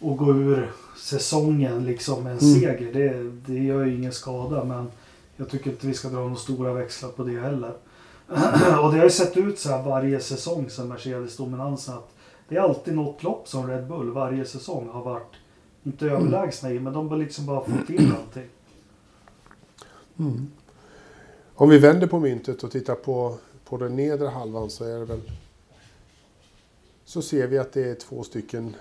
att 0.00 0.16
gå 0.16 0.34
ur 0.34 0.72
säsongen 0.96 1.84
liksom 1.84 2.24
med 2.24 2.32
en 2.32 2.38
Mm. 2.38 2.60
seger. 2.60 2.92
Det, 2.92 3.30
det 3.52 3.58
gör 3.58 3.84
ju 3.84 3.96
ingen 3.96 4.12
skada 4.12 4.64
men 4.64 4.90
jag 5.36 5.48
tycker 5.48 5.70
inte 5.70 5.86
vi 5.86 5.94
ska 5.94 6.08
dra 6.08 6.18
några 6.18 6.36
stora 6.36 6.72
växlar 6.72 7.10
på 7.10 7.22
det 7.24 7.40
heller. 7.40 7.72
Och 8.82 8.92
det 8.92 8.98
har 8.98 9.04
ju 9.04 9.10
sett 9.10 9.36
ut 9.36 9.58
så 9.58 9.68
här 9.68 9.82
varje 9.82 10.20
säsong 10.20 10.70
sedan 10.70 10.88
Mercedes-dominansen 10.88 11.94
att 11.94 12.10
det 12.48 12.56
är 12.56 12.60
alltid 12.60 12.94
något 12.94 13.22
lopp 13.22 13.48
som 13.48 13.66
Red 13.66 13.86
Bull 13.86 14.10
varje 14.10 14.44
säsong 14.44 14.88
har 14.88 15.04
varit, 15.04 15.32
inte 15.82 16.06
överlägsna 16.06 16.70
i, 16.70 16.80
men 16.80 16.92
de 16.92 17.08
har 17.08 17.16
liksom 17.16 17.46
bara 17.46 17.64
fått 17.64 17.86
till 17.86 18.12
allting. 18.20 18.48
Om 21.54 21.68
vi 21.68 21.78
vänder 21.78 22.06
på 22.06 22.18
myntet 22.18 22.62
och 22.62 22.70
tittar 22.70 22.94
på, 22.94 23.36
på 23.64 23.76
den 23.76 23.96
nedre 23.96 24.28
halvan 24.28 24.70
så 24.70 24.84
är 24.84 24.98
det 24.98 25.04
väl... 25.04 25.20
Så 27.04 27.22
ser 27.22 27.46
vi 27.46 27.58
att 27.58 27.72
det 27.72 27.90
är 27.90 27.94
två 27.94 28.22
stycken 28.22 28.76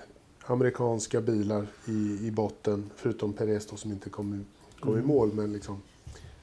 amerikanska 0.51 1.21
bilar 1.21 1.67
i, 1.85 2.27
i 2.27 2.31
botten, 2.31 2.89
förutom 2.95 3.33
Perez 3.33 3.67
då 3.67 3.75
som 3.75 3.91
inte 3.91 4.09
kom, 4.09 4.33
i- 4.33 4.79
kom 4.81 4.91
i 4.91 4.93
Mm. 4.93 5.07
mål. 5.07 5.29
Men 5.33 5.53
liksom, 5.53 5.81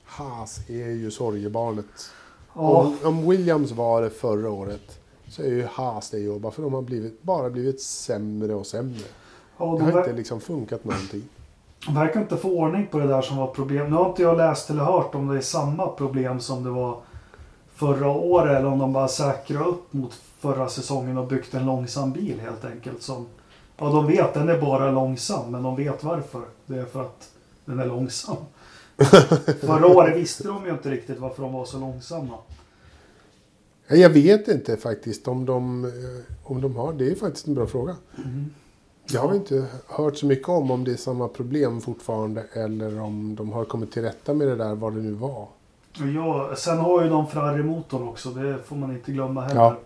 Haas 0.04 0.60
är 0.70 0.90
ju 0.90 1.10
sorgebarnet. 1.10 2.10
Ja, 2.54 2.60
Om, 2.62 2.96
om 3.04 3.28
Williams 3.30 3.72
var 3.72 4.02
det 4.02 4.10
förra 4.10 4.50
året 4.50 4.98
så 5.28 5.42
är 5.42 5.46
ju 5.46 5.66
Haas 5.72 6.10
det 6.10 6.40
bara 6.40 6.52
för 6.52 6.62
de 6.62 6.72
har 6.74 6.82
blivit, 6.82 7.22
bara 7.22 7.50
blivit 7.50 7.80
sämre 7.82 8.54
och 8.54 8.66
sämre. 8.66 9.00
ja 9.58 9.64
Det 9.72 9.78
de 9.86 9.92
har 9.92 9.98
inte 10.00 10.12
liksom 10.12 10.40
funkat 10.40 10.84
någonting. 10.84 11.22
verkar 11.88 12.20
inte 12.20 12.36
få 12.36 12.48
ordning 12.50 12.86
på 12.86 12.98
det 12.98 13.06
där 13.06 13.22
som 13.22 13.36
var 13.36 13.46
problem. 13.46 13.90
Nu 13.90 13.96
har 13.96 14.08
inte 14.08 14.22
jag 14.22 14.36
läst 14.36 14.70
eller 14.70 14.84
hört 14.84 15.14
om 15.14 15.26
det 15.28 15.36
är 15.36 15.40
samma 15.40 15.86
problem 15.88 16.40
som 16.40 16.64
det 16.64 16.70
var 16.70 16.98
förra 17.74 18.08
året 18.10 18.56
eller 18.58 18.68
om 18.68 18.78
de 18.78 18.92
bara 18.92 19.08
säkrar 19.08 19.66
upp 19.68 19.92
mot 19.92 20.12
förra 20.38 20.68
säsongen 20.68 21.18
och 21.18 21.26
byggt 21.26 21.54
en 21.54 21.66
långsam 21.66 22.12
bil 22.12 22.40
helt 22.40 22.64
enkelt. 22.64 23.02
Som, 23.02 23.26
ja, 23.78 23.90
de 23.90 24.06
vet 24.06 24.34
den 24.34 24.48
är 24.48 24.60
bara 24.60 24.90
långsam 24.90 25.50
men 25.50 25.62
de 25.62 25.76
vet 25.76 26.04
varför. 26.04 26.42
Det 26.66 26.78
är 26.78 26.84
för 26.84 27.02
att 27.02 27.30
den 27.64 27.78
är 27.78 27.86
långsam. 27.86 28.36
förra 29.60 29.86
året 29.86 30.16
visste 30.16 30.48
de 30.48 30.64
ju 30.64 30.70
inte 30.70 30.90
riktigt 30.90 31.18
varför 31.18 31.42
de 31.42 31.52
var 31.52 31.64
så 31.64 31.78
långsamma. 31.78 32.38
Jag 33.88 34.10
vet 34.10 34.48
inte 34.48 34.76
faktiskt 34.76 35.28
om 35.28 35.46
de, 35.46 35.84
eh, 35.84 35.90
om 36.42 36.60
de 36.60 36.76
har, 36.76 36.92
det 36.92 37.10
är 37.10 37.14
faktiskt 37.14 37.46
en 37.46 37.54
bra 37.54 37.66
fråga. 37.66 37.96
Jag 39.08 39.20
har 39.20 39.34
inte 39.34 39.66
hört 39.86 40.16
så 40.16 40.26
mycket 40.26 40.48
om 40.48 40.70
om 40.70 40.84
det 40.84 40.92
är 40.92 40.96
samma 40.96 41.28
problem 41.28 41.80
fortfarande 41.80 42.44
eller 42.52 43.00
om 43.00 43.34
de 43.34 43.52
har 43.52 43.64
kommit 43.64 43.92
till 43.92 44.02
rätta 44.02 44.34
med 44.34 44.48
det 44.48 44.56
där, 44.56 44.74
vad 44.74 44.94
det 44.94 45.00
nu 45.00 45.12
var. 45.12 45.48
Ja, 46.14 46.56
sen 46.56 46.78
har 46.78 47.02
ju 47.02 47.08
de 47.08 47.26
Ferrari-motorn 47.26 48.08
också. 48.08 48.30
Det 48.30 48.58
får 48.64 48.76
man 48.76 48.92
inte 48.92 49.12
glömma 49.12 49.40
heller. 49.40 49.60
Ja. 49.60 49.76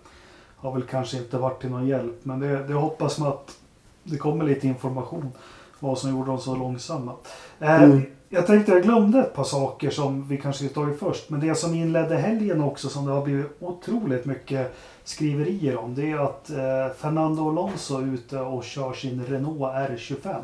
Har 0.57 0.72
väl 0.72 0.83
kanske 0.83 1.16
inte 1.16 1.38
varit 1.38 1.61
till 1.61 1.70
någon 1.70 1.87
hjälp. 1.87 2.16
Men 2.22 2.40
det, 2.40 2.66
det 2.66 2.74
hoppas 2.74 3.18
man 3.18 3.29
att 3.29 3.57
det 4.04 4.16
kommer 4.16 4.44
lite 4.44 4.66
information. 4.66 5.30
Vad 5.78 5.98
som 5.98 6.10
gjorde 6.10 6.30
dem 6.30 6.38
så 6.40 6.54
långsamma. 6.56 7.12
Eh, 7.60 7.82
Mm. 7.82 8.02
Jag 8.32 8.46
tänkte 8.46 8.72
jag 8.72 8.82
glömde 8.82 9.18
ett 9.20 9.34
par 9.34 9.44
saker 9.44 9.90
som 9.90 10.28
vi 10.28 10.36
kanske 10.36 10.64
ska 10.64 10.74
ta 10.74 10.90
i 10.90 10.94
först. 10.94 11.30
Men 11.30 11.40
det 11.40 11.54
som 11.54 11.74
inledde 11.74 12.16
helgen 12.16 12.60
också 12.60 12.88
som 12.88 13.06
det 13.06 13.12
har 13.12 13.22
blivit 13.24 13.46
otroligt 13.60 14.24
mycket 14.26 14.76
skriverier 15.04 15.76
om. 15.76 15.94
Det 15.94 16.10
är 16.10 16.18
att 16.18 16.50
eh, 16.50 16.96
Fernando 16.98 17.48
Alonso 17.48 17.98
är 17.98 18.14
ute 18.14 18.40
och 18.40 18.64
kör 18.64 18.92
sin 18.92 19.24
Renault 19.24 19.60
R25 19.60 20.34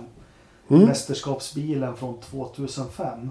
Mm. 0.71 0.85
mästerskapsbilen 0.85 1.97
från 1.97 2.19
2005. 2.21 3.31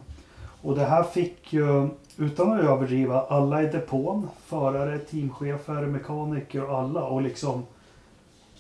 Och 0.62 0.76
det 0.76 0.86
här 0.86 1.04
fick 1.04 1.54
ju, 1.54 1.88
utan 2.18 2.52
att 2.54 2.64
överdriva, 2.64 3.22
alla 3.22 3.64
i 3.64 3.66
depån, 3.68 4.28
förare, 4.46 4.98
teamchefer, 5.00 5.86
mekaniker 5.86 6.70
och 6.70 6.80
alla 6.80 7.04
och 7.04 7.22
liksom 7.22 7.64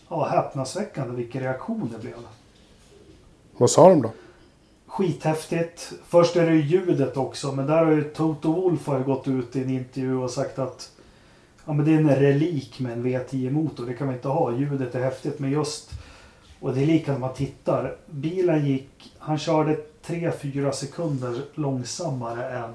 ja, 0.09 0.25
häpnadsväckande 0.25 1.15
vilken 1.15 1.41
reaktion 1.41 1.89
det 1.93 2.01
blev. 2.01 2.15
Vad 3.57 3.69
sa 3.69 3.89
de 3.89 4.01
då? 4.01 4.11
Skithäftigt. 4.87 5.93
Först 6.07 6.35
är 6.35 6.45
det 6.45 6.55
ju 6.55 6.61
ljudet 6.61 7.17
också, 7.17 7.51
men 7.51 7.67
där 7.67 7.85
har 7.85 7.91
ju 7.91 8.03
Toto 8.03 8.51
Wolff 8.51 8.87
har 8.87 8.99
gått 8.99 9.27
ut 9.27 9.55
i 9.55 9.61
en 9.61 9.69
intervju 9.69 10.17
och 10.17 10.31
sagt 10.31 10.59
att 10.59 10.91
ja, 11.65 11.73
men 11.73 11.85
det 11.85 11.91
är 11.91 11.97
en 11.97 12.15
relik 12.15 12.79
med 12.79 12.93
en 12.93 13.05
V10-motor. 13.05 13.85
Det 13.85 13.93
kan 13.93 14.07
man 14.07 14.15
inte 14.15 14.27
ha. 14.27 14.51
Ljudet 14.51 14.95
är 14.95 15.03
häftigt, 15.03 15.39
men 15.39 15.51
just 15.51 15.91
och 16.59 16.73
det 16.73 16.81
är 16.81 16.85
lika 16.85 17.11
när 17.11 17.19
man 17.19 17.33
tittar. 17.33 17.95
Bilen 18.05 18.65
gick, 18.65 19.13
han 19.17 19.37
körde 19.37 19.77
3-4 20.05 20.71
sekunder 20.71 21.41
långsammare 21.53 22.49
än 22.49 22.73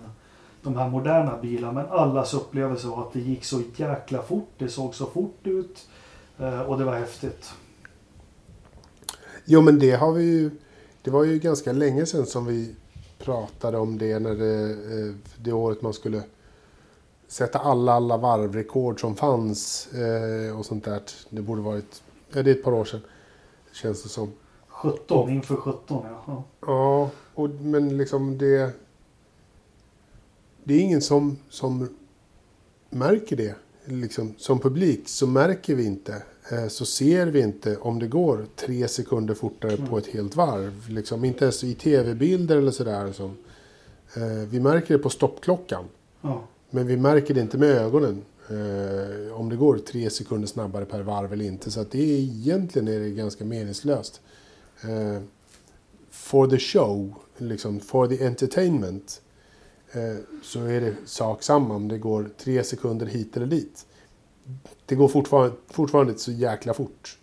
de 0.63 0.77
här 0.77 0.89
moderna 0.89 1.37
bilarna. 1.43 1.73
Men 1.73 1.93
allas 1.99 2.35
upplevelse 2.35 2.87
var 2.87 3.03
att 3.03 3.13
det 3.13 3.21
gick 3.21 3.45
så 3.45 3.63
jäkla 3.77 4.23
fort. 4.23 4.49
Det 4.59 4.69
såg 4.69 4.95
så 4.95 5.07
fort 5.07 5.39
ut. 5.45 5.89
Eh, 6.41 6.61
Och 6.61 6.79
det 6.79 6.85
var 6.85 6.99
häftigt. 6.99 7.51
Jo 9.45 9.61
men 9.61 9.79
det 9.79 9.91
har 9.91 10.13
vi 10.13 10.23
ju, 10.25 10.51
det 11.03 11.11
var 11.11 11.25
ju 11.25 11.39
ganska 11.39 11.73
länge 11.73 12.07
sedan 12.07 12.27
som 12.27 12.47
vi 12.47 12.75
pratade 13.19 13.79
om 13.79 13.99
det 13.99 14.19
när 14.19 14.35
det, 14.35 14.71
eh, 14.71 15.15
det 15.37 15.53
året 15.53 15.83
man 15.83 15.93
skulle 15.93 16.23
sätta 17.29 17.59
alla, 17.59 17.93
alla 17.93 18.17
varvrekord 18.17 19.01
som 19.01 19.17
fanns 19.17 19.93
eh, 19.93 20.59
och 20.59 20.67
sånt 20.67 20.85
där. 20.85 21.03
Det 21.31 21.43
borde 21.43 21.63
varit, 21.63 22.03
ja 22.33 22.43
det 22.43 22.51
är 22.51 22.55
ett 22.55 22.65
par 22.65 22.73
år 22.73 22.85
sedan. 22.85 23.01
Känns 23.73 24.03
det 24.03 24.09
som. 24.09 24.33
17 24.69 25.31
inför 25.31 25.57
17 25.57 25.83
ja. 25.89 26.25
ja. 26.27 26.45
Ja, 26.61 27.11
och, 27.35 27.51
men 27.51 27.97
liksom 27.97 28.39
det... 28.39 28.71
Det 30.65 30.75
är 30.75 30.81
ingen 30.81 31.03
som, 31.03 31.39
som 31.49 31.89
märker 32.91 33.37
det. 33.37 33.55
Liksom, 33.85 34.35
som 34.39 34.61
publik 34.61 35.09
så 35.09 35.27
märker 35.27 35.75
vi 35.75 35.85
inte. 35.85 36.23
Eh, 36.53 36.69
så 36.69 36.85
ser 36.85 37.27
vi 37.27 37.41
inte 37.41 37.77
om 37.77 37.99
det 37.99 38.07
går 38.07 38.47
tre 38.57 38.89
sekunder 38.89 39.35
fortare 39.35 39.77
på 39.77 39.99
ett 39.99 40.07
helt 40.07 40.37
varv. 40.37 40.89
Liksom, 40.89 41.25
inte 41.25 41.45
ens 41.45 41.65
i 41.65 41.75
tv-bilder 41.75 42.57
eller 42.57 42.71
sådär. 42.71 43.13
Som, 43.13 43.37
eh, 44.17 44.49
vi 44.51 44.61
märker 44.61 44.95
det 44.97 45.03
på 45.03 45.11
stoppklockan. 45.11 45.85
ja. 46.21 46.45
Men 46.73 46.87
vi 46.87 46.97
märker 46.97 47.35
det 47.35 47.41
inte 47.41 47.59
med 47.59 47.71
ögonen. 47.71 48.23
Eh, 48.49 49.33
om 49.33 49.49
det 49.49 49.57
går 49.57 49.79
tre 49.79 50.11
sekunder 50.11 50.49
snabbare 50.49 50.85
per 50.85 51.03
varv 51.03 51.33
eller 51.33 51.45
inte. 51.45 51.71
Så 51.71 51.81
att 51.81 51.91
det 51.91 51.99
är 51.99 52.19
egentligen 52.19 52.89
är 52.89 53.01
det 53.01 53.11
ganska 53.11 53.45
meningslöst. 53.45 54.21
For 56.11 56.47
the 56.47 56.59
show, 56.59 57.15
liksom 57.37 57.81
for 57.81 58.07
the 58.07 58.27
entertainment. 58.27 59.23
Eh, 59.93 60.17
så 60.43 60.65
är 60.65 60.81
det 60.81 60.95
sak 61.05 61.43
samma 61.43 61.75
om 61.75 61.89
det 61.89 61.99
går 61.99 62.31
tre 62.39 62.65
sekunder 62.65 63.07
hit 63.07 63.37
eller 63.37 63.47
dit. 63.47 63.87
Det 64.87 64.95
går 64.95 65.09
fortfarande, 65.09 65.57
fortfarande 65.67 66.11
inte 66.13 66.23
så 66.23 66.33
jäkla 66.33 66.75
fort. 66.75 67.19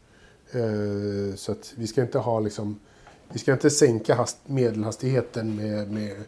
Eh, 0.52 1.36
så 1.36 1.52
att 1.52 1.74
vi 1.76 1.88
ska 1.88 2.02
inte 2.02 2.20
ha 2.20 2.40
liksom... 2.40 2.80
Vi 3.30 3.40
ska 3.40 3.54
inte 3.54 3.70
sänka 3.70 4.16
hast, 4.16 4.38
medelhastigheten 4.46 5.56
med, 5.56 5.92
med 5.92 6.24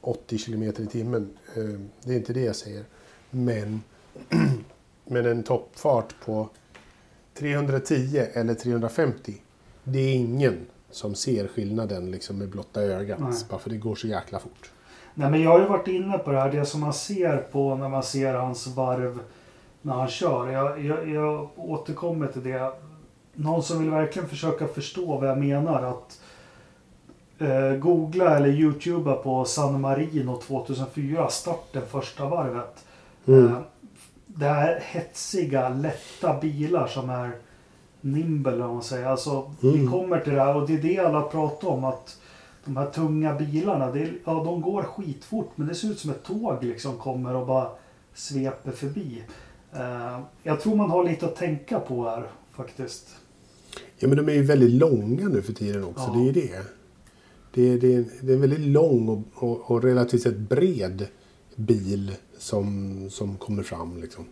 80 0.00 0.38
km 0.38 0.62
i 0.62 0.72
timmen. 0.72 1.30
Eh, 1.56 1.80
Det 2.04 2.12
är 2.12 2.16
inte 2.16 2.32
det 2.32 2.40
jag 2.44 2.56
säger. 2.56 2.84
Men, 3.30 3.82
men 5.04 5.26
en 5.26 5.42
toppfart 5.42 6.14
på 6.24 6.48
310 7.34 8.26
eller 8.32 8.54
350. 8.54 9.34
Det 9.84 9.98
är 9.98 10.14
ingen 10.14 10.66
som 10.90 11.14
ser 11.14 11.48
skillnaden 11.48 12.10
liksom 12.10 12.38
med 12.38 12.48
blotta 12.48 12.82
ögat. 12.82 13.20
Nej. 13.20 13.32
Bara 13.50 13.58
för 13.58 13.70
det 13.70 13.76
går 13.76 13.94
så 13.94 14.06
jäkla 14.06 14.38
fort. 14.38 14.70
Nej 15.14 15.30
men 15.30 15.42
jag 15.42 15.50
har 15.50 15.58
ju 15.60 15.66
varit 15.66 15.88
inne 15.88 16.18
på 16.18 16.30
det 16.32 16.40
här. 16.40 16.52
Det 16.52 16.64
som 16.64 16.80
man 16.80 16.92
ser 16.92 17.36
på 17.36 17.74
när 17.74 17.88
man 17.88 18.02
ser 18.02 18.34
hans 18.34 18.66
varv 18.66 19.20
när 19.82 19.92
han 19.94 20.08
kör. 20.08 20.50
Jag, 20.50 20.84
jag, 20.84 21.08
jag 21.08 21.48
återkommer 21.56 22.26
till 22.26 22.42
det. 22.44 22.72
Någon 23.34 23.62
som 23.62 23.78
vill 23.78 23.90
verkligen 23.90 24.28
försöka 24.28 24.66
förstå 24.66 25.16
vad 25.16 25.28
jag 25.30 25.38
menar. 25.38 25.82
Att 25.82 26.20
eh, 27.38 27.76
googla 27.78 28.36
eller 28.36 28.48
youtuba 28.48 29.14
på 29.14 29.44
San 29.44 29.80
Marino 29.80 30.36
2004, 30.36 31.28
starten 31.28 31.82
första 31.90 32.28
varvet. 32.28 32.84
Mm. 33.26 33.46
Eh, 33.46 33.58
det 34.26 34.46
är 34.46 34.80
hetsiga, 34.80 35.68
lätta 35.68 36.40
bilar 36.40 36.86
som 36.86 37.10
är 37.10 37.30
nimble 38.00 38.64
om 38.64 38.74
man 38.74 38.82
säger. 38.82 39.06
Alltså, 39.06 39.50
Vi 39.60 39.74
Mm. 39.78 39.90
kommer 39.92 40.20
till 40.20 40.32
det 40.34 40.40
här 40.40 40.56
och 40.56 40.66
det 40.66 40.74
är 40.74 40.78
det 40.82 40.98
alla 40.98 41.22
pratar 41.22 41.68
om 41.68 41.84
att 41.84 42.18
de 42.64 42.76
här 42.76 42.90
tunga 42.90 43.34
bilarna, 43.34 43.90
det 43.90 44.00
är, 44.00 44.18
ja, 44.24 44.44
de 44.44 44.60
går 44.60 44.82
skitfort 44.82 45.50
men 45.54 45.66
det 45.66 45.74
ser 45.74 45.90
ut 45.90 45.98
som 45.98 46.10
ett 46.10 46.24
tåg 46.24 46.64
liksom 46.64 46.98
kommer 46.98 47.34
och 47.34 47.46
bara 47.46 47.70
sveper 48.14 48.72
förbi. 48.72 49.24
Eh, 49.72 50.20
jag 50.42 50.60
tror 50.60 50.76
man 50.76 50.90
har 50.90 51.04
lite 51.04 51.26
att 51.26 51.36
tänka 51.36 51.80
på 51.80 52.08
här 52.08 52.26
faktiskt. 52.52 53.16
Ja, 53.98 54.08
men 54.08 54.16
de 54.16 54.28
är 54.28 54.34
ju 54.34 54.42
väldigt 54.42 54.70
långa 54.70 55.28
nu 55.28 55.42
för 55.42 55.52
tiden 55.52 55.84
också. 55.84 56.04
Ja. 56.06 56.12
Det 56.12 56.20
är 56.20 56.24
ju 56.24 56.32
det. 56.32 56.62
Det 57.54 57.72
är, 57.72 57.78
det 57.78 57.94
är, 57.94 58.04
det 58.20 58.32
är 58.32 58.34
en 58.34 58.40
väldigt 58.40 58.60
lång 58.60 59.08
och, 59.08 59.22
och, 59.34 59.70
och 59.70 59.82
relativt 59.82 60.22
sett 60.22 60.38
bred 60.38 61.06
bil 61.56 62.12
som, 62.38 62.94
som 63.10 63.36
kommer 63.36 63.62
fram. 63.62 64.00
Liksom. 64.00 64.24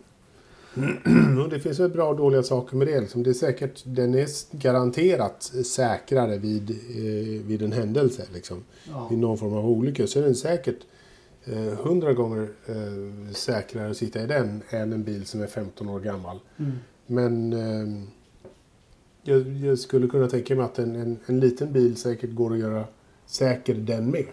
och 1.43 1.49
det 1.49 1.59
finns 1.59 1.79
väl 1.79 1.89
bra 1.89 2.09
och 2.09 2.15
dåliga 2.15 2.43
saker 2.43 2.77
med 2.77 2.87
det. 2.87 3.01
Liksom. 3.01 3.23
det 3.23 3.29
är 3.29 3.33
säkert, 3.33 3.81
den 3.85 4.15
är 4.15 4.27
garanterat 4.57 5.43
säkrare 5.65 6.37
vid, 6.37 6.69
eh, 6.69 7.45
vid 7.47 7.61
en 7.61 7.71
händelse. 7.71 8.23
Liksom. 8.33 8.63
Ja. 8.89 9.09
I 9.11 9.15
någon 9.15 9.37
form 9.37 9.53
av 9.53 9.69
olycka. 9.69 10.07
Så 10.07 10.19
är 10.19 10.23
den 10.23 10.35
säkert 10.35 10.79
eh, 11.45 11.77
hundra 11.83 12.13
gånger 12.13 12.47
eh, 12.65 13.33
säkrare 13.33 13.91
att 13.91 13.97
sitta 13.97 14.21
i 14.21 14.25
den 14.25 14.61
än 14.69 14.93
en 14.93 15.03
bil 15.03 15.25
som 15.25 15.41
är 15.41 15.47
15 15.47 15.89
år 15.89 15.99
gammal. 15.99 16.39
Mm. 16.57 16.71
Men 17.05 17.53
eh, 17.53 18.03
jag, 19.23 19.47
jag 19.47 19.79
skulle 19.79 20.07
kunna 20.07 20.27
tänka 20.27 20.55
mig 20.55 20.65
att 20.65 20.79
en, 20.79 20.95
en, 20.95 21.19
en 21.25 21.39
liten 21.39 21.73
bil 21.73 21.97
säkert 21.97 22.33
går 22.33 22.53
att 22.53 22.59
göra 22.59 22.83
säker 23.25 23.73
den 23.73 24.11
med. 24.11 24.25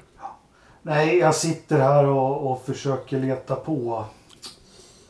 Nej, 0.83 1.19
jag 1.19 1.35
sitter 1.35 1.79
här 1.79 2.07
och, 2.07 2.53
och 2.53 2.63
försöker 2.65 3.21
leta 3.21 3.57
på 3.57 4.05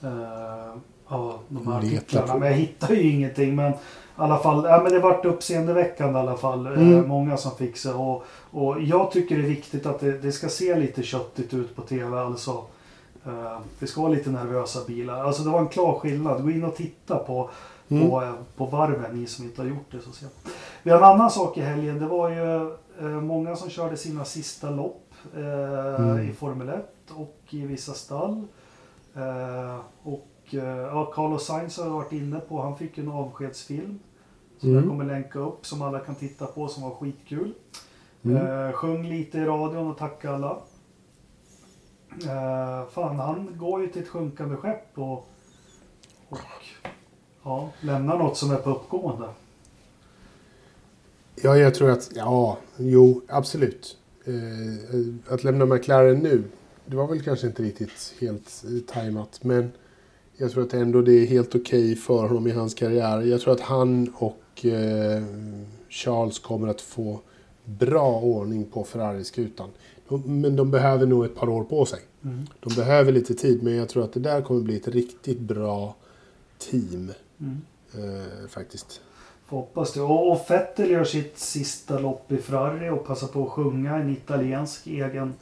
eh, 0.02 0.74
ja, 1.10 1.38
de 1.48 1.66
här 1.72 1.82
Leta 1.82 2.22
på. 2.22 2.38
Men 2.38 2.48
jag 2.48 2.56
hittar 2.58 2.94
ju 2.94 3.10
ingenting. 3.10 3.56
Men 3.56 3.72
i 3.72 3.76
alla 4.16 4.38
fall, 4.38 4.64
ja, 4.64 4.80
men 4.82 4.92
det 4.92 4.98
vart 4.98 5.24
uppseendeväckande 5.24 6.18
i 6.18 6.22
alla 6.22 6.36
fall. 6.36 6.66
Eh, 6.66 6.72
Mm. 6.72 7.08
många 7.08 7.36
som 7.36 7.50
fick 7.56 7.76
sig. 7.76 7.92
Och, 7.92 8.24
och 8.50 8.80
jag 8.82 9.10
tycker 9.10 9.36
det 9.38 9.42
är 9.44 9.48
viktigt 9.48 9.86
att 9.86 10.00
det, 10.00 10.18
det 10.18 10.32
ska 10.32 10.48
se 10.48 10.76
lite 10.78 11.02
köttigt 11.02 11.54
ut 11.54 11.76
på 11.76 11.82
TV. 11.82 12.18
Alltså. 12.20 12.50
Eh, 13.26 13.58
det 13.78 13.86
ska 13.86 14.00
vara 14.02 14.12
lite 14.12 14.30
nervösa 14.30 14.78
bilar. 14.86 15.24
Alltså 15.24 15.42
det 15.42 15.50
var 15.50 15.60
en 15.60 15.68
klar 15.68 15.98
skillnad. 15.98 16.42
Gå 16.42 16.50
in 16.50 16.64
och 16.64 16.76
titta 16.76 17.16
på, 17.16 17.50
Mm. 17.88 18.10
på, 18.10 18.22
eh, 18.22 18.32
på 18.56 18.64
varven, 18.66 19.20
ni 19.20 19.26
som 19.26 19.44
inte 19.44 19.62
har 19.62 19.68
gjort 19.68 19.86
det. 19.92 20.00
Så 20.00 20.12
ser. 20.12 20.28
Vi 20.82 20.90
har 20.90 20.98
en 20.98 21.04
annan 21.04 21.30
sak 21.30 21.58
i 21.58 21.60
helgen. 21.60 21.98
Det 21.98 22.06
var 22.06 22.28
ju 22.30 22.70
många 23.20 23.56
som 23.56 23.70
körde 23.70 23.96
sina 23.96 24.24
sista 24.24 24.70
lopp 24.70 25.06
eh, 25.36 25.94
Mm. 26.04 26.30
i 26.30 26.32
Formel 26.32 26.68
1 26.68 26.94
och 27.14 27.36
i 27.50 27.60
vissa 27.66 27.92
stall. 27.92 28.42
Eh, 29.16 29.76
och 30.02 30.26
ja, 30.54 31.12
Carlos 31.14 31.46
Sainz 31.46 31.76
har 31.78 31.84
jag 31.84 31.92
varit 31.92 32.12
inne 32.12 32.40
på. 32.40 32.62
Han 32.62 32.76
fick 32.76 32.98
en 32.98 33.08
avskedsfilm. 33.08 33.98
Som 34.58 34.68
Mm. 34.68 34.80
jag 34.82 34.90
kommer 34.90 35.04
länka 35.04 35.38
upp 35.38 35.66
som 35.66 35.82
alla 35.82 35.98
kan 35.98 36.14
titta 36.14 36.46
på 36.46 36.68
som 36.68 36.82
var 36.82 36.90
skitkul. 36.90 37.54
Mm. 38.22 38.36
Eh, 38.36 38.72
sjöng 38.72 39.08
lite 39.08 39.38
i 39.38 39.44
radion 39.44 39.90
och 39.90 39.98
tackade 39.98 40.34
alla. 40.34 40.58
Eh, 42.24 42.88
fan, 42.90 43.16
han 43.18 43.58
går 43.58 43.80
ju 43.82 43.88
till 43.88 44.02
ett 44.02 44.08
sjunkande 44.08 44.56
skepp 44.56 44.98
och, 44.98 45.28
och 46.28 46.38
ja, 47.44 47.70
lämnar 47.80 48.18
något 48.18 48.36
som 48.36 48.50
är 48.50 48.56
på 48.56 48.70
uppgående. 48.70 49.28
Ja, 51.42 51.56
jag 51.56 51.74
tror 51.74 51.90
att... 51.90 52.10
Ja, 52.14 52.58
jo, 52.76 53.22
absolut. 53.28 53.96
Eh, 54.24 55.32
att 55.34 55.44
lämna 55.44 55.66
McLaren 55.66 56.18
nu, 56.18 56.42
det 56.86 56.96
var 56.96 57.06
väl 57.06 57.22
kanske 57.22 57.46
inte 57.46 57.62
riktigt 57.62 58.14
helt 58.20 58.64
eh, 58.66 58.94
tajmat. 58.94 59.44
Men 59.44 59.72
jag 60.40 60.50
tror 60.50 60.62
att 60.62 60.74
ändå 60.74 61.02
det 61.02 61.12
är 61.12 61.26
helt 61.26 61.54
okej 61.54 61.96
för 61.96 62.28
honom 62.28 62.46
i 62.46 62.50
hans 62.50 62.74
karriär. 62.74 63.20
Jag 63.20 63.40
tror 63.40 63.54
att 63.54 63.60
han 63.60 64.12
och 64.14 64.66
eh, 64.66 65.22
Charles 65.88 66.38
kommer 66.38 66.68
att 66.68 66.80
få 66.80 67.20
bra 67.64 68.20
ordning 68.20 68.64
på 68.64 68.84
Ferrari-skutan. 68.84 69.68
Men 70.24 70.56
de 70.56 70.70
behöver 70.70 71.06
nog 71.06 71.24
ett 71.24 71.34
par 71.34 71.48
år 71.48 71.64
på 71.64 71.84
sig. 71.84 72.00
Mm. 72.24 72.46
De 72.60 72.74
behöver 72.74 73.12
lite 73.12 73.34
tid, 73.34 73.62
men 73.62 73.74
jag 73.74 73.88
tror 73.88 74.04
att 74.04 74.12
det 74.12 74.20
där 74.20 74.42
kommer 74.42 74.60
bli 74.60 74.76
ett 74.76 74.88
riktigt 74.88 75.40
bra 75.40 75.94
team. 76.58 77.12
Mm. 77.40 77.60
Eh, 77.94 78.48
faktiskt. 78.48 79.00
Får 79.46 79.56
hoppas 79.56 79.92
det. 79.92 80.00
Och, 80.00 80.32
och 80.32 80.46
Vettel 80.48 80.90
gör 80.90 81.04
sitt 81.04 81.38
sista 81.38 81.98
lopp 81.98 82.32
i 82.32 82.36
Ferrari 82.36 82.90
och 82.90 83.06
passar 83.06 83.26
på 83.26 83.44
att 83.44 83.50
sjunga 83.50 83.96
en 83.96 84.10
italiensk 84.10 84.86
egen 84.86 85.34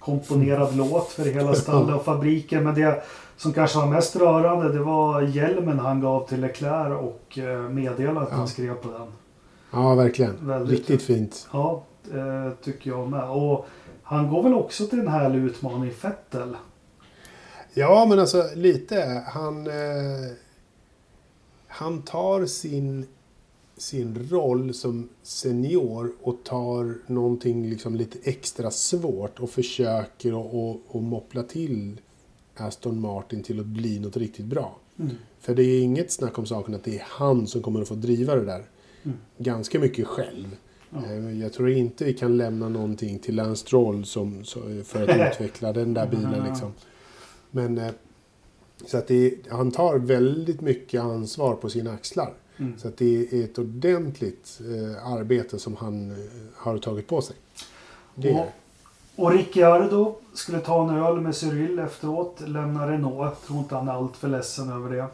komponerad 0.00 0.76
låt 0.76 1.08
för 1.08 1.24
hela 1.24 1.54
stallet 1.54 1.96
och 1.96 2.04
fabriken. 2.04 2.64
Men 2.64 2.74
det 2.74 3.02
som 3.36 3.52
kanske 3.52 3.78
var 3.78 3.86
mest 3.86 4.16
rörande 4.16 4.72
det 4.72 4.78
var 4.78 5.22
hjälmen 5.22 5.78
han 5.78 6.00
gav 6.00 6.28
till 6.28 6.40
Leclerc 6.40 7.00
och 7.00 7.38
eh, 7.38 7.68
meddelandet 7.68 8.28
Ja. 8.30 8.36
han 8.36 8.48
skrev 8.48 8.74
på 8.74 8.88
den. 8.92 9.06
Ja, 9.70 9.94
verkligen. 9.94 10.36
Väldigt 10.40 10.78
Riktigt 10.78 11.02
fint. 11.02 11.48
Ja, 11.52 11.82
eh, 12.14 12.52
tycker 12.64 12.90
jag 12.90 13.08
med. 13.10 13.30
Och 13.30 13.66
han 14.02 14.30
går 14.30 14.42
väl 14.42 14.54
också 14.54 14.86
till 14.86 15.00
en 15.00 15.08
härlig 15.08 15.38
utmaning, 15.38 15.92
Vettel. 16.02 16.56
Ja, 17.74 18.06
men 18.08 18.18
alltså 18.18 18.44
lite. 18.54 19.22
Han, 19.26 19.66
eh, 19.66 19.72
han 21.68 22.02
tar 22.02 22.46
sin, 22.46 23.06
sin 23.78 24.28
roll 24.30 24.74
som 24.74 25.08
senior 25.22 26.12
och 26.22 26.44
tar 26.44 27.12
någonting 27.12 27.70
liksom 27.70 27.94
lite 27.94 28.18
extra 28.22 28.70
svårt 28.70 29.40
och 29.40 29.50
försöker 29.50 30.28
att 30.28 30.54
och, 30.54 30.80
och 30.88 31.02
moppla 31.02 31.42
till 31.42 32.00
Aston 32.56 33.00
Martin 33.00 33.42
till 33.42 33.60
att 33.60 33.66
bli 33.66 33.98
något 33.98 34.16
riktigt 34.16 34.46
bra. 34.46 34.78
Mm. 34.98 35.14
För 35.40 35.54
det 35.54 35.62
är 35.62 35.80
inget 35.80 36.12
snack 36.12 36.38
om 36.38 36.46
saken 36.46 36.74
att 36.74 36.84
det 36.84 36.98
är 36.98 37.04
han 37.06 37.46
som 37.46 37.62
kommer 37.62 37.82
att 37.82 37.88
få 37.88 37.94
driva 37.94 38.34
det 38.34 38.44
där. 38.44 38.64
Mm. 39.02 39.16
Ganska 39.38 39.78
mycket 39.78 40.06
själv. 40.06 40.56
Ja. 40.90 41.06
Eh, 41.06 41.40
Jag 41.40 41.52
tror 41.52 41.70
inte 41.70 42.04
vi 42.04 42.14
kan 42.14 42.36
lämna 42.36 42.68
någonting 42.68 43.18
till 43.18 43.36
Lance 43.36 43.60
Stroll 43.60 44.04
som, 44.04 44.44
för 44.84 45.08
att 45.08 45.32
utveckla 45.32 45.72
den 45.72 45.94
där 45.94 46.06
bilen. 46.06 46.44
Liksom. 46.48 46.72
Men 47.50 47.78
eh, 47.78 47.90
så 48.86 48.98
att 48.98 49.06
det, 49.06 49.34
han 49.48 49.70
tar 49.70 49.98
väldigt 49.98 50.60
mycket 50.60 51.02
ansvar 51.02 51.54
på 51.54 51.70
sina 51.70 51.92
axlar. 51.92 52.34
Mm. 52.58 52.78
Så 52.78 52.90
det 52.96 53.32
är 53.32 53.44
ett 53.44 53.58
ordentligt 53.58 54.60
eh, 54.60 55.12
arbete 55.12 55.58
som 55.58 55.76
han 55.76 56.10
eh, 56.10 56.16
har 56.54 56.78
tagit 56.78 57.06
på 57.06 57.22
sig. 57.22 57.36
Det 58.14 58.32
Och, 58.32 58.46
och 59.16 59.32
Ricciardo 59.32 60.16
skulle 60.34 60.60
ta 60.60 60.88
en 60.88 60.96
öl 60.96 61.20
med 61.20 61.34
Cyril 61.34 61.78
efteråt, 61.78 62.40
lämna 62.46 62.90
Renault. 62.90 63.18
Jag 63.18 63.42
tror 63.46 63.58
inte 63.58 63.74
han 63.74 63.88
är 63.88 63.92
allt 63.92 64.16
för 64.16 64.28
ledsen 64.28 64.72
över 64.72 64.96
det. 64.96 65.06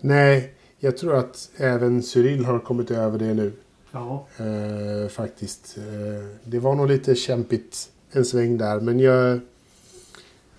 Nej, 0.00 0.54
jag 0.78 0.96
tror 0.96 1.14
att 1.16 1.50
även 1.56 2.02
Cyril 2.02 2.44
har 2.44 2.58
kommit 2.58 2.90
över 2.90 3.18
det 3.18 3.34
nu. 3.34 3.52
Ja, 3.90 4.26
Eh, 4.36 5.08
faktiskt. 5.08 5.76
Eh, 5.78 6.26
det 6.44 6.58
var 6.58 6.74
nog 6.74 6.88
lite 6.88 7.14
kämpigt 7.14 7.90
en 8.10 8.24
sväng 8.24 8.58
där. 8.58 8.80
Men 8.80 9.00
jag... 9.00 9.32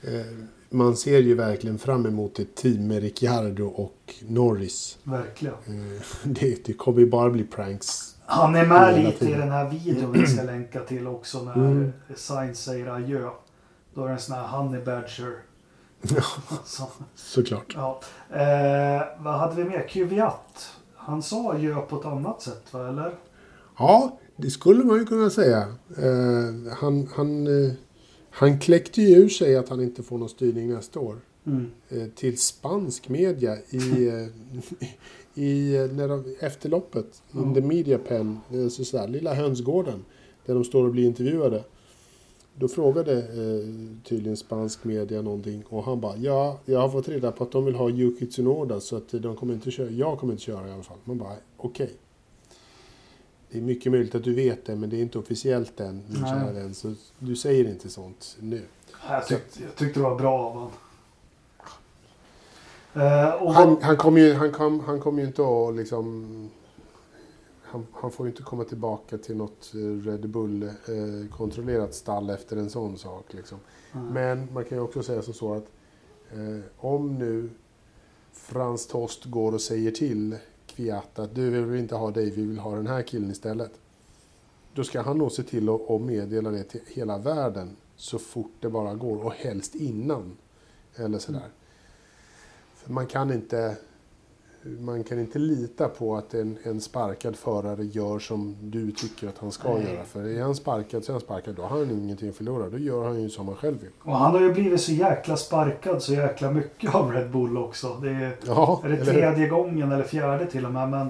Eh, 0.01 0.25
man 0.75 0.95
ser 0.97 1.19
ju 1.19 1.35
verkligen 1.35 1.77
fram 1.77 2.05
emot 2.05 2.39
ett 2.39 2.55
team 2.55 2.87
med 2.87 3.01
Ricciardo 3.01 3.65
och 3.67 4.13
Norris. 4.27 4.97
verkligen. 5.03 5.55
Eh, 5.67 6.01
det, 6.23 6.65
det 6.65 6.73
kommer 6.73 6.99
ju 6.99 7.09
bara 7.09 7.29
bli 7.29 7.43
pranks. 7.43 8.15
Han 8.25 8.55
är 8.55 8.65
med 8.65 8.95
lite 8.97 9.09
i 9.09 9.27
tiden. 9.27 9.39
den 9.39 9.51
här 9.51 9.69
videon 9.69 10.11
vi 10.11 10.27
ska 10.27 10.43
länka 10.43 10.79
till 10.79 11.07
också 11.07 11.43
när 11.43 11.55
Mm. 11.55 11.93
Sainz 12.15 12.59
säger 12.63 12.87
adjö. 12.87 13.29
Då 13.93 14.03
är 14.03 14.07
det 14.07 14.13
en 14.13 14.19
sån 14.19 14.35
här 14.35 14.47
honey 14.47 14.81
badger. 14.85 15.33
Så, 16.65 16.83
Såklart. 17.15 17.73
ja. 17.75 17.99
eh, 18.29 19.01
vad 19.19 19.33
hade 19.33 19.55
vi 19.55 19.63
mer? 19.63 19.87
Kvyat. 19.87 20.69
Han 20.95 21.21
sa 21.23 21.51
adjö 21.53 21.75
på 21.81 21.99
ett 21.99 22.05
annat 22.05 22.41
sätt 22.41 22.63
va, 22.73 22.87
eller? 22.89 23.13
Ja, 23.79 24.17
det 24.35 24.49
skulle 24.49 24.83
man 24.83 24.97
ju 24.97 25.05
kunna 25.05 25.29
säga. 25.29 25.57
Eh, 25.97 26.73
han, 26.79 27.09
han, 27.15 27.47
eh, 27.65 27.73
han 28.35 28.59
kläckte 28.59 29.01
ju 29.01 29.15
ur 29.15 29.29
sig 29.29 29.55
att 29.55 29.69
han 29.69 29.81
inte 29.81 30.03
får 30.03 30.17
någon 30.17 30.29
styrning 30.29 30.69
nästa 30.69 30.99
år. 30.99 31.17
Mm. 31.47 31.71
eh, 31.89 32.07
till 32.15 32.37
spansk 32.37 33.09
media 33.09 33.57
i, 33.69 34.07
eh, 34.07 34.27
i 35.43 35.71
när 35.93 36.07
de, 36.07 36.35
efter 36.39 36.69
loppet. 36.69 37.21
In 37.33 37.53
the 37.53 37.61
media 37.61 37.97
pen, 37.97 38.39
eh, 38.51 38.67
så 38.67 38.97
här, 38.97 39.07
lilla 39.07 39.33
hönsgården. 39.33 40.05
Där 40.45 40.53
de 40.53 40.63
står 40.63 40.83
och 40.83 40.91
blir 40.91 41.05
intervjuade. 41.05 41.63
Då 42.55 42.67
frågade 42.67 43.17
eh, 43.17 43.69
tydligen 44.03 44.37
spansk 44.37 44.83
media 44.83 45.21
någonting 45.21 45.63
och 45.69 45.83
han 45.83 46.01
bara 46.01 46.17
ja, 46.17 46.59
jag 46.65 46.79
har 46.79 46.89
fått 46.89 47.09
reda 47.09 47.31
på 47.31 47.43
att 47.43 47.51
de 47.51 47.65
vill 47.65 47.75
ha 47.75 47.89
Yuki 47.89 48.25
Tsunoda 48.25 48.79
så 48.79 48.95
att 48.95 49.09
de 49.09 49.35
kommer 49.35 49.53
inte 49.53 49.71
köra. 49.71 49.89
Jag 49.89 50.19
kommer 50.19 50.33
inte 50.33 50.43
köra 50.43 50.67
i 50.67 50.71
alla 50.71 50.83
fall. 50.83 50.97
Man 51.03 51.17
bara 51.17 51.35
okej. 51.57 51.91
Det 53.51 53.57
är 53.57 53.61
mycket 53.61 53.91
möjligt 53.91 54.15
att 54.15 54.23
du 54.23 54.33
vet 54.33 54.65
det 54.65 54.75
men 54.75 54.89
det 54.89 54.97
är 54.97 55.01
inte 55.01 55.19
officiellt 55.19 55.79
än 55.79 56.03
min 56.07 56.21
Nej. 56.21 56.31
kära 56.31 56.51
vän. 56.51 56.73
Så 56.73 56.93
du 57.19 57.35
säger 57.35 57.69
inte 57.69 57.89
sånt 57.89 58.37
nu. 58.39 58.61
Jag, 59.09 59.27
tyckte, 59.27 59.63
jag 59.63 59.75
tyckte 59.75 59.99
det 59.99 60.03
var 60.03 60.15
bra 60.15 60.39
av 60.39 60.53
honom. 60.53 60.71
Eh, 62.93 63.33
och 63.33 63.53
Han, 63.53 63.77
han 63.81 63.97
kommer 63.97 64.21
ju, 64.21 64.33
han 64.33 64.51
kom, 64.51 64.79
han 64.79 64.99
kom 64.99 65.19
ju 65.19 65.25
inte 65.25 65.41
att 65.41 65.75
liksom... 65.75 66.49
han, 67.61 67.87
han 67.93 68.11
får 68.11 68.25
ju 68.25 68.31
inte 68.31 68.43
komma 68.43 68.63
tillbaka 68.63 69.17
till 69.17 69.35
något 69.37 69.71
eh, 69.73 70.07
Red 70.09 70.29
Bull-kontrollerat 70.29 71.93
stall 71.93 72.29
efter 72.29 72.57
en 72.57 72.69
sån 72.69 72.97
sak. 72.97 73.25
Liksom. 73.33 73.57
Mm. 73.93 74.07
Men 74.07 74.47
man 74.53 74.63
kan 74.65 74.77
ju 74.77 74.83
också 74.83 75.03
säga 75.03 75.21
som 75.21 75.33
så 75.33 75.53
att 75.53 75.67
eh, 76.31 76.59
om 76.77 77.19
nu 77.19 77.49
Frans 78.33 78.87
Tost 78.87 79.25
går 79.25 79.53
och 79.53 79.61
säger 79.61 79.91
till 79.91 80.35
Kviat 80.75 81.19
att 81.19 81.35
du 81.35 81.49
vill 81.49 81.79
inte 81.79 81.95
ha 81.95 82.11
dig, 82.11 82.29
vi 82.29 82.45
vill 82.45 82.59
ha 82.59 82.75
den 82.75 82.87
här 82.87 83.01
killen 83.01 83.31
istället. 83.31 83.71
Då 84.73 84.83
ska 84.83 85.01
han 85.01 85.17
nog 85.17 85.31
se 85.31 85.43
till 85.43 85.69
att 85.69 86.01
meddela 86.01 86.51
det 86.51 86.63
till 86.63 86.81
hela 86.87 87.17
världen 87.17 87.75
så 87.95 88.19
fort 88.19 88.51
det 88.59 88.69
bara 88.69 88.93
går 88.95 89.25
och 89.25 89.33
helst 89.33 89.75
innan. 89.75 90.37
Eller 90.95 91.19
sådär. 91.19 91.49
För 92.75 92.91
man 92.91 93.07
kan 93.07 93.33
inte 93.33 93.77
man 94.79 95.03
kan 95.03 95.19
inte 95.19 95.39
lita 95.39 95.87
på 95.87 96.15
att 96.17 96.33
en, 96.33 96.57
en 96.63 96.81
sparkad 96.81 97.35
förare 97.35 97.83
gör 97.83 98.19
som 98.19 98.55
du 98.61 98.91
tycker 98.91 99.27
att 99.27 99.37
han 99.37 99.51
ska 99.51 99.73
Nej. 99.73 99.83
göra. 99.93 100.03
För 100.05 100.23
är 100.37 100.41
han 100.43 100.55
sparkad 100.55 101.03
så 101.03 101.11
är 101.11 101.13
han 101.13 101.21
sparkad. 101.21 101.55
Då 101.55 101.61
har 101.61 101.69
han 101.79 101.91
ingenting 101.91 102.29
att 102.29 102.35
förlora. 102.35 102.69
Då 102.69 102.77
gör 102.77 103.03
han 103.07 103.21
ju 103.21 103.29
som 103.29 103.47
han 103.47 103.55
själv 103.57 103.81
vill. 103.81 103.89
Och 104.03 104.17
han 104.17 104.31
har 104.31 104.41
ju 104.41 104.53
blivit 104.53 104.81
så 104.81 104.91
jäkla 104.91 105.37
sparkad 105.37 106.01
så 106.01 106.13
jäkla 106.13 106.51
mycket 106.51 106.95
av 106.95 107.11
Red 107.11 107.31
Bull 107.31 107.57
också. 107.57 107.93
Det 108.01 108.09
är, 108.09 108.35
Ja, 108.45 108.81
är 108.83 108.89
det 108.89 108.95
eller 108.95 109.05
tredje 109.13 109.47
gången 109.47 109.91
eller 109.91 110.03
fjärde 110.03 110.45
till 110.45 110.65
och 110.65 110.71
med. 110.71 110.89
Men, 110.89 111.07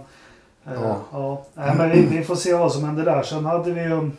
eh, 0.66 0.74
Ja. 0.84 1.00
ja. 1.12 1.46
Nej, 1.54 1.76
men 1.78 1.92
vi, 1.92 2.02
vi 2.18 2.24
får 2.24 2.36
se 2.36 2.54
vad 2.54 2.72
som 2.72 2.84
händer 2.84 3.06
där. 3.06 3.24
Sen 3.24 3.46
hade 3.46 3.72
vi 3.72 3.82
ju 3.82 4.12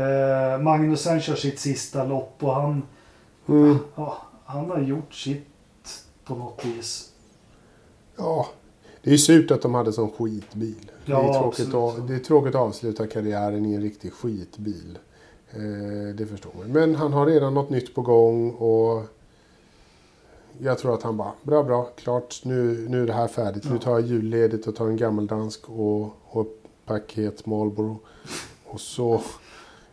eh, 0.00 0.58
Magnusen 0.58 1.20
kör 1.20 1.34
sitt 1.34 1.58
sista 1.60 2.04
lopp 2.04 2.36
och 2.40 2.54
han, 2.54 2.82
Mm. 3.48 3.78
ja, 3.94 4.16
han 4.44 4.70
har 4.70 4.78
gjort 4.80 5.14
sitt 5.14 5.46
på 6.24 6.34
något 6.34 6.64
vis. 6.64 7.11
Ja, 8.16 8.46
det 9.02 9.12
är 9.12 9.16
surt 9.16 9.50
att 9.50 9.62
de 9.62 9.74
hade 9.74 9.92
sån 9.92 10.10
skitbil. 10.10 10.90
det, 11.06 11.12
är 11.12 11.16
Ja, 11.16 11.40
tråkigt 11.40 11.74
att, 11.74 12.08
det 12.08 12.14
är 12.14 12.18
tråkigt 12.18 12.54
att 12.54 12.60
avsluta 12.60 13.06
karriären 13.06 13.66
i 13.66 13.74
en 13.74 13.82
riktig 13.82 14.12
skitbil. 14.12 14.98
Eh, 15.50 16.14
det 16.14 16.26
förstår 16.26 16.50
man. 16.58 16.72
Men 16.72 16.94
han 16.94 17.12
har 17.12 17.26
redan 17.26 17.54
något 17.54 17.70
nytt 17.70 17.94
på 17.94 18.02
gång 18.02 18.50
och 18.50 19.02
jag 20.58 20.78
tror 20.78 20.94
att 20.94 21.02
han 21.02 21.16
bara, 21.16 21.32
bra, 21.42 21.62
bra, 21.62 21.84
klart, 21.96 22.40
nu, 22.44 22.86
nu 22.88 23.02
är 23.02 23.06
det 23.06 23.12
här 23.12 23.28
färdigt. 23.28 23.64
Nu 23.64 23.70
Ja. 23.74 23.78
tar 23.78 23.90
jag 23.90 24.00
julledigt 24.00 24.66
och 24.66 24.76
tar 24.76 24.86
en 24.86 24.96
gammeldansk 24.96 25.68
och, 25.68 26.16
och 26.24 26.46
paket 26.86 27.46
Marlboro. 27.46 27.98
Och 28.64 28.80
så, 28.80 29.20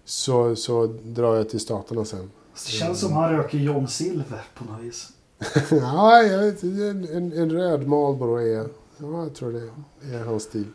så, 0.05 0.55
så 0.55 0.85
drar 1.03 1.35
jag 1.35 1.49
till 1.49 1.59
Staterna 1.59 2.05
sen. 2.05 2.31
Det 2.53 2.59
känns 2.71 2.99
som 2.99 3.13
han 3.13 3.31
röker 3.31 3.57
John 3.57 3.87
Silver 3.87 4.41
på 4.57 4.63
något 4.65 4.81
vis. 4.81 5.07
ja, 5.71 6.21
jag 6.23 6.39
vet, 6.39 6.63
inte, 6.63 6.83
en, 6.83 7.03
en, 7.17 7.33
en 7.33 7.51
röd 7.51 7.87
Marlboro 7.87 8.37
är, 8.37 8.67
ja, 8.97 9.23
jag 9.23 9.35
tror 9.35 9.51
det 9.51 10.15
är 10.15 10.23
hans 10.25 10.43
stil. 10.43 10.65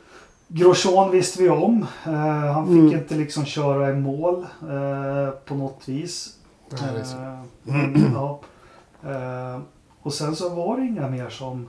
Grosjean 0.48 1.10
visste 1.10 1.42
vi 1.42 1.48
om. 1.48 1.86
Eh, 2.06 2.12
han 2.52 2.66
fick 2.66 2.76
Mm. 2.76 2.92
inte 2.92 3.14
liksom 3.14 3.44
köra 3.44 3.90
i 3.90 3.94
mål 3.94 4.46
eh, 4.62 5.30
på 5.44 5.54
något 5.54 5.88
vis. 5.88 6.36
Men, 7.64 8.12
ja. 8.14 8.40
Och 10.02 10.14
sen 10.14 10.36
så 10.36 10.48
var 10.48 10.76
det 10.76 10.86
inga 10.86 11.08
mer 11.08 11.28
som... 11.28 11.68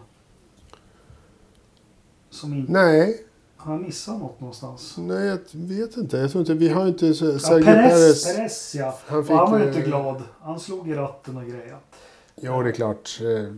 Som 2.30 2.54
inte... 2.54 2.72
Nej, 2.72 3.26
Han 3.58 3.82
missade 3.82 4.18
något 4.20 4.40
någonstans. 4.40 4.96
nej, 4.98 5.26
jag 5.28 5.40
vet 5.52 5.98
inte. 5.98 6.18
Jag 6.18 6.32
tror 6.32 6.42
inte, 6.42 6.54
vi 6.54 6.70
har 6.70 6.88
inte 6.88 7.14
så, 7.14 7.26
Ja, 7.26 7.40
Sergio 7.40 7.66
Perez, 7.66 8.76
ja. 8.76 9.00
Han 9.08 9.28
han 9.28 9.52
var 9.52 9.60
ju 9.60 9.68
inte 9.68 9.82
glad. 9.82 10.24
Han 10.42 10.60
slog 10.60 10.90
i 10.90 10.94
ratten 10.94 11.38
och 11.38 11.44
grejer. 11.44 11.78
Jo, 12.42 12.62
det 12.64 12.70
är 12.70 12.74
klart. 12.74 13.20
Eh, 13.22 13.54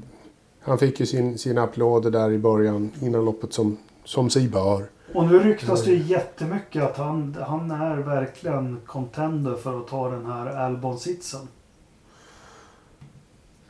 Han 0.60 0.78
fick 0.78 1.00
ju 1.00 1.06
sin, 1.06 1.38
sina 1.38 1.64
applåder 1.64 2.12
där 2.12 2.32
i 2.32 2.38
början 2.38 2.92
innan 3.02 3.26
loppet 3.26 3.54
som, 3.54 3.78
som 4.04 4.30
sig 4.30 4.48
bör. 4.50 4.86
Och 5.14 5.26
nu 5.26 5.40
ryktas 5.40 5.84
det 5.84 5.96
jättemycket 5.96 6.84
att 6.84 6.98
han, 6.98 7.38
han 7.48 7.72
är 7.72 7.98
verkligen 7.98 8.80
contender 8.86 9.56
för 9.56 9.80
att 9.80 9.88
ta 9.88 10.10
den 10.10 10.26
här 10.26 10.46
Albon-sitsen. 10.46 11.48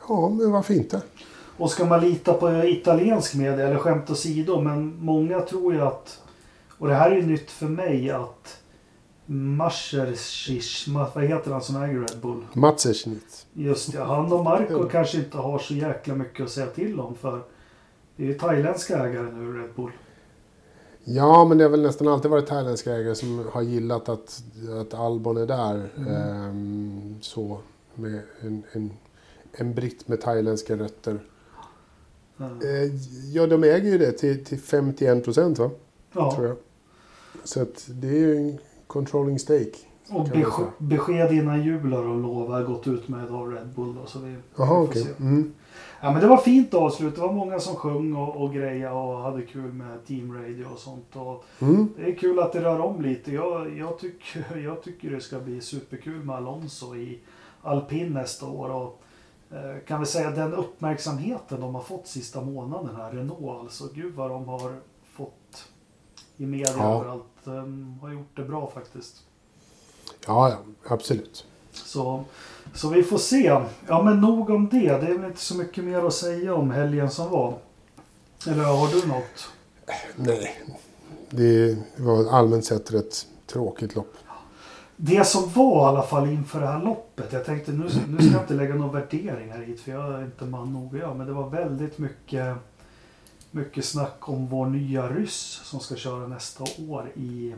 Ja, 0.08 0.30
men 0.30 0.52
varför 0.52 0.74
inte? 0.74 1.02
Och 1.58 1.72
ska 1.72 1.86
man 1.86 2.02
lita 2.02 2.34
på 2.34 2.64
italiensk 2.64 3.36
media, 3.36 3.68
eller 3.68 3.78
skämt 3.78 4.10
åsido, 4.10 4.62
men 4.62 4.96
många 5.00 5.42
tror 5.42 5.74
ju 5.74 5.82
att, 5.82 6.22
och 6.78 6.88
det 6.88 6.94
här 6.94 7.12
är 7.12 7.16
ju 7.16 7.26
nytt 7.26 7.52
för 7.52 7.66
mig, 7.66 8.12
att 8.12 8.58
Mascherschich, 9.30 10.88
vad 10.88 11.24
heter 11.24 11.52
han 11.52 11.62
som 11.62 11.84
äger 11.84 12.00
Red 12.00 12.20
Bull? 12.22 12.46
Matseschnitt. 12.54 13.46
Just 13.54 13.94
ja, 13.94 14.04
han 14.04 14.34
och 14.34 14.44
Marco 14.44 14.90
kanske 14.90 15.18
inte 15.18 15.38
har 15.38 15.60
så 15.60 15.74
jäkla 15.74 16.16
mycket 16.16 16.46
att 16.46 16.52
säga 16.52 16.68
till 16.68 17.00
om 17.00 17.16
för 17.16 17.42
det 18.16 18.24
är 18.24 18.28
ju 18.28 18.34
thailändska 18.34 18.98
ägare 18.98 19.32
nu 19.32 19.62
Red 19.62 19.70
Bull. 19.76 19.92
Ja, 21.04 21.46
men 21.46 21.58
det 21.58 21.64
har 21.64 21.72
väl 21.72 21.82
nästan 21.82 22.08
alltid 22.08 22.32
varit 22.32 22.48
thailändska 22.48 22.94
ägare 22.94 23.16
som 23.16 23.48
har 23.52 23.62
gillat 23.62 24.10
att, 24.10 24.44
att 24.82 24.94
Albon 24.94 25.38
är 25.38 25.46
där. 25.46 25.90
Mm. 25.98 26.14
Ehm, 26.14 27.16
så, 27.22 27.60
med 27.96 28.22
en, 28.42 28.64
en, 28.72 28.92
en 29.52 29.74
britt 29.74 30.08
med 30.08 30.22
thailändska 30.22 30.76
rötter. 30.76 31.20
Eh, 32.40 32.48
Eh, 32.62 32.92
ja, 33.34 33.48
de 33.48 33.64
äger 33.64 33.92
ju 33.92 33.98
det 33.98 34.12
till, 34.12 34.46
till 34.46 34.60
51 34.60 35.24
procent, 35.24 35.60
va? 35.60 35.70
Ja, 36.12 36.36
Tror 36.36 36.48
jag. 36.48 36.58
Så 37.44 37.62
att 37.62 37.86
det 37.88 38.08
är 38.08 38.20
ju 38.20 38.36
en 38.38 38.58
controlling 38.88 39.40
stake. 39.40 39.78
och 40.10 40.18
man 40.18 40.72
besked, 40.78 41.32
innan 41.32 41.64
jul 41.64 41.94
har 41.94 42.04
de 42.04 42.22
lovat 42.22 42.66
gått 42.66 42.88
ut 42.88 43.08
med 43.08 43.32
av 43.32 43.52
Red 43.52 43.68
Bull. 43.76 43.96
Då, 43.96 44.06
så 44.06 44.20
vi, 44.20 44.36
Jaha, 44.58 44.88
vi 44.94 45.00
se. 45.04 45.10
Mm. 45.20 45.54
Ja, 46.02 46.12
men 46.12 46.22
det 46.22 46.28
var 46.28 46.38
fint 46.38 46.74
avslut. 46.74 47.16
Det 47.16 47.22
var 47.22 47.34
många 47.34 47.60
som 47.60 47.76
sjöng 47.76 48.16
och, 48.16 48.44
och 48.44 48.54
grejade 48.54 48.96
och 48.96 49.18
hade 49.18 49.42
kul 49.42 49.74
med 49.74 50.06
team 50.06 50.34
radio 50.34 50.66
och 50.74 50.80
sånt. 50.80 51.16
Och 51.16 51.44
Mm. 51.62 51.90
det 51.98 52.12
är 52.12 52.16
kul 52.16 52.40
att 52.40 52.54
det 52.54 52.62
rör 52.62 52.80
om 52.80 53.02
lite. 53.02 53.32
Jag, 53.34 53.78
jag, 53.78 54.00
tycker, 54.00 54.58
jag 54.64 54.84
tycker 54.84 55.12
det 55.12 55.22
ska 55.22 55.40
bli 55.40 55.62
superkul 55.62 56.24
med 56.24 56.36
Alonso 56.36 56.96
i 56.96 57.20
alpin 57.62 58.14
nästa 58.14 58.46
år. 58.48 58.70
Och, 58.70 59.02
eh, 59.52 59.86
kan 59.88 60.00
vi 60.00 60.06
säga 60.06 60.32
den 60.32 60.54
uppmärksamheten 60.54 61.62
de 61.62 61.76
har 61.76 61.82
fått 61.82 62.08
sista 62.08 62.42
månaden 62.42 62.96
här, 62.96 63.12
Renault 63.12 63.62
alltså. 63.62 63.90
Gud 63.94 64.14
vad 64.16 64.30
de 64.30 64.48
har 64.48 64.76
fått 65.14 65.68
i 66.38 66.46
media 66.46 66.74
Ja. 66.78 66.96
överallt. 66.96 67.24
De 67.44 67.98
har 68.02 68.12
gjort 68.12 68.36
det 68.36 68.44
bra 68.44 68.72
faktiskt. 68.74 69.16
Ja, 70.28 70.50
ja, 70.50 70.58
absolut. 70.94 71.46
Så, 71.72 72.24
så 72.74 72.90
vi 72.90 73.04
får 73.04 73.18
se. 73.18 73.62
Ja 73.88 74.04
men 74.04 74.22
nog 74.22 74.50
om 74.50 74.70
det. 74.70 74.88
Det 74.88 75.08
är 75.08 75.18
väl 75.18 75.26
inte 75.26 75.42
så 75.42 75.56
mycket 75.56 75.84
mer 75.84 76.06
att 76.08 76.14
säga 76.14 76.56
om 76.56 76.72
helgen 76.72 77.12
som 77.12 77.30
var. 77.30 77.54
Eller 78.48 78.64
har 78.64 78.88
du 78.88 79.08
något? 79.08 79.50
Nej, 80.16 80.64
det 81.30 81.78
var 81.98 82.30
allmänt 82.32 82.66
sett 82.66 82.92
rätt 82.94 83.28
tråkigt 83.46 83.96
lopp. 83.96 84.14
Det 84.96 85.28
som 85.28 85.50
var 85.54 85.78
i 85.82 85.86
alla 85.86 86.04
fall 86.04 86.30
inför 86.30 86.60
det 86.62 86.68
här 86.68 86.84
loppet. 86.84 87.34
Jag 87.34 87.46
tänkte 87.46 87.72
nu, 87.72 87.90
nu 88.08 88.18
ska 88.18 88.32
jag 88.34 88.42
inte 88.44 88.54
lägga 88.54 88.76
några 88.76 89.00
värderingar 89.00 89.60
hit 89.62 89.82
för 89.82 89.92
jag 89.92 90.14
är 90.14 90.22
inte 90.26 90.46
man 90.46 90.74
nog 90.74 90.96
att 90.96 91.00
göra. 91.02 91.14
Men 91.14 91.28
det 91.28 91.34
var 91.34 91.50
väldigt 91.50 91.98
mycket, 91.98 92.56
mycket 93.58 93.86
snack 93.86 94.30
om 94.30 94.48
vår 94.48 94.66
nya 94.66 95.10
ryss 95.10 95.62
som 95.64 95.80
ska 95.80 95.96
köra 95.96 96.28
nästa 96.28 96.64
år 96.88 97.12
i... 97.16 97.56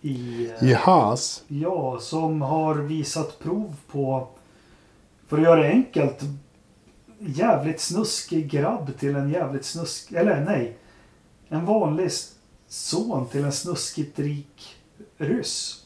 I, 0.00 0.50
eh, 0.60 0.70
I 0.70 0.72
Haas, 0.74 1.42
Ja, 1.48 1.98
som 2.00 2.42
har 2.42 2.74
visat 2.74 3.38
prov 3.38 3.76
på, 3.90 4.28
för 5.26 5.36
att 5.38 5.42
göra 5.42 5.60
det 5.62 5.68
enkelt, 5.68 6.20
jävligt 7.18 7.80
snuskig 7.80 8.50
grabb 8.50 8.90
till 8.98 9.16
en 9.16 9.30
jävligt 9.30 9.64
snusk... 9.64 10.12
Eller 10.12 10.44
nej. 10.44 10.76
En 11.48 11.64
vanlig 11.66 12.10
son 12.68 13.26
till 13.28 13.44
en 13.44 13.52
snuskigt 13.52 14.18
rik 14.18 14.76
ryss. 15.16 15.84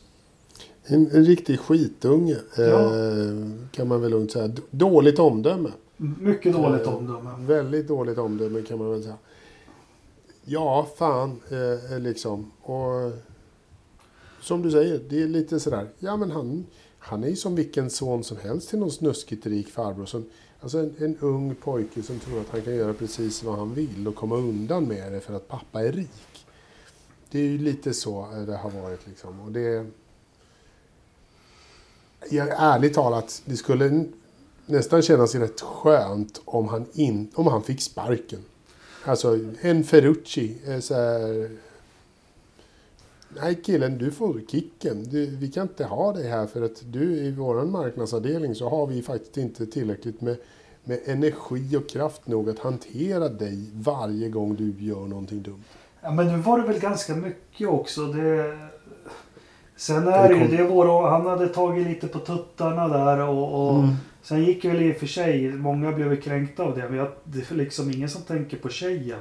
en, 0.84 1.10
en 1.10 1.24
riktig 1.24 1.60
skitunge 1.60 2.36
Ja. 2.56 2.62
eh, 2.64 3.50
kan 3.70 3.88
man 3.88 4.00
väl 4.00 4.10
lugnt 4.10 4.32
säga. 4.32 4.50
Dåligt 4.70 5.18
omdöme. 5.18 5.70
Mycket 5.96 6.52
dåligt 6.52 6.86
Eh, 6.86 6.94
omdöme. 6.94 7.30
Väldigt 7.38 7.88
dåligt 7.88 8.18
omdöme 8.18 8.62
kan 8.62 8.78
man 8.78 8.90
väl 8.90 9.02
säga. 9.02 9.16
Ja, 10.44 10.88
fan 10.96 11.40
eh, 11.50 11.92
eh, 11.92 12.00
liksom. 12.00 12.50
Och 12.62 13.12
som 14.40 14.62
du 14.62 14.70
säger, 14.70 15.00
det 15.08 15.22
är 15.22 15.28
lite 15.28 15.60
sådär. 15.60 15.88
Ja, 15.98 16.16
men 16.16 16.30
han, 16.30 16.66
han 16.98 17.24
är 17.24 17.28
ju 17.28 17.36
som 17.36 17.54
vilken 17.54 17.90
son 17.90 18.24
som 18.24 18.36
helst 18.36 18.70
till 18.70 18.78
någon 18.78 18.90
snuskigt 18.90 19.46
rik 19.46 19.68
farbror. 19.68 20.06
Som, 20.06 20.24
alltså 20.60 20.78
en, 20.78 20.94
en 20.98 21.16
ung 21.20 21.54
pojke 21.54 22.02
som 22.02 22.18
tror 22.18 22.40
att 22.40 22.48
han 22.48 22.62
kan 22.62 22.76
göra 22.76 22.94
precis 22.94 23.42
vad 23.42 23.58
han 23.58 23.74
vill 23.74 24.08
och 24.08 24.14
komma 24.14 24.36
undan 24.36 24.84
med 24.84 25.12
det 25.12 25.20
för 25.20 25.34
att 25.34 25.48
pappa 25.48 25.82
är 25.82 25.92
rik. 25.92 26.46
Det 27.30 27.38
är 27.38 27.44
ju 27.44 27.58
lite 27.58 27.94
så 27.94 28.20
eh, 28.32 28.42
det 28.42 28.56
har 28.56 28.70
varit 28.70 29.06
liksom. 29.06 29.40
Och 29.40 29.52
det... 29.52 29.86
Ja, 32.30 32.44
ärligt 32.44 32.94
talat, 32.94 33.42
det 33.44 33.56
skulle 33.56 34.04
nästan 34.66 35.02
kännas 35.02 35.34
rätt 35.34 35.60
skönt 35.60 36.40
om 36.44 36.68
han, 36.68 36.86
in, 36.92 37.28
om 37.34 37.46
han 37.46 37.62
fick 37.62 37.80
sparken. 37.80 38.38
Alltså 39.04 39.38
en 39.60 39.84
Ferrucci. 39.84 40.56
eh, 40.66 40.78
Så 40.80 40.94
här, 40.94 41.50
Nej 43.42 43.54
killen, 43.64 43.98
du 43.98 44.10
får 44.10 44.40
kicken. 44.48 45.04
Du, 45.04 45.26
vi 45.26 45.48
kan 45.50 45.62
inte 45.62 45.84
ha 45.84 46.12
dig 46.12 46.28
här 46.28 46.46
för 46.46 46.62
att 46.62 46.82
du 46.84 47.16
i 47.16 47.30
vår 47.32 47.64
marknadsavdelning 47.64 48.54
så 48.54 48.68
har 48.68 48.86
vi 48.86 49.02
faktiskt 49.02 49.36
inte 49.36 49.66
tillräckligt 49.66 50.20
med, 50.20 50.36
med 50.84 51.00
energi 51.04 51.76
och 51.76 51.88
kraft 51.88 52.26
nog 52.26 52.50
att 52.50 52.58
hantera 52.58 53.28
dig 53.28 53.70
varje 53.72 54.28
gång 54.28 54.54
du 54.56 54.74
gör 54.84 55.06
någonting 55.06 55.42
dumt. 55.42 55.62
Ja, 56.02 56.10
men 56.12 56.26
nu 56.28 56.36
var 56.36 56.58
det 56.60 56.66
väl 56.66 56.78
ganska 56.80 57.14
mycket 57.14 57.68
också. 57.68 58.00
Det... 58.06 58.58
Sen 59.76 60.08
är 60.08 60.28
Det 60.28 60.34
det 60.34 60.40
ju, 60.40 60.48
kom- 60.48 60.56
det 60.56 60.64
var, 60.64 61.10
han 61.10 61.26
hade 61.26 61.48
tagit 61.48 61.86
lite 61.86 62.08
på 62.08 62.18
tuttarna 62.18 62.88
där 62.88 63.28
och, 63.28 63.68
och 63.68 63.74
Mm. 63.78 63.94
Sen 64.26 64.44
gick 64.44 64.64
väl 64.64 64.82
i 64.82 64.92
och 64.92 64.96
för 64.96 65.06
sig, 65.06 65.52
många 65.52 65.92
blev 65.92 66.20
kränkta 66.20 66.62
av 66.62 66.76
det, 66.78 66.88
men 66.88 66.98
jag, 66.98 67.08
det 67.24 67.50
är 67.50 67.54
liksom 67.54 67.90
ingen 67.90 68.08
som 68.08 68.22
tänker 68.22 68.56
på 68.56 68.68
tjejen. 68.68 69.20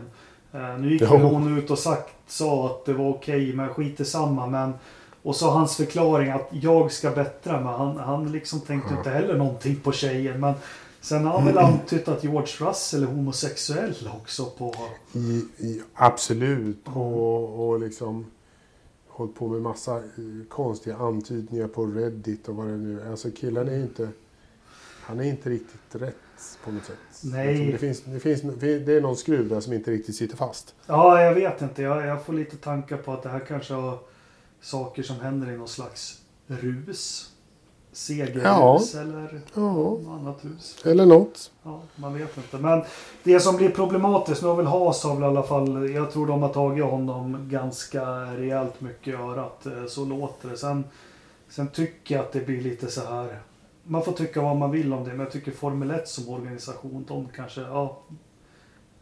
Eh, 0.52 0.78
nu 0.80 0.92
gick 0.94 1.02
Jo. 1.02 1.08
hon 1.18 1.58
ut 1.58 1.72
och 1.72 1.80
sagt, 1.80 2.14
sa 2.28 2.66
att 2.66 2.86
det 2.86 2.94
var 2.94 3.10
okej, 3.10 3.54
men 3.54 3.70
skit 3.70 4.00
i 4.00 4.06
samma. 4.06 4.48
Men, 4.48 4.74
och 5.22 5.36
så 5.36 5.50
hans 5.50 5.76
förklaring 5.76 6.30
att 6.32 6.48
jag 6.52 6.92
ska 6.92 7.12
bättra 7.12 7.62
mig. 7.62 7.74
Han, 7.74 7.98
han 7.98 8.32
liksom 8.32 8.60
tänkte 8.60 8.90
Ja. 8.94 8.98
inte 8.98 9.10
heller 9.10 9.38
någonting 9.38 9.76
på 9.76 9.92
tjejen. 9.92 10.40
Men 10.40 10.54
sen 11.02 11.26
har 11.26 11.38
han 11.40 11.46
väl 11.48 11.58
antytt 11.58 12.08
att 12.08 12.24
George 12.24 12.68
Russell 12.70 13.04
är 13.04 13.08
homosexuell 13.08 14.10
också 14.16 14.46
på... 14.46 14.76
I, 15.14 15.46
i, 15.58 15.82
absolut. 15.94 16.88
Mm. 16.88 16.98
Och, 17.00 17.70
och 17.70 17.80
liksom 17.80 18.26
hållit 19.08 19.36
på 19.36 19.48
med 19.48 19.62
massa 19.62 19.96
eh, 19.98 20.04
konstiga 20.50 20.96
antydningar 20.98 21.68
på 21.68 21.86
Reddit 21.86 22.50
och 22.50 22.56
vad 22.56 22.68
det 22.68 22.78
nu 22.78 23.02
är. 23.02 23.12
Alltså 23.12 23.32
killen 23.32 23.68
är 23.68 23.78
inte... 23.84 24.10
Han 25.08 25.20
är 25.20 25.24
inte 25.24 25.50
riktigt 25.50 25.96
rätt 26.02 26.16
på 26.64 26.72
något 26.72 26.86
sätt. 26.86 26.96
Nej. 27.24 27.72
Det, 27.72 27.78
finns, 27.78 28.02
det, 28.06 28.20
finns, 28.20 28.42
det 28.60 28.94
är 28.98 29.02
någon 29.02 29.16
skruv 29.16 29.50
där 29.50 29.60
som 29.60 29.74
inte 29.74 29.92
riktigt 29.92 30.16
sitter 30.16 30.38
fast. 30.38 30.76
Ja, 30.88 31.22
jag 31.22 31.34
vet 31.34 31.62
inte. 31.62 31.82
Jag, 31.82 32.06
jag 32.06 32.26
får 32.26 32.34
lite 32.34 32.58
tankar 32.58 32.98
på 32.98 33.14
att 33.14 33.24
det 33.24 33.30
här 33.30 33.40
kanske 33.40 33.74
har 33.74 34.00
saker 34.62 35.04
som 35.04 35.20
händer 35.20 35.52
i 35.52 35.58
någon 35.58 35.68
slags 35.68 36.22
rus. 36.48 37.32
Segerrus 37.92 38.96
eller 38.96 39.42
Ja, 39.54 39.62
något 39.62 40.08
annat 40.08 40.46
hus. 40.46 40.78
eller 40.86 41.06
något. 41.06 41.52
Ja, 41.64 41.82
man 41.96 42.14
vet 42.18 42.38
inte. 42.38 42.58
Men 42.58 42.84
det 43.24 43.40
som 43.40 43.58
blir 43.58 43.70
problematiskt, 43.70 44.42
nu 44.42 44.48
har 44.48 44.56
väl 44.56 44.66
Haas 44.66 45.04
har 45.04 45.14
väl 45.16 45.24
i 45.24 45.26
alla 45.26 45.44
fall, 45.44 45.90
jag 45.90 46.12
tror 46.12 46.28
de 46.28 46.42
har 46.42 46.54
tagit 46.54 46.84
honom 46.86 47.50
ganska 47.52 48.04
rejält 48.38 48.82
mycket 48.82 49.08
i 49.08 49.12
örat. 49.12 49.66
Eh, 49.66 49.86
Så 49.88 50.06
låter 50.06 50.50
det. 50.50 50.58
Sen, 50.58 50.84
sen 51.50 51.68
tycker 51.68 52.16
jag 52.16 52.26
att 52.26 52.32
det 52.32 52.46
blir 52.46 52.62
lite 52.62 52.88
så 52.92 53.02
här. 53.02 53.40
Man 53.88 54.04
får 54.04 54.12
tycka 54.12 54.42
vad 54.42 54.56
man 54.56 54.72
vill 54.72 54.94
om 54.94 55.04
det, 55.04 55.10
men 55.10 55.20
jag 55.20 55.32
tycker 55.32 55.52
Formel 55.52 55.92
1 55.92 56.08
som 56.08 56.30
organisation, 56.30 57.06
de 57.08 57.28
kanske, 57.36 57.62
ja. 57.62 58.00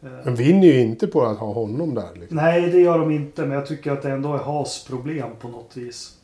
eh, 0.02 0.08
Men 0.24 0.34
vinner 0.34 0.66
ju 0.66 0.80
inte 0.80 1.06
på 1.06 1.22
att 1.22 1.38
ha 1.38 1.52
honom 1.52 1.94
där. 1.94 2.14
Liksom. 2.14 2.36
Nej, 2.36 2.70
det 2.70 2.80
gör 2.80 2.98
de 2.98 3.10
inte, 3.10 3.42
men 3.42 3.50
jag 3.50 3.66
tycker 3.66 3.92
att 3.92 4.02
det 4.02 4.10
ändå 4.10 4.34
är 4.34 4.38
Haas 4.38 4.84
problem 4.84 5.28
på 5.40 5.48
något 5.48 5.76
vis. 5.76 6.18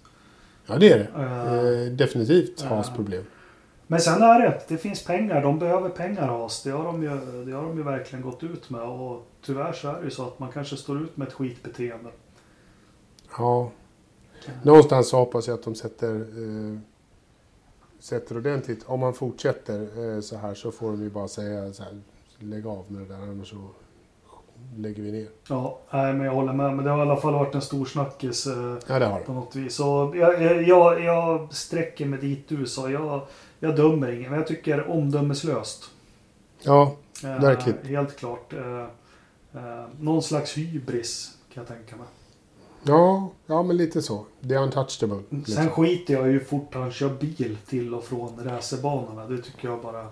Ja, 0.67 0.77
det 0.79 0.93
är 0.93 0.99
det. 0.99 1.23
Eh, 1.23 1.87
Eh, 1.87 1.93
definitivt 1.93 2.61
Ja. 2.63 2.69
Haas 2.69 2.91
problem. 2.97 3.23
Men 3.87 4.01
sen 4.01 4.23
är 4.23 4.41
det, 4.41 4.61
det 4.69 4.77
finns 4.77 5.05
pengar. 5.05 5.43
De 5.43 5.59
behöver 5.59 5.89
pengar 5.89 6.27
Haas. 6.27 6.63
Det 6.63 6.71
har 6.71 6.85
de 6.85 7.03
ju, 7.03 7.09
det 7.47 7.53
har 7.53 7.63
de 7.63 7.77
ju 7.77 7.83
verkligen 7.83 8.23
gått 8.25 8.43
ut 8.43 8.71
med. 8.71 8.83
Och 8.83 9.27
tyvärr 9.43 9.73
så 9.73 9.89
är 9.89 9.99
det 9.99 10.05
ju 10.05 10.11
så 10.11 10.27
att 10.27 10.39
man 10.39 10.53
kanske 10.53 10.77
står 10.77 11.03
ut 11.03 11.17
med 11.17 11.29
ett 11.29 11.35
skitbeteende. 11.35 12.11
Ja. 13.39 13.71
Någonstans 14.63 15.13
hoppas 15.13 15.49
jag 15.49 15.55
att 15.55 15.63
de 15.65 15.75
sätter, 15.75 16.15
eh, 16.15 16.79
sätter 18.01 18.37
ordentligt. 18.37 18.85
Om 18.87 19.01
man 19.01 19.15
fortsätter 19.15 19.81
eh, 19.81 20.21
så 20.21 20.37
här 20.37 20.55
så 20.55 20.73
får 20.73 20.91
de 20.91 21.03
ju 21.03 21.11
bara 21.11 21.29
säga 21.29 21.73
så 21.73 21.83
här, 21.83 22.01
lägg 22.39 22.67
av 22.67 22.85
med 22.89 23.03
det 23.03 23.15
där 23.15 23.23
annars 23.23 23.51
så 23.51 23.57
lägger 24.77 25.03
vi 25.03 25.13
ner. 25.13 25.29
Ja, 25.49 25.79
nej, 25.91 26.15
men 26.15 26.27
jag 26.27 26.35
håller 26.35 26.53
med. 26.53 26.77
Men 26.77 26.85
det 26.85 26.91
har 26.91 26.99
i 26.99 27.03
alla 27.03 27.21
fall 27.21 27.33
varit 27.33 27.55
en 27.55 27.63
stor 27.63 27.85
snackis 27.85 28.47
eh, 28.47 28.77
Ja, 28.87 28.99
det 28.99 29.07
har 29.07 29.21
på 29.21 29.33
något 29.33 29.57
vis. 29.57 29.75
Så 29.75 30.13
jag, 30.17 30.63
jag, 30.63 31.05
jag, 31.05 31.55
sträcker 31.55 32.07
mig 32.07 32.19
dit 32.19 32.49
du 32.49 32.67
sa. 32.67 32.91
Jag, 32.91 33.21
jag 33.59 33.77
dömer 33.77 34.13
ingen, 34.13 34.31
men 34.31 34.39
jag 34.39 34.49
tycker 34.49 34.91
omdömeslöst. 34.91 35.91
Ja, 36.63 36.97
Eh, 37.25 37.41
Verkligen. 37.41 37.87
Helt 37.87 38.17
klart. 38.17 38.53
Eh, 38.53 38.87
eh, 39.55 39.85
någon 40.01 40.23
slags 40.23 40.59
hybris 40.59 41.39
kan 41.55 41.65
jag 41.65 41.77
tänka 41.77 41.97
mig. 41.97 42.07
Ja, 42.83 43.29
ja 43.47 43.63
men 43.63 43.77
lite 43.77 44.03
så. 44.03 44.25
Det 44.41 44.55
är 44.55 44.63
untouchable. 44.63 45.23
Liksom. 45.29 45.55
Sen 45.55 45.71
skiter 45.71 46.15
jag 46.15 46.29
ju 46.29 46.45
fort 46.45 46.75
han 46.75 46.91
kör 46.93 47.09
bil 47.09 47.59
till 47.67 47.95
och 47.95 48.05
från 48.05 48.45
racerbanorna. 48.45 49.27
Det 49.27 49.39
tycker 49.43 49.69
jag 49.69 49.83
bara... 49.83 50.07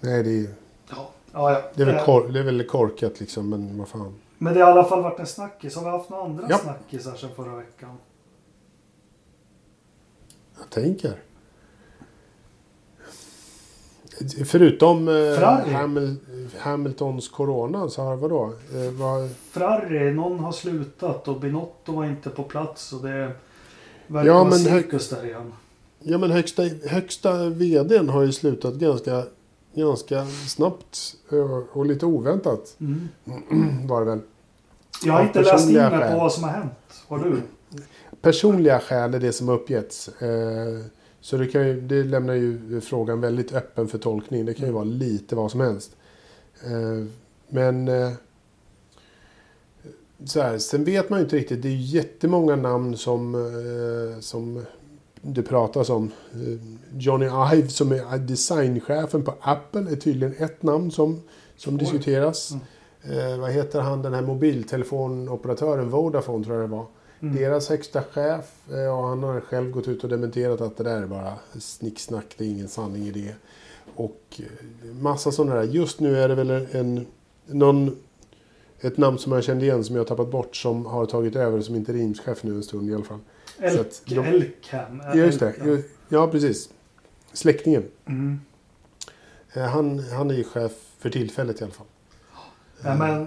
Nej, 0.00 0.22
det 0.22 0.30
är, 0.30 0.54
Ja, 0.90 1.10
ja, 1.32 1.52
ja. 1.52 1.62
det, 1.74 1.82
är 1.82 1.86
väl 1.86 1.94
Eh, 1.94 2.04
kor, 2.04 2.28
det 2.28 2.38
är 2.38 2.44
väl 2.44 2.66
korkat 2.66 3.20
liksom, 3.20 3.48
men 3.50 3.78
vad 3.78 3.88
fan. 3.88 4.14
Men 4.38 4.54
det 4.54 4.60
har 4.60 4.68
i 4.68 4.72
alla 4.72 4.84
fall 4.84 5.02
varit 5.02 5.18
en 5.20 5.26
snackis. 5.26 5.76
Har 5.76 5.84
vi 5.84 5.90
haft 5.90 6.10
några 6.10 6.24
andra 6.24 6.46
Ja. 6.50 6.58
snackisar 6.58 7.14
sedan 7.14 7.30
förra 7.36 7.56
veckan? 7.56 7.96
Jag 10.58 10.70
tänker. 10.70 11.22
Förutom 14.44 15.08
eh. 15.08 15.72
Hamil, 15.72 16.16
Hamiltons 16.58 17.28
corona 17.28 17.88
så 17.88 18.02
har 18.02 18.16
vadå? 18.16 18.52
Eh, 18.74 18.92
vad, 18.92 19.30
Ferrari, 19.50 20.12
någon 20.12 20.40
har 20.40 20.52
slutat 20.52 21.28
och 21.28 21.40
Binotto 21.40 21.92
var 21.92 22.04
inte 22.04 22.30
på 22.30 22.42
plats. 22.42 22.92
Och 22.92 23.02
det 23.02 23.32
verkar 24.06 24.26
Ja, 24.28 24.44
vara 24.44 24.52
cirkus 24.52 25.08
där 25.08 25.24
igen. 25.24 25.52
Ja 26.02 26.18
men 26.18 26.30
högsta, 26.30 26.62
högsta 26.86 27.48
vdn 27.48 28.08
har 28.08 28.22
ju 28.22 28.32
slutat 28.32 28.74
ganska, 28.74 29.24
ganska 29.74 30.26
snabbt 30.26 30.98
eh, 31.32 31.58
och 31.72 31.86
lite 31.86 32.06
oväntat 32.06 32.76
Mm. 32.80 33.08
var 33.88 34.00
det 34.00 34.06
väl. 34.06 34.20
Jag 35.04 35.12
har 35.12 35.22
inte 35.22 35.42
läst 35.42 35.68
in 35.68 35.74
mig 35.74 36.10
på 36.12 36.18
vad 36.18 36.32
som 36.32 36.44
har 36.44 36.50
hänt. 36.50 36.72
Har 37.08 37.18
du? 37.18 37.40
Personliga 38.22 38.80
skäl 38.80 39.14
är 39.14 39.18
det 39.18 39.32
som 39.32 39.48
uppgetts. 39.48 40.08
Eh, 40.08 40.84
Så 41.20 41.36
det, 41.36 41.46
kan 41.46 41.68
ju, 41.68 41.80
det 41.80 42.04
lämnar 42.04 42.34
ju 42.34 42.80
frågan 42.80 43.20
väldigt 43.20 43.52
öppen 43.52 43.88
för 43.88 43.98
tolkning. 43.98 44.46
Det 44.46 44.54
kan 44.54 44.66
ju 44.66 44.72
vara 44.72 44.84
lite 44.84 45.36
vad 45.36 45.50
som 45.50 45.60
helst. 45.60 45.96
Eh, 46.64 47.06
Men 47.48 47.88
eh, 47.88 48.12
så 50.24 50.40
här, 50.40 50.58
sen 50.58 50.84
vet 50.84 51.10
man 51.10 51.18
ju 51.18 51.24
inte 51.24 51.36
riktigt. 51.36 51.62
Det 51.62 51.68
är 51.68 51.72
ju 51.72 51.98
jättemånga 51.98 52.56
namn 52.56 52.96
som, 52.96 53.34
eh, 53.34 54.20
som 54.20 54.64
det 55.22 55.42
pratas 55.42 55.90
om. 55.90 56.10
Johnny 56.92 57.26
Ive 57.54 57.68
som 57.68 57.92
är 57.92 58.18
designchefen 58.18 59.24
på 59.24 59.34
Apple 59.40 59.92
är 59.92 59.96
tydligen 59.96 60.34
ett 60.38 60.62
namn 60.62 60.90
som, 60.90 61.20
som 61.56 61.78
diskuteras. 61.78 62.50
Mm. 62.50 62.62
Eh, 63.32 63.40
vad 63.40 63.50
heter 63.50 63.80
han 63.80 64.02
den 64.02 64.14
här 64.14 64.22
mobiltelefonoperatören 64.22 65.90
Vodafone 65.90 66.44
tror 66.44 66.56
jag 66.60 66.70
det 66.70 66.76
var. 66.76 66.86
Mm. 67.22 67.36
Deras 67.36 67.68
högsta 67.68 68.02
chef, 68.02 68.70
eh, 68.70 68.98
och 68.98 69.04
han 69.08 69.22
har 69.22 69.40
själv 69.40 69.70
gått 69.70 69.88
ut 69.88 70.04
och 70.04 70.10
dementerat 70.10 70.60
att 70.60 70.76
det 70.76 70.84
där 70.84 71.02
är 71.02 71.06
bara 71.06 71.34
snicksnack, 71.58 72.34
det 72.38 72.44
är 72.44 72.48
ingen 72.48 72.68
sanning 72.68 73.02
i 73.06 73.10
det. 73.10 73.34
Och 73.94 74.22
eh, 74.38 74.44
massa 74.94 75.32
sådana 75.32 75.54
där. 75.54 75.62
Just 75.62 76.00
nu 76.00 76.16
är 76.18 76.28
det 76.28 76.34
väl 76.34 76.50
en, 76.50 77.06
någon, 77.46 77.96
ett 78.80 78.96
namn 78.96 79.18
som 79.18 79.32
jag 79.32 79.44
kände 79.44 79.64
igen 79.64 79.84
som 79.84 79.96
jag 79.96 80.00
har 80.00 80.06
tappat 80.08 80.30
bort 80.30 80.56
som 80.56 80.86
har 80.86 81.06
tagit 81.06 81.36
över 81.36 81.60
som 81.60 81.74
interimschef 81.76 82.42
nu 82.42 82.54
en 82.54 82.62
stund 82.62 82.90
i 82.90 82.94
alla 82.94 83.04
fall. 83.04 83.18
Elk, 83.58 83.86
de- 84.06 84.18
Elkham. 84.18 85.02
Ja, 85.04 85.14
just 85.14 85.40
det. 85.40 85.82
Ja, 86.08 86.28
precis. 86.28 86.68
Släktingen. 87.32 87.84
Mm. 88.06 88.40
Eh, 89.52 89.62
Han, 89.62 89.98
han 89.98 90.30
är 90.30 90.34
ju 90.34 90.44
chef 90.44 90.72
för 90.98 91.10
tillfället 91.10 91.60
i 91.60 91.64
alla 91.64 91.72
fall. 91.72 91.86
Ja, 92.82 92.94
men 92.94 93.26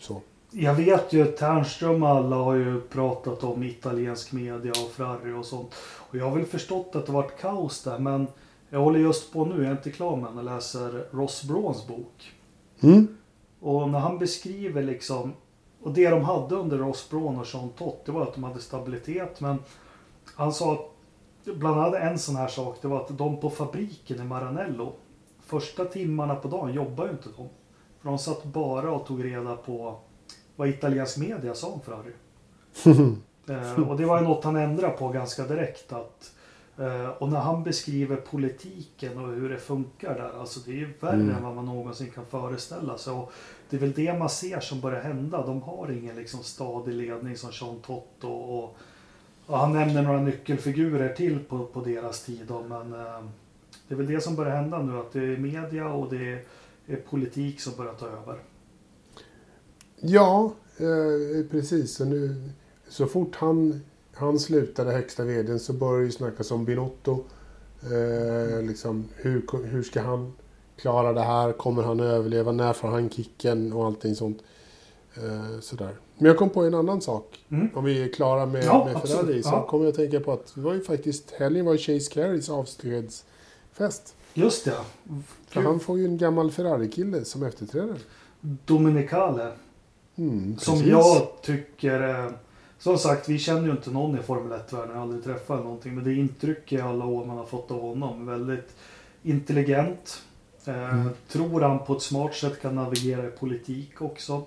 Så. 0.00 0.22
Jag 0.56 0.74
vet 0.74 1.12
ju 1.12 1.22
att 1.22 1.36
Ternström 1.36 2.02
och 2.02 2.08
alla 2.08 2.36
har 2.36 2.54
ju 2.54 2.80
pratat 2.80 3.44
om 3.44 3.62
italiensk 3.62 4.32
media 4.32 4.70
och 4.70 4.90
Ferrari 4.90 5.32
och 5.32 5.46
sånt. 5.46 5.74
Och 5.78 6.16
jag 6.16 6.24
har 6.24 6.36
väl 6.36 6.46
förstått 6.46 6.96
att 6.96 7.06
det 7.06 7.12
varit 7.12 7.40
kaos 7.40 7.82
där 7.82 7.98
men 7.98 8.26
jag 8.70 8.80
håller 8.80 8.98
just 8.98 9.32
på 9.32 9.44
nu, 9.44 9.56
jag 9.56 9.66
är 9.66 9.70
inte 9.70 9.90
klar 9.90 10.16
med 10.16 10.38
och 10.38 10.44
läser 10.44 11.06
Ross 11.10 11.42
Brauns 11.42 11.86
bok. 11.86 12.32
Mm. 12.80 13.16
Och 13.60 13.88
när 13.88 13.98
han 13.98 14.18
beskriver 14.18 14.82
liksom 14.82 15.32
och 15.82 15.92
det 15.92 16.10
de 16.10 16.24
hade 16.24 16.54
under 16.54 16.78
Ross 16.78 17.10
Braun 17.10 17.38
och 17.38 17.46
Sean 17.46 17.68
Tott 17.68 18.04
det 18.06 18.12
var 18.12 18.22
att 18.22 18.34
de 18.34 18.44
hade 18.44 18.60
stabilitet 18.60 19.40
men 19.40 19.58
han 20.34 20.52
sa 20.52 20.72
att 20.72 21.56
bland 21.56 21.80
annat 21.80 21.94
en 21.94 22.18
sån 22.18 22.36
här 22.36 22.48
sak 22.48 22.78
det 22.82 22.88
var 22.88 23.00
att 23.00 23.18
de 23.18 23.40
på 23.40 23.50
fabriken 23.50 24.20
i 24.20 24.24
Maranello 24.24 24.92
första 25.46 25.84
timmarna 25.84 26.34
på 26.34 26.48
dagen 26.48 26.74
jobbade 26.74 27.08
ju 27.08 27.14
inte 27.14 27.28
de. 27.36 27.48
För 28.00 28.08
de 28.08 28.18
satt 28.18 28.44
bara 28.44 28.92
och 28.92 29.06
tog 29.06 29.24
reda 29.24 29.56
på 29.56 29.98
vad 30.56 30.68
italiensk 30.68 31.16
media 31.18 31.54
sa 31.54 31.68
om 31.68 31.80
Ferrari. 31.80 32.12
Eh, 33.48 33.88
och 33.88 33.96
det 33.96 34.04
var 34.04 34.20
ju 34.20 34.24
något 34.24 34.44
han 34.44 34.56
ändrade 34.56 34.96
på 34.96 35.08
ganska 35.08 35.46
direkt. 35.46 35.92
Att, 35.92 36.32
eh, 36.78 37.06
och 37.08 37.28
när 37.28 37.40
han 37.40 37.62
beskriver 37.64 38.16
politiken 38.16 39.18
och 39.18 39.28
hur 39.34 39.48
det 39.48 39.58
funkar 39.58 40.14
där. 40.14 40.40
Alltså 40.40 40.60
det 40.60 40.70
är 40.70 40.76
ju 40.76 40.92
värre 41.00 41.14
Mm. 41.14 41.30
än 41.36 41.42
vad 41.42 41.54
man 41.54 41.64
någonsin 41.64 42.10
kan 42.10 42.26
föreställa 42.26 42.98
sig. 42.98 43.12
Och 43.12 43.32
det 43.70 43.76
är 43.76 43.80
väl 43.80 43.92
det 43.92 44.18
man 44.18 44.30
ser 44.30 44.60
som 44.60 44.80
börjar 44.80 45.02
hända. 45.02 45.46
De 45.46 45.62
har 45.62 45.90
ingen 45.90 46.16
liksom 46.16 46.42
stadig 46.42 46.94
ledning 46.94 47.36
som 47.36 47.52
Sean 47.52 47.80
Tott 47.80 48.24
och, 48.24 48.58
och, 48.58 48.76
och 49.46 49.58
han 49.58 49.72
nämner 49.72 50.02
några 50.02 50.20
nyckelfigurer 50.20 51.14
till 51.14 51.38
på, 51.44 51.66
på 51.66 51.80
deras 51.80 52.24
tid. 52.24 52.44
Då, 52.48 52.62
men 52.62 52.92
eh, 52.92 53.24
det 53.88 53.94
är 53.94 53.98
väl 53.98 54.06
det 54.06 54.20
som 54.20 54.36
börjar 54.36 54.56
hända 54.56 54.78
nu. 54.82 54.98
Att 54.98 55.12
det 55.12 55.20
är 55.20 55.36
media 55.36 55.88
och 55.88 56.10
det 56.10 56.32
är, 56.32 56.42
är 56.86 56.96
politik 56.96 57.60
som 57.60 57.72
börjar 57.76 57.94
ta 57.94 58.06
över. 58.06 58.38
Ja, 60.06 60.52
eh, 60.76 61.46
precis. 61.50 61.94
Så, 61.94 62.04
nu, 62.04 62.34
så 62.88 63.06
fort 63.06 63.36
han, 63.36 63.80
han 64.14 64.38
slutade 64.38 64.92
högsta 64.92 65.24
vdn 65.24 65.58
så 65.60 65.72
började 65.72 66.06
det 66.06 66.12
snackas 66.12 66.50
om 66.50 66.64
Binotto. 66.64 67.24
Eh, 67.82 68.62
liksom, 68.62 69.04
hur, 69.16 69.46
hur 69.66 69.82
ska 69.82 70.00
han 70.02 70.32
klara 70.76 71.12
det 71.12 71.20
här? 71.22 71.52
Kommer 71.52 71.82
han 71.82 72.00
överleva? 72.00 72.52
När 72.52 72.72
får 72.72 72.88
han 72.88 73.10
kicken? 73.10 73.72
Och 73.72 73.86
allting 73.86 74.14
sånt. 74.14 74.38
Eh, 75.14 75.60
sådär. 75.60 75.96
Men 76.18 76.26
jag 76.26 76.36
kom 76.38 76.50
på 76.50 76.62
en 76.62 76.74
annan 76.74 77.00
sak. 77.00 77.44
Mm. 77.50 77.68
Om 77.74 77.84
vi 77.84 78.02
är 78.02 78.12
klara 78.12 78.46
med, 78.46 78.64
Ja, 78.64 78.84
med. 78.92 79.02
Ferrari 79.02 79.42
så 79.42 79.48
Ja. 79.48 79.66
kommer 79.66 79.84
jag 79.84 79.90
att 79.90 79.96
tänka 79.96 80.20
på 80.20 80.32
att 80.32 80.52
det 80.54 80.60
var 80.60 80.74
ju 80.74 80.80
faktiskt 80.80 81.30
helgen 81.30 81.64
var 81.66 81.76
Chase 81.76 82.10
Carreys 82.12 82.50
avskedsfest. 82.50 84.14
Just 84.34 84.64
det. 84.64 84.74
För 85.48 85.60
han 85.60 85.80
får 85.80 85.98
ju 85.98 86.04
en 86.04 86.18
gammal 86.18 86.50
Ferrari-kille 86.50 87.24
som 87.24 87.42
efterträdare. 87.42 87.96
Dominicale. 88.40 89.52
Mm, 90.16 90.58
Som 90.58 90.88
jag 90.88 91.28
tycker... 91.42 92.32
Som 92.78 92.98
sagt, 92.98 93.28
vi 93.28 93.38
känner 93.38 93.64
ju 93.66 93.70
inte 93.70 93.90
någon 93.90 94.18
i 94.18 94.22
Formel 94.22 94.52
1-världen. 94.58 94.88
Jag 94.90 94.94
har 94.96 95.02
aldrig 95.02 95.24
träffat 95.24 95.64
någonting. 95.64 95.94
Men 95.94 96.04
det 96.04 96.14
intryck 96.14 96.72
i 96.72 96.80
alla 96.80 97.04
år 97.04 97.24
man 97.24 97.36
har 97.38 97.44
fått 97.44 97.70
av 97.70 97.80
honom. 97.80 98.26
Väldigt 98.26 98.76
intelligent. 99.22 100.22
Eh, 100.64 100.94
Mm. 100.94 101.08
Tror 101.28 101.60
han 101.60 101.78
på 101.78 101.92
ett 101.96 102.02
smart 102.02 102.34
sätt 102.34 102.62
kan 102.62 102.74
navigera 102.74 103.26
i 103.26 103.30
politik 103.30 104.02
också. 104.02 104.42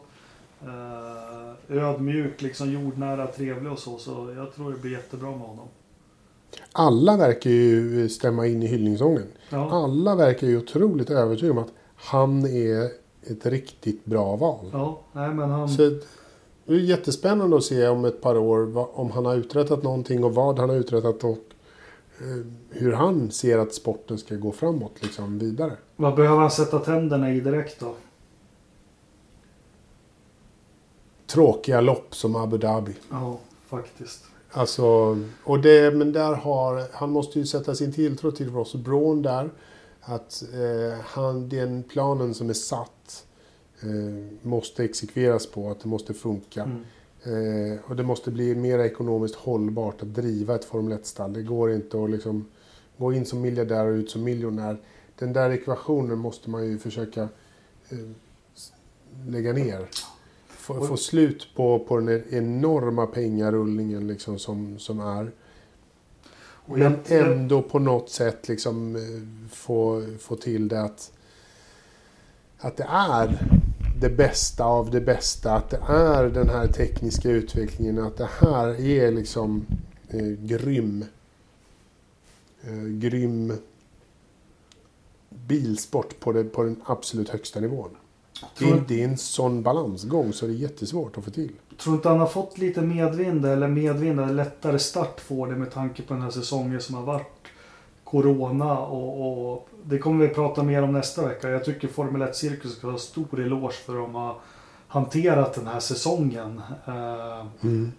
Eh, 0.62 1.78
ödmjuk, 1.78 2.42
liksom 2.42 2.72
jordnära, 2.72 3.28
trevlig 3.28 3.72
och 3.72 3.80
så. 3.80 3.98
Så 3.98 4.34
jag 4.36 4.56
tror 4.56 4.72
det 4.72 4.78
blir 4.78 4.92
jättebra 4.92 5.30
med 5.30 5.40
honom. 5.40 5.68
Alla 6.72 7.18
verkar 7.18 7.50
ju 7.50 8.10
stämma 8.10 8.48
in 8.48 8.64
i 8.64 8.68
hyllningssången. 8.68 9.28
Ja, 9.50 9.72
Alla 9.72 10.16
verkar 10.16 10.48
ju 10.48 10.58
otroligt 10.58 11.10
övertygade 11.10 11.52
om 11.52 11.58
att 11.66 11.74
han 11.96 12.46
är 12.46 12.90
ett 13.32 13.46
riktigt 13.46 14.06
bra 14.06 14.36
val. 14.36 14.70
ja 14.74 15.00
nej 15.12 15.34
men 15.34 15.50
han... 15.50 15.70
Så 15.70 15.82
det 16.66 16.74
är 16.74 16.80
jättespännande 16.80 17.58
att 17.58 17.64
se 17.64 17.88
om 17.88 18.06
ett 18.06 18.22
par 18.22 18.38
år 18.38 18.88
om 19.00 19.12
han 19.12 19.26
har 19.26 19.36
uträttat 19.36 19.84
någonting 19.84 20.24
och 20.24 20.36
vad 20.36 20.60
han 20.60 20.70
har 20.70 20.76
uträttat 20.76 21.24
och 21.24 21.38
eh, 22.20 22.46
hur 22.70 22.94
han 22.94 23.32
ser 23.32 23.58
att 23.58 23.74
sporten 23.74 24.18
ska 24.18 24.36
gå 24.36 24.52
framåt 24.52 24.92
liksom 25.02 25.40
vidare. 25.40 25.72
Vad 25.96 26.16
behöver 26.16 26.40
han 26.40 26.52
sätta 26.52 26.80
tänderna 26.80 27.32
i 27.32 27.40
direkt 27.40 27.80
då? 27.80 27.94
Tråkiga 31.28 31.82
lopp 31.82 32.16
som 32.16 32.36
Abu 32.36 32.58
Dhabi. 32.58 32.94
Ja, 33.12 33.40
faktiskt. 33.68 34.24
Alltså, 34.52 35.18
och 35.44 35.60
det, 35.60 35.94
men 35.94 36.12
där 36.12 36.34
har, 36.34 36.84
han 36.94 37.10
måste 37.10 37.40
ju 37.40 37.46
sätta 37.46 37.76
sin 37.76 37.94
tilltro 37.94 38.32
till 38.32 38.54
Ross 38.54 38.76
Braun 38.76 39.22
där. 39.22 39.50
Att 40.10 40.44
eh, 40.54 41.00
han, 41.04 41.50
den 41.50 41.84
planen 41.84 42.34
som 42.34 42.50
är 42.50 42.54
satt 42.54 43.26
eh, 43.82 44.48
måste 44.48 44.84
exekveras 44.84 45.48
på, 45.48 45.72
att 45.72 45.80
det 45.80 45.90
måste 45.90 46.14
funka. 46.14 46.64
Mm. 46.64 46.84
Eh, 47.24 47.80
och 47.86 47.96
det 47.96 48.04
måste 48.04 48.32
bli 48.32 48.56
mer 48.56 48.80
ekonomiskt 48.80 49.36
hållbart 49.36 50.02
att 50.02 50.14
driva 50.14 50.56
ett 50.56 50.66
Formel 50.66 50.98
1-stall. 50.98 51.34
Det 51.34 51.42
går 51.42 51.72
inte 51.72 52.04
att 52.04 52.10
liksom 52.10 52.46
gå 52.98 53.14
in 53.14 53.26
som 53.26 53.42
miljardär 53.42 53.86
och 53.86 53.94
ut 53.94 54.10
som 54.10 54.24
miljonär. 54.24 54.78
Den 55.20 55.34
där 55.34 55.50
ekvationen 55.50 56.18
måste 56.18 56.50
man 56.50 56.66
ju 56.66 56.78
försöka 56.78 57.22
eh, 57.90 57.98
lägga 59.28 59.54
ner. 59.54 59.90
Få, 60.48 60.86
få 60.86 60.98
slut 60.98 61.48
på, 61.56 61.80
på 61.80 62.00
den 62.00 62.24
enorma 62.30 63.08
pengarullningen 63.08 64.08
liksom 64.08 64.40
som, 64.40 64.80
som 64.80 65.00
är. 65.00 65.32
Och 66.68 66.78
Men 66.78 67.00
ändå 67.08 67.62
på 67.62 67.80
något 67.80 68.10
sätt 68.10 68.48
liksom 68.48 68.96
eh, 68.96 69.50
få, 69.52 70.06
få 70.20 70.36
till 70.36 70.68
det 70.68 70.82
att, 70.82 71.12
att 72.58 72.78
det 72.78 72.88
är 72.90 73.40
det 74.00 74.10
bästa 74.10 74.66
av 74.66 74.92
det 74.92 75.02
bästa. 75.02 75.54
Att 75.54 75.70
det 75.70 75.82
är 75.88 76.24
den 76.24 76.50
här 76.50 76.68
tekniska 76.68 77.30
utvecklingen. 77.30 78.00
Att 78.00 78.18
det 78.18 78.30
här 78.42 78.82
är 78.82 79.12
liksom 79.12 79.66
eh, 80.10 80.28
grym. 80.28 81.06
Eh, 82.62 82.84
grym 82.84 83.54
bilsport 85.30 86.20
på, 86.20 86.32
det, 86.32 86.44
på 86.44 86.64
den 86.64 86.82
absolut 86.86 87.30
högsta 87.30 87.60
nivån. 87.60 87.90
Det 88.60 88.70
är, 88.70 88.84
det 88.88 89.02
är 89.02 89.08
en 89.08 89.18
sån 89.18 89.64
balansgång 89.64 90.34
så 90.34 90.46
det 90.48 90.54
är 90.54 90.56
jättesvårt 90.56 91.18
att 91.18 91.24
få 91.24 91.32
till. 91.32 91.54
Tror 91.78 91.96
inte 91.96 92.10
han 92.10 92.20
har 92.20 92.28
fått 92.28 92.58
lite 92.58 92.82
medvind 92.82 93.46
eller 93.46 93.68
medvind 93.68 94.20
eller 94.20 94.34
lättare 94.34 94.80
start 94.80 95.20
får 95.20 95.48
det 95.48 95.56
med 95.56 95.72
tanke 95.72 96.02
på 96.02 96.14
den 96.14 96.24
här 96.24 96.30
säsongen 96.30 96.82
som 96.82 96.96
har 96.96 97.04
varit. 97.04 97.34
Corona 98.04 98.80
och, 98.80 99.52
och 99.52 99.70
det 99.84 99.98
kommer 99.98 100.28
vi 100.28 100.34
prata 100.34 100.64
mer 100.64 100.84
om 100.84 100.94
nästa 100.94 101.28
vecka. 101.28 101.50
Jag 101.50 101.66
tycker 101.66 101.88
Formel 101.88 102.22
1-cirkus 102.22 102.78
ska 102.78 102.88
ha 102.92 102.98
stor 102.98 103.40
eloge 103.40 103.74
för 103.74 103.94
att 103.94 104.06
de 104.06 104.16
har 104.16 104.36
hanterat 104.88 105.54
den 105.54 105.68
här 105.68 105.80
säsongen. 105.80 106.62
Eh, 106.86 107.40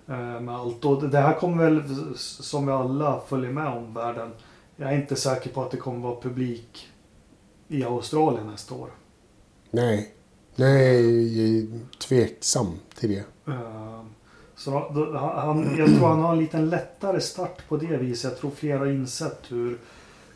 eh, 0.07 0.41
med 0.41 0.55
allt. 0.55 0.85
Och 0.85 1.09
det 1.09 1.19
här 1.19 1.35
kommer 1.35 1.65
väl, 1.65 1.83
som 2.17 2.67
vi 2.67 2.73
alla 2.73 3.21
följer 3.29 3.51
med 3.51 3.69
om 3.69 3.95
världen. 3.95 4.31
Jag 4.77 4.93
är 4.93 4.97
inte 4.97 5.17
säker 5.17 5.51
på 5.51 5.63
att 5.63 5.71
det 5.71 5.77
kommer 5.77 6.09
vara 6.09 6.21
publik 6.21 6.89
i 7.69 7.85
Australien 7.85 8.47
nästa 8.47 8.75
år. 8.75 8.89
Nej. 9.71 10.15
Nej, 10.59 11.69
tveksam 11.99 12.67
till 12.95 13.09
det. 13.11 13.53
Eh, 13.53 14.03
Så 14.57 14.71
då, 14.71 15.19
han, 15.19 15.77
jag 15.79 15.89
tror 15.89 16.09
han 16.09 16.21
har 16.21 16.33
en 16.33 16.39
liten 16.39 16.71
lättare 16.71 17.21
start 17.21 17.69
på 17.69 17.77
det 17.77 17.97
viset. 17.97 18.31
Jag 18.31 18.41
tror 18.41 18.51
flera 18.51 18.79
har 18.79 18.87
insett 18.87 19.39
hur, 19.49 19.79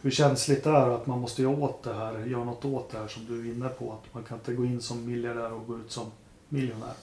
hur 0.03 0.11
känsligt 0.11 0.65
det 0.65 0.71
är 0.71 0.91
att 0.91 1.07
man 1.07 1.19
måste 1.19 1.43
göra 1.43 1.57
åt 1.57 1.83
det 1.83 1.95
här. 1.95 2.27
Göra 2.27 2.45
något 2.45 2.65
åt 2.65 2.91
det 2.91 2.99
här 2.99 3.09
som 3.09 3.27
du 3.27 3.41
är 3.41 3.55
inne 3.55 3.69
på. 3.69 3.93
Att 3.93 4.15
man 4.15 4.23
kan 4.23 4.39
inte 4.39 4.55
gå 4.55 4.65
in 4.65 4.81
som 4.81 5.07
miljardär 5.07 5.53
och 5.53 5.67
gå 5.67 5.79
ut 5.79 5.91
som 5.91 6.07
miljonär. 6.49 6.95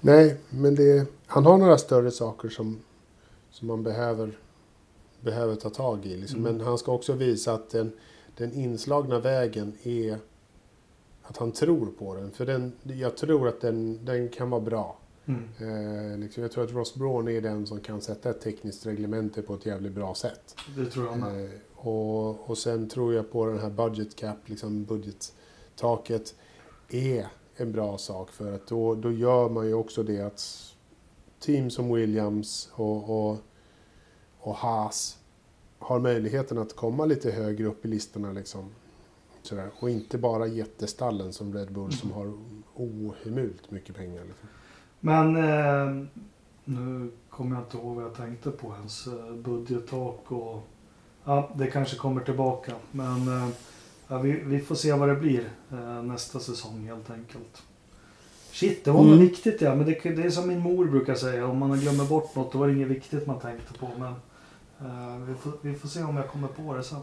Nej, 0.00 0.36
men 0.50 0.74
det, 0.74 1.06
han 1.26 1.46
har 1.46 1.58
några 1.58 1.78
större 1.78 2.10
saker 2.10 2.48
som, 2.48 2.80
som 3.50 3.68
man 3.68 3.82
behöver, 3.82 4.38
behöver 5.20 5.54
ta 5.54 5.70
tag 5.70 6.06
i. 6.06 6.16
Liksom. 6.16 6.38
Mm. 6.38 6.56
Men 6.56 6.66
han 6.66 6.78
ska 6.78 6.92
också 6.92 7.12
visa 7.12 7.52
att 7.52 7.70
den, 7.70 7.92
den 8.36 8.52
inslagna 8.52 9.18
vägen 9.18 9.72
är 9.82 10.18
att 11.22 11.36
han 11.36 11.52
tror 11.52 11.86
på 11.98 12.14
den. 12.14 12.30
För 12.30 12.46
den, 12.46 12.72
jag 12.82 13.16
tror 13.16 13.48
att 13.48 13.60
den, 13.60 14.04
den 14.04 14.28
kan 14.28 14.50
vara 14.50 14.60
bra. 14.60 14.98
Mm. 15.26 15.48
Eh, 16.12 16.18
liksom, 16.18 16.42
jag 16.42 16.52
tror 16.52 16.64
att 16.64 16.72
Ross 16.72 16.94
Braun 16.94 17.28
är 17.28 17.40
den 17.40 17.66
som 17.66 17.80
kan 17.80 18.00
sätta 18.00 18.30
ett 18.30 18.40
tekniskt 18.40 18.86
reglemente 18.86 19.42
på 19.42 19.54
ett 19.54 19.66
jävligt 19.66 19.92
bra 19.92 20.14
sätt. 20.14 20.56
Det 20.76 20.86
tror 20.86 21.06
jag 21.06 21.18
med. 21.18 21.44
Eh, 21.44 21.50
och, 21.74 22.50
och 22.50 22.58
sen 22.58 22.88
tror 22.88 23.14
jag 23.14 23.32
på 23.32 23.46
den 23.46 23.58
här 23.58 23.70
budget 23.70 24.16
cap, 24.16 24.48
liksom 24.48 24.84
budgettaket, 24.84 26.34
är 26.88 27.26
en 27.56 27.72
bra 27.72 27.98
sak. 27.98 28.30
För 28.30 28.52
att 28.52 28.66
då, 28.66 28.94
då 28.94 29.12
gör 29.12 29.48
man 29.48 29.66
ju 29.66 29.74
också 29.74 30.02
det 30.02 30.20
att 30.20 30.72
team 31.40 31.70
som 31.70 31.94
Williams 31.94 32.70
och, 32.72 33.30
och, 33.30 33.38
och 34.38 34.54
Haas 34.54 35.18
har 35.78 35.98
möjligheten 35.98 36.58
att 36.58 36.76
komma 36.76 37.04
lite 37.04 37.30
högre 37.30 37.66
upp 37.66 37.84
i 37.84 37.88
listorna. 37.88 38.32
Liksom. 38.32 38.70
Sådär. 39.42 39.70
Och 39.80 39.90
inte 39.90 40.18
bara 40.18 40.46
jättestallen 40.46 41.32
som 41.32 41.54
Red 41.54 41.72
Bull 41.72 41.92
som 41.92 42.12
har 42.12 42.32
ohemult 42.74 43.70
mycket 43.70 43.96
pengar. 43.96 44.22
Liksom. 44.24 44.48
Men 45.00 45.36
eh, 45.36 46.06
nu 46.64 47.10
kommer 47.30 47.56
jag 47.56 47.64
inte 47.64 47.76
ihåg 47.76 47.94
vad 47.96 48.04
jag 48.04 48.14
tänkte 48.14 48.50
på 48.50 48.74
ens 48.78 49.06
eh, 49.06 49.32
budgettak 49.34 50.32
och 50.32 50.62
ja, 51.24 51.50
det 51.56 51.66
kanske 51.66 51.96
kommer 51.96 52.20
tillbaka. 52.24 52.72
Men 52.90 53.28
eh, 53.28 53.48
ja, 54.08 54.18
vi, 54.18 54.32
vi 54.32 54.60
får 54.60 54.74
se 54.74 54.92
vad 54.92 55.08
det 55.08 55.16
blir 55.16 55.50
eh, 55.72 56.02
nästa 56.02 56.40
säsong 56.40 56.86
helt 56.86 57.10
enkelt. 57.10 57.62
Shit, 58.52 58.84
det 58.84 58.90
var 58.90 59.00
Mm. 59.00 59.12
något 59.12 59.20
viktigt 59.20 59.60
ja. 59.60 59.74
Men 59.74 59.86
det, 59.86 60.00
det 60.02 60.22
är 60.22 60.30
som 60.30 60.48
min 60.48 60.58
mor 60.60 60.84
brukar 60.86 61.14
säga. 61.14 61.46
Om 61.46 61.58
man 61.58 61.80
glömmer 61.80 62.04
bort 62.04 62.34
något 62.36 62.52
då 62.52 62.58
var 62.58 62.66
det 62.68 62.74
inget 62.74 62.88
viktigt 62.88 63.26
man 63.26 63.40
tänkte 63.40 63.74
på. 63.78 63.88
Men 63.98 64.12
eh, 64.90 65.16
vi, 65.28 65.34
får, 65.34 65.52
vi 65.60 65.74
får 65.74 65.88
se 65.88 66.02
om 66.02 66.16
jag 66.16 66.28
kommer 66.28 66.48
på 66.48 66.74
det 66.74 66.82
sen. 66.82 67.00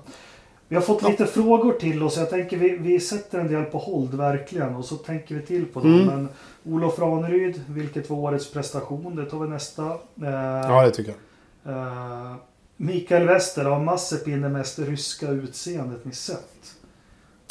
Vi 0.69 0.75
har 0.75 0.81
fått 0.83 1.03
lite 1.03 1.25
frågor 1.25 1.73
till 1.73 2.03
oss. 2.03 2.17
Jag 2.17 2.29
tänker 2.29 2.57
vi, 2.57 2.77
vi 2.77 2.99
sätter 2.99 3.39
en 3.39 3.47
del 3.47 3.63
på 3.63 3.77
hold 3.77 4.13
verkligen. 4.13 4.75
Och 4.75 4.85
så 4.85 4.95
tänker 4.95 5.35
vi 5.35 5.41
till 5.41 5.65
på 5.65 5.79
dem. 5.79 5.93
Mm. 5.93 6.05
Men 6.07 6.29
Olof 6.73 6.99
Raneryd, 6.99 7.61
vilket 7.67 8.09
var 8.09 8.17
årets 8.17 8.51
prestation? 8.51 9.15
Det 9.15 9.25
tar 9.25 9.39
vi 9.39 9.47
nästa. 9.49 9.85
Eh, 9.85 10.29
Ja, 10.69 10.83
det 10.85 10.91
tycker 10.91 11.13
jag. 11.63 11.73
eh, 11.77 12.33
Mikael 12.77 13.27
Wester, 13.27 13.65
har 13.65 13.79
Mazepin 13.79 14.41
det 14.41 14.49
mest 14.49 14.79
ryska 14.79 15.29
utseendet 15.29 16.05
ni 16.05 16.11
sett? 16.13 16.75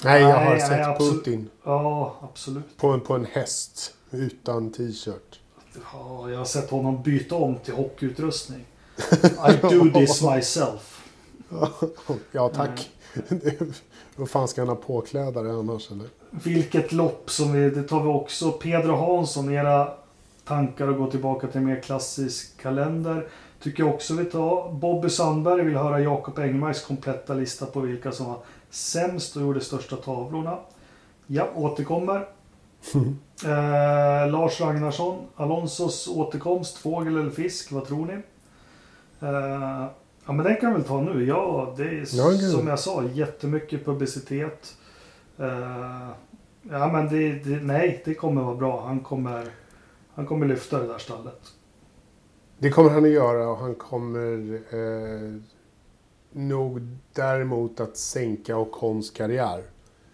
Nej, 0.04 0.22
jag 0.22 0.36
har 0.36 0.44
Nej, 0.44 0.60
sett 0.60 0.70
nej. 0.70 0.96
Putin 0.98 1.50
Ja, 1.64 2.16
absolut. 2.22 2.76
på 2.76 2.88
en, 2.88 3.00
på 3.00 3.14
en 3.14 3.24
häst 3.32 3.94
utan 4.10 4.72
t-shirt. 4.72 5.40
Ja, 5.92 6.30
jag 6.30 6.38
har 6.38 6.44
sett 6.44 6.70
honom 6.70 7.02
byta 7.02 7.34
om 7.34 7.56
till 7.64 7.74
hockeyutrustning. 7.74 8.64
I 9.48 9.52
do 9.62 9.90
this 10.00 10.22
myself. 10.22 10.97
ja, 12.32 12.48
tack. 12.48 12.90
Vad 14.16 14.30
fan 14.30 14.48
ska 14.48 14.60
han 14.60 14.68
ha 14.68 14.76
påklädare 14.76 15.52
annars 15.52 15.90
eller? 15.90 16.06
Vilket 16.30 16.92
lopp 16.92 17.30
som 17.30 17.52
vi, 17.52 17.70
det 17.70 17.82
tar 17.82 18.02
vi 18.02 18.08
också. 18.08 18.52
Pedro 18.52 18.96
Hansson, 18.96 19.52
era 19.52 19.92
tankar 20.44 20.88
att 20.88 20.98
gå 20.98 21.10
tillbaka 21.10 21.46
till 21.46 21.58
en 21.58 21.66
mer 21.66 21.80
klassisk 21.80 22.60
kalender. 22.62 23.28
Tycker 23.60 23.82
jag 23.82 23.94
också 23.94 24.14
vi 24.14 24.24
tar. 24.24 24.72
Bobby 24.72 25.08
Sandberg 25.08 25.64
vill 25.64 25.76
höra 25.76 26.00
Jakob 26.00 26.38
Engmarks 26.38 26.84
kompletta 26.84 27.34
lista 27.34 27.66
på 27.66 27.80
vilka 27.80 28.12
som 28.12 28.26
var 28.26 28.38
sämst 28.70 29.36
och 29.36 29.42
gjorde 29.42 29.60
största 29.60 29.96
tavlorna. 29.96 30.58
Ja, 31.26 31.48
återkommer. 31.54 32.28
Eh, 33.44 34.30
Lars 34.30 34.60
Ragnarsson, 34.60 35.26
Alonsos 35.36 36.08
återkomst, 36.08 36.76
fågel 36.76 37.16
eller 37.16 37.30
fisk, 37.30 37.72
vad 37.72 37.86
tror 37.86 38.06
ni? 38.06 38.12
Eh, 39.26 39.86
ja 40.28 40.34
men 40.34 40.46
den 40.46 40.56
kan 40.56 40.70
vi 40.70 40.78
väl 40.78 40.88
ta 40.88 41.00
nu. 41.00 41.24
Ja, 41.24 41.74
det 41.76 41.82
är 41.82 42.16
Ja, 42.16 42.38
som 42.38 42.66
jag 42.66 42.78
sa, 42.78 43.04
jättemycket 43.04 43.84
publicitet. 43.84 44.76
Eh, 45.38 46.08
ja 46.70 46.92
men 46.92 47.08
det, 47.08 47.32
det, 47.32 47.62
nej, 47.62 48.02
det 48.04 48.14
kommer 48.14 48.42
vara 48.42 48.56
bra. 48.56 48.86
Han 48.86 49.00
kommer 49.00 49.48
Han 50.14 50.26
kommer 50.26 50.46
lyfta 50.46 50.80
det 50.80 50.86
där 50.86 50.98
stallet. 50.98 51.40
Det 52.58 52.70
kommer 52.70 52.90
han 52.90 53.04
att 53.04 53.10
göra 53.10 53.48
och 53.48 53.56
han 53.56 53.74
kommer 53.74 54.54
eh, 54.54 55.40
nog 56.32 56.80
däremot 57.12 57.80
att 57.80 57.96
sänka 57.96 58.56
Ocons 58.56 59.10
karriär. 59.10 59.62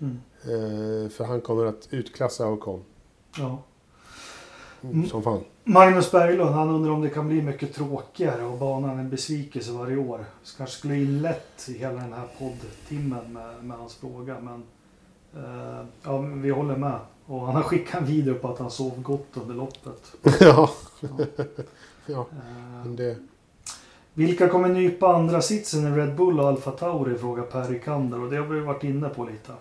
Mm. 0.00 0.20
Eh, 0.42 1.10
för 1.10 1.24
han 1.24 1.40
kommer 1.40 1.64
att 1.64 1.88
utklassa 1.90 2.48
Ocon. 2.48 2.84
Ja. 3.38 3.62
Mm. 4.82 5.06
Som 5.06 5.22
fan. 5.22 5.44
Magnus 5.66 6.10
Berglund, 6.12 6.50
han 6.50 6.70
undrar 6.70 6.92
om 6.92 7.02
det 7.02 7.08
kan 7.08 7.28
bli 7.28 7.42
mycket 7.42 7.74
tråkigare 7.74 8.44
och 8.44 8.58
banan 8.58 8.98
en 8.98 9.10
besvikelse 9.10 9.72
varje 9.72 9.96
år. 9.96 10.24
Så 10.42 10.56
kanske 10.56 10.76
skulle 10.76 10.96
inlett 10.96 11.68
hela 11.78 11.94
den 12.00 12.12
här 12.12 12.28
poddtimmen 12.38 13.32
med, 13.32 13.64
med 13.64 13.76
hans 13.76 13.94
fråga. 13.94 14.36
Men 14.40 14.62
eh, 15.44 15.86
ja, 16.02 16.18
vi 16.18 16.50
håller 16.50 16.76
med. 16.76 16.98
Och 17.26 17.40
han 17.40 17.54
har 17.54 17.62
skickat 17.62 18.00
en 18.00 18.06
video 18.06 18.34
på 18.34 18.48
att 18.48 18.58
han 18.58 18.70
sov 18.70 19.02
gott 19.02 19.28
under 19.34 19.54
loppet. 19.54 20.12
ja. 20.40 20.70
Ja. 21.00 21.08
ja, 22.06 22.26
Eh, 22.32 22.84
men 22.84 22.96
det... 22.96 23.16
vilka 24.14 24.48
kommer 24.48 24.68
nypa 24.68 25.14
andra 25.14 25.42
sitsen 25.42 25.86
i 25.94 25.96
Red 26.00 26.16
Bull 26.16 26.40
och 26.40 26.48
Alfa 26.48 26.70
Tauri? 26.70 27.18
Frågar 27.18 27.42
Per 27.42 27.64
Rikander 27.68 28.20
och 28.22 28.30
det 28.30 28.36
har 28.36 28.46
vi 28.46 28.60
varit 28.60 28.84
inne 28.84 29.08
på 29.08 29.24
lite. 29.24 29.52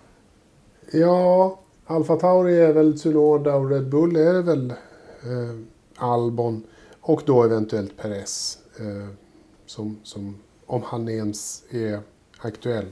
Ja, 0.91 1.60
Alfa 1.86 2.16
Tauri 2.16 2.60
är 2.62 2.74
väl 2.74 2.99
Tsunoda 2.99 3.56
och 3.56 3.70
Red 3.70 3.89
Bull 3.89 4.16
är 4.16 4.41
väl 4.41 4.72
eh, 4.72 5.72
Albon. 6.04 6.64
Och 7.01 7.22
då 7.26 7.43
eventuellt 7.43 7.97
Perez. 7.97 8.58
Eh, 8.80 9.08
som, 9.66 9.99
som, 10.04 10.36
om 10.66 10.82
han 10.86 11.10
ens 11.10 11.64
är 11.70 11.99
aktuell. 12.38 12.86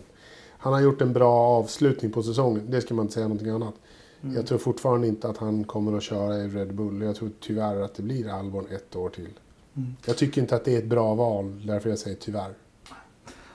Han 0.57 0.73
har 0.73 0.81
gjort 0.81 1.01
en 1.01 1.13
bra 1.13 1.33
avslutning 1.33 2.11
på 2.11 2.23
säsongen. 2.23 2.71
Det 2.71 2.81
ska 2.81 2.93
man 2.93 3.05
inte 3.05 3.13
säga 3.13 3.27
någonting 3.27 3.49
annat. 3.49 3.73
Mm. 4.23 4.35
Jag 4.35 4.47
tror 4.47 4.57
fortfarande 4.57 5.07
inte 5.07 5.29
att 5.29 5.37
han 5.37 5.63
kommer 5.63 5.97
att 5.97 6.03
köra 6.03 6.37
i 6.37 6.47
Red 6.47 6.73
Bull. 6.73 7.01
Jag 7.01 7.15
tror 7.15 7.29
tyvärr 7.39 7.81
att 7.81 7.93
det 7.95 8.03
blir 8.03 8.29
Albon 8.29 8.65
ett 8.71 8.95
år 8.95 9.09
till. 9.09 9.29
Mm. 9.75 9.95
Jag 10.05 10.17
tycker 10.17 10.41
inte 10.41 10.55
att 10.55 10.65
det 10.65 10.73
är 10.75 10.77
ett 10.77 10.85
bra 10.85 11.15
val. 11.15 11.61
Därför 11.67 11.89
jag 11.89 11.99
säger 11.99 12.17
tyvärr. 12.17 12.53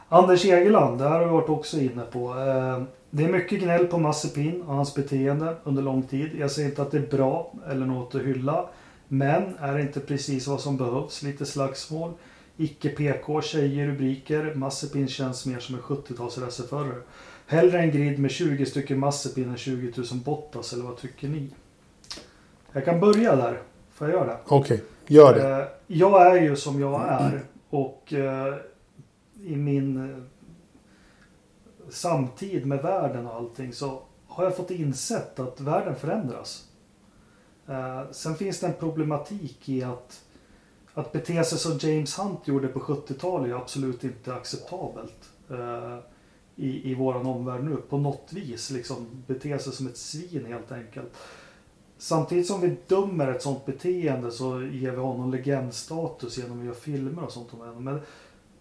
Anders 0.09 0.45
Egeland, 0.45 0.99
det 0.99 1.05
här 1.05 1.11
har 1.19 1.25
vi 1.25 1.31
varit 1.31 1.49
också 1.49 1.79
inne 1.79 2.03
på. 2.03 2.29
Eh, 2.31 2.83
Det 3.11 3.25
är 3.25 3.33
mycket 3.33 3.61
gnäll 3.61 3.87
på 3.87 3.99
Mazepin 3.99 4.63
och 4.63 4.75
hans 4.75 4.95
beteende 4.95 5.57
under 5.65 5.83
lång 5.83 6.03
tid. 6.03 6.31
Jag 6.39 6.51
säger 6.51 6.69
inte 6.69 6.83
att 6.83 6.91
det 6.91 6.99
är 6.99 7.17
bra 7.17 7.53
eller 7.71 7.87
något 7.87 8.15
att 8.15 8.23
hylla. 8.23 8.69
Men 9.09 9.57
är 9.59 9.79
inte 9.79 10.01
precis 10.01 10.47
vad 10.47 10.61
som 10.61 10.77
behövs? 10.77 11.23
Lite 11.23 11.47
slagsmål, 11.47 12.13
icke 12.57 12.89
PK, 12.89 13.43
tjejer, 13.43 13.87
rubriker. 13.87 14.55
Mazepin 14.55 15.09
känns 15.09 15.47
mer 15.47 15.59
som 15.59 15.75
en 15.75 15.81
70-tals 15.81 16.39
racerförare. 16.39 17.03
Hellre 17.47 17.79
en 17.79 17.91
grid 17.91 18.19
med 18.19 18.31
20 18.31 18.67
stycken 18.67 18.99
Mazepin 18.99 19.49
än 19.49 19.57
20 19.57 19.93
000 19.97 20.07
Bottas, 20.25 20.73
eller 20.73 20.85
vad 20.85 20.97
tycker 20.97 21.29
ni? 21.29 21.51
Jag 22.73 22.85
kan 22.85 23.01
börja 23.01 23.37
där. 23.37 23.63
Får 23.95 24.09
jag 24.09 24.17
göra 24.17 24.27
det? 24.27 24.39
Okej, 24.47 24.83
gör 25.07 25.35
det. 25.35 25.63
Eh, 25.63 25.67
Jag 25.87 26.37
är 26.37 26.43
ju 26.43 26.57
som 26.57 26.81
jag 26.81 27.09
är 27.09 27.41
och 27.71 28.13
eh, 28.13 28.55
i 29.43 29.57
min 29.57 30.11
eh, 30.11 30.17
samtid 31.91 32.67
med 32.67 32.83
världen 32.83 33.27
och 33.27 33.35
allting 33.35 33.73
så 33.73 34.03
har 34.27 34.45
jag 34.45 34.57
fått 34.57 34.71
insett 34.71 35.41
att 35.41 35.61
världen 35.61 35.97
förändras. 35.97 36.66
Eh, 37.69 38.11
sen 38.11 38.35
finns 38.37 38.61
det 38.61 38.67
en 38.67 38.75
problematik 38.75 39.69
i 39.69 39.83
att 39.83 40.23
att 40.97 41.13
bete 41.13 41.45
sig 41.45 41.59
som 41.59 41.79
James 41.79 42.19
Hunt 42.19 42.49
gjorde 42.49 42.69
på 42.69 42.81
70-talet 42.81 43.51
är 43.51 43.55
absolut 43.55 44.05
inte 44.05 44.35
acceptabelt 44.35 45.31
eh, 45.51 45.99
i, 46.57 46.91
i 46.91 46.95
våran 46.95 47.27
omvärld 47.27 47.65
nu 47.65 47.77
på 47.77 47.99
något 47.99 48.33
vis. 48.33 48.71
Liksom 48.71 49.07
bete 49.27 49.59
sig 49.59 49.73
som 49.73 49.87
ett 49.87 49.97
svin 49.97 50.47
helt 50.47 50.73
enkelt. 50.73 51.13
Samtidigt 51.99 52.47
som 52.47 52.61
vi 52.61 52.77
dömer 52.87 53.29
ett 53.29 53.43
sånt 53.43 53.67
beteende 53.67 54.31
så 54.31 54.63
ger 54.63 54.91
vi 54.91 54.97
honom 54.97 55.31
legendstatus 55.31 56.39
genom 56.39 56.59
att 56.59 56.65
göra 56.65 56.75
filmer 56.75 57.25
och 57.25 57.33
sånt 57.33 57.53
om 57.53 57.59
honom. 57.59 57.85
Men 57.85 58.01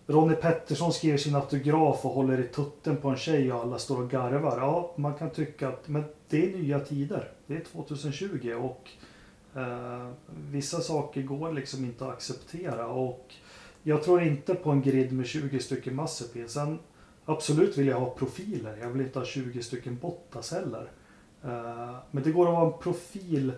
Ronny 0.07 0.35
Pettersson 0.35 0.93
skriver 0.93 1.17
sin 1.17 1.35
autograf 1.35 2.05
och 2.05 2.11
håller 2.11 2.39
i 2.39 2.47
tutten 2.47 2.97
på 2.97 3.09
en 3.09 3.17
tjej 3.17 3.53
och 3.53 3.61
alla 3.61 3.79
står 3.79 4.01
och 4.03 4.09
garvar. 4.09 4.57
Ja, 4.57 4.93
man 4.97 5.13
kan 5.13 5.29
tycka 5.29 5.67
att 5.67 5.87
men 5.87 6.03
det 6.29 6.45
är 6.45 6.57
nya 6.57 6.79
tider. 6.79 7.31
Det 7.47 7.55
är 7.55 7.63
2020 7.63 8.53
och 8.53 8.89
eh, 9.59 10.09
vissa 10.27 10.81
saker 10.81 11.21
går 11.21 11.51
liksom 11.53 11.85
inte 11.85 12.05
att 12.05 12.13
acceptera. 12.13 12.87
Och 12.87 13.33
jag 13.83 14.03
tror 14.03 14.21
inte 14.21 14.55
på 14.55 14.71
en 14.71 14.81
grid 14.81 15.13
med 15.13 15.25
20 15.25 15.59
stycken 15.59 15.95
Mazepin. 15.95 16.49
Sen 16.49 16.79
absolut 17.25 17.77
vill 17.77 17.87
jag 17.87 17.99
ha 17.99 18.09
profiler. 18.09 18.77
Jag 18.81 18.89
vill 18.89 19.01
inte 19.01 19.19
ha 19.19 19.25
20 19.25 19.63
stycken 19.63 19.97
Bottas 20.01 20.51
heller. 20.51 20.91
Eh, 21.43 21.95
Men 22.11 22.23
det 22.23 22.31
går 22.31 22.47
att 22.47 22.53
vara 22.53 22.73
en 22.73 22.79
profil 22.79 23.51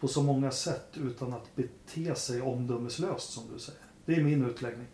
på 0.00 0.08
så 0.08 0.22
många 0.22 0.50
sätt 0.50 0.88
utan 0.94 1.32
att 1.32 1.56
bete 1.56 2.14
sig 2.14 2.42
omdömeslöst 2.42 3.32
som 3.32 3.44
du 3.52 3.58
säger. 3.58 3.80
Det 4.04 4.14
är 4.14 4.24
min 4.24 4.44
utläggning. 4.44 4.86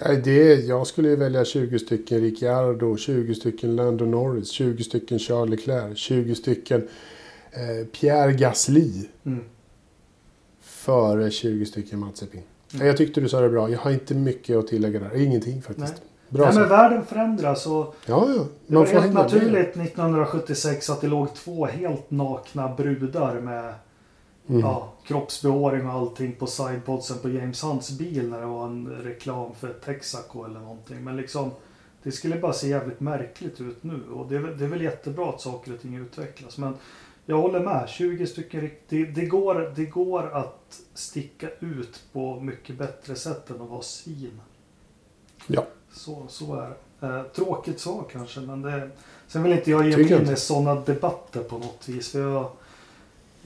Nej, 0.00 0.16
det, 0.24 0.54
jag 0.54 0.86
skulle 0.86 1.16
välja 1.16 1.44
20 1.44 1.78
stycken 1.78 2.20
Ricciardo, 2.20 2.96
20 2.96 3.34
stycken 3.34 3.76
Lando 3.76 4.04
Norris, 4.04 4.48
20 4.50 4.84
stycken 4.84 5.18
Charles 5.18 5.50
Leclerc, 5.50 5.98
20 5.98 6.34
stycken 6.34 6.88
eh, 7.52 7.86
Pierre 7.86 8.32
Gasly 8.32 8.92
Mm. 9.26 9.44
före 10.60 11.30
20 11.30 11.66
stycken 11.66 11.98
Mazepin. 11.98 12.42
Nej, 12.72 12.86
Jag 12.86 12.96
tyckte 12.96 13.20
du 13.20 13.28
sa 13.28 13.40
det 13.40 13.48
bra. 13.48 13.70
Jag 13.70 13.78
har 13.78 13.90
inte 13.90 14.14
mycket 14.14 14.56
att 14.56 14.66
tillägga 14.66 15.00
där. 15.00 15.16
Ingenting 15.22 15.62
faktiskt. 15.62 15.94
Nej. 15.94 16.02
Bra 16.28 16.46
Nej, 16.46 16.54
men 16.58 16.68
världen 16.68 17.04
förändras 17.06 17.66
och 17.66 17.94
Ja, 18.06 18.28
ja. 18.36 18.46
det 18.66 18.74
var 18.76 18.86
helt 18.86 19.02
hänga 19.02 19.14
med. 19.14 19.22
naturligt 19.22 19.76
1976 19.76 20.90
att 20.90 21.00
det 21.00 21.06
låg 21.06 21.34
två 21.34 21.66
helt 21.66 22.10
nakna 22.10 22.74
brudar 22.76 23.40
med 23.40 23.74
Mm. 24.48 24.60
ja, 24.60 24.92
kroppsbehåring 25.04 25.86
och 25.86 25.92
allting 25.92 26.32
på 26.32 26.46
sidepodsen 26.46 27.18
på 27.18 27.28
James 27.28 27.64
Hunts 27.64 27.90
bil 27.90 28.28
när 28.28 28.40
det 28.40 28.46
var 28.46 28.66
en 28.66 28.88
reklam 28.88 29.54
för 29.54 29.72
Texaco 29.72 30.44
eller 30.44 30.60
någonting. 30.60 31.04
Men 31.04 31.16
liksom 31.16 31.50
det 32.02 32.12
skulle 32.12 32.36
bara 32.38 32.52
se 32.52 32.68
jävligt 32.68 33.00
märkligt 33.00 33.60
ut 33.60 33.82
nu 33.82 34.00
och 34.12 34.28
det 34.28 34.36
är, 34.36 34.40
det 34.40 34.64
är 34.64 34.68
väl 34.68 34.82
jättebra 34.82 35.28
att 35.28 35.40
saker 35.40 35.74
och 35.74 35.80
ting 35.80 35.96
utvecklas. 35.96 36.58
Men 36.58 36.76
jag 37.26 37.40
håller 37.40 37.60
med. 37.60 37.88
20 37.88 38.26
stycken 38.26 38.60
rikt- 38.60 38.84
det, 38.88 39.04
det, 39.04 39.26
går, 39.26 39.72
det 39.76 39.84
går 39.84 40.30
att 40.36 40.80
sticka 40.94 41.48
ut 41.60 42.02
på 42.12 42.40
mycket 42.40 42.78
bättre 42.78 43.14
sätt 43.14 43.50
än 43.50 43.60
att 43.62 43.68
vara 43.68 43.82
svin. 43.82 44.40
Ja. 45.46 45.64
Så, 45.92 46.26
så 46.28 46.54
är 46.54 46.68
det. 47.00 47.06
Eh, 47.06 47.22
tråkigt 47.22 47.80
svar 47.80 48.04
kanske 48.12 48.40
men 48.40 48.62
det... 48.62 48.90
Sen 49.26 49.42
vill 49.42 49.52
inte 49.52 49.70
jag 49.70 49.88
ge 49.88 49.96
mig 49.96 50.12
in 50.12 50.30
i 50.32 50.36
sådana 50.36 50.80
debatter 50.80 51.42
på 51.42 51.58
något 51.58 51.88
vis. 51.88 52.12
För 52.12 52.20
jag, 52.20 52.50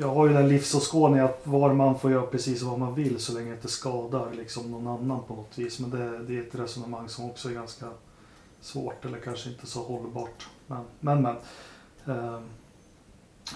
jag 0.01 0.09
har 0.09 0.28
ju 0.28 0.34
den 0.34 0.49
livsåskådningen 0.49 1.24
att 1.24 1.40
var 1.44 1.72
man 1.72 1.99
får 1.99 2.11
göra 2.11 2.26
precis 2.26 2.62
vad 2.62 2.78
man 2.78 2.94
vill 2.94 3.18
så 3.18 3.32
länge 3.32 3.49
det 3.49 3.55
inte 3.55 3.68
skadar 3.68 4.32
liksom 4.32 4.70
någon 4.70 4.86
annan 4.86 5.22
på 5.28 5.34
något 5.34 5.59
vis. 5.59 5.78
Men 5.78 5.90
det, 5.90 6.18
det 6.18 6.38
är 6.38 6.42
ett 6.42 6.55
resonemang 6.55 7.09
som 7.09 7.30
också 7.30 7.49
är 7.49 7.53
ganska 7.53 7.86
svårt 8.61 9.05
eller 9.05 9.18
kanske 9.20 9.49
inte 9.51 9.66
så 9.66 9.82
hållbart. 9.82 10.49
Men, 10.66 10.84
men. 11.01 11.22
men. 11.22 11.36
Eh, 12.07 12.40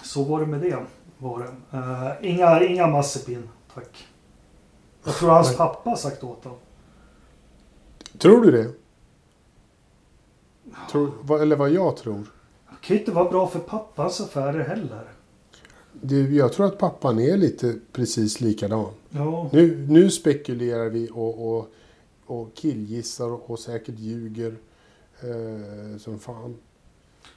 så 0.03 0.23
var 0.23 0.39
det 0.39 0.45
med 0.45 0.61
det. 0.61 0.85
Var 1.17 1.39
det. 1.39 1.77
Eh, 1.77 2.31
inga, 2.31 2.63
inga 2.63 2.87
Mazepin, 2.87 3.49
tack. 3.73 4.07
Jag 5.03 5.15
tror 5.15 5.29
hans 5.29 5.57
pappa 5.57 5.89
har 5.89 5.97
sagt 5.97 6.23
åt 6.23 6.43
honom. 6.43 6.59
Tror 8.17 8.41
du 8.41 8.51
det? 8.51 8.71
Tror, 10.91 11.41
eller 11.41 11.55
vad 11.55 11.69
jag 11.69 11.97
tror? 11.97 12.25
Det 12.69 12.87
kan 12.87 12.95
ju 12.95 12.99
inte 12.99 13.11
vara 13.11 13.29
bra 13.29 13.47
för 13.47 13.59
pappans 13.59 14.21
affärer 14.21 14.67
heller. 14.67 15.12
Det, 16.01 16.15
jag 16.15 16.53
tror 16.53 16.65
att 16.65 16.77
pappan 16.77 17.19
är 17.19 17.37
lite 17.37 17.75
precis 17.91 18.41
likadan. 18.41 18.85
Ja. 19.09 19.49
Nu, 19.51 19.85
nu 19.89 20.09
spekulerar 20.09 20.89
vi 20.89 21.09
och, 21.13 21.55
och, 21.55 21.67
och 22.25 22.55
killgissar 22.55 23.27
och, 23.27 23.49
och 23.49 23.59
säkert 23.59 23.99
ljuger 23.99 24.55
eh, 25.21 25.97
som 25.97 26.19
fan. 26.19 26.55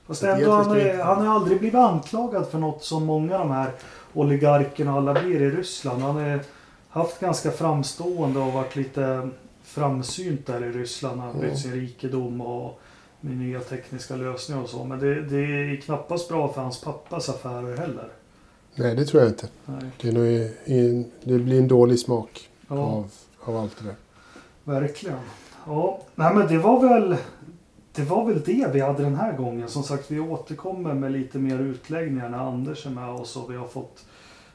Fast 0.07 0.23
ändå, 0.23 0.51
han, 0.51 0.77
är, 0.77 0.99
han 0.99 1.27
har 1.27 1.35
aldrig 1.35 1.59
blivit 1.59 1.75
anklagad 1.75 2.49
för 2.49 2.59
något 2.59 2.85
som 2.85 3.05
många 3.05 3.35
av 3.35 3.49
de 3.49 3.51
här 3.51 3.73
oligarkerna 4.15 4.93
och 4.93 4.99
alla 4.99 5.23
blir 5.23 5.43
i 5.43 5.51
Ryssland. 5.51 6.03
Han 6.03 6.17
har 6.17 6.41
haft 6.89 7.21
ganska 7.21 7.51
framstående 7.51 8.41
och 8.41 8.53
varit 8.53 8.77
lite 8.77 9.29
framsynt 9.63 10.47
där 10.47 10.65
i 10.65 10.73
Ryssland. 10.73 11.21
Han 11.21 11.35
har 11.35 11.41
byggt 11.41 11.59
sin 11.59 11.73
rikedom 11.73 12.41
och 12.41 12.81
med 13.21 13.37
nya 13.37 13.61
tekniska 13.61 14.17
lösningar 14.17 14.63
och 14.63 14.69
så. 14.69 14.85
Men 14.85 14.99
det, 14.99 15.23
det 15.23 15.37
är 15.37 15.77
knappast 15.81 16.29
bra 16.29 16.53
för 16.53 16.61
hans 16.61 16.81
pappas 16.81 17.29
affärer 17.29 17.77
heller. 17.77 18.09
Nej, 18.77 18.95
det 18.95 19.05
tror 19.05 19.23
jag 19.23 19.31
inte. 19.31 19.49
Nej. 19.67 19.91
Det, 20.01 20.09
är 20.09 20.13
nog 20.13 20.27
i- 20.27 21.05
det 21.25 21.39
blir 21.39 21.59
en 21.59 21.69
dålig 21.69 21.99
smak 21.99 22.49
Ja, 22.69 22.75
av, 22.77 23.11
av 23.41 23.57
allt 23.57 23.77
det 23.79 23.85
där. 23.85 23.95
verkligen. 24.65 25.19
Ja, 25.67 26.01
nej 26.15 26.35
men 26.35 26.47
det 26.49 26.59
var 26.59 26.81
väl 26.89 27.17
det 27.93 28.03
var 28.03 28.25
väl 28.27 28.43
det 28.47 28.71
vi 28.73 28.81
hade 28.81 29.03
den 29.03 29.15
här 29.15 29.37
gången. 29.37 29.69
Som 29.69 29.83
sagt, 29.83 30.11
vi 30.11 30.21
återkommer 30.21 30.95
med 30.95 31.13
lite 31.13 31.39
mer 31.39 31.59
utläggningar 31.59 32.29
när 32.29 32.39
Anders 32.39 32.87
är 32.87 32.91
med 32.91 33.09
oss 33.11 33.37
och 33.37 33.51
vi 33.53 33.57
har 33.57 33.67
fått, 33.67 34.05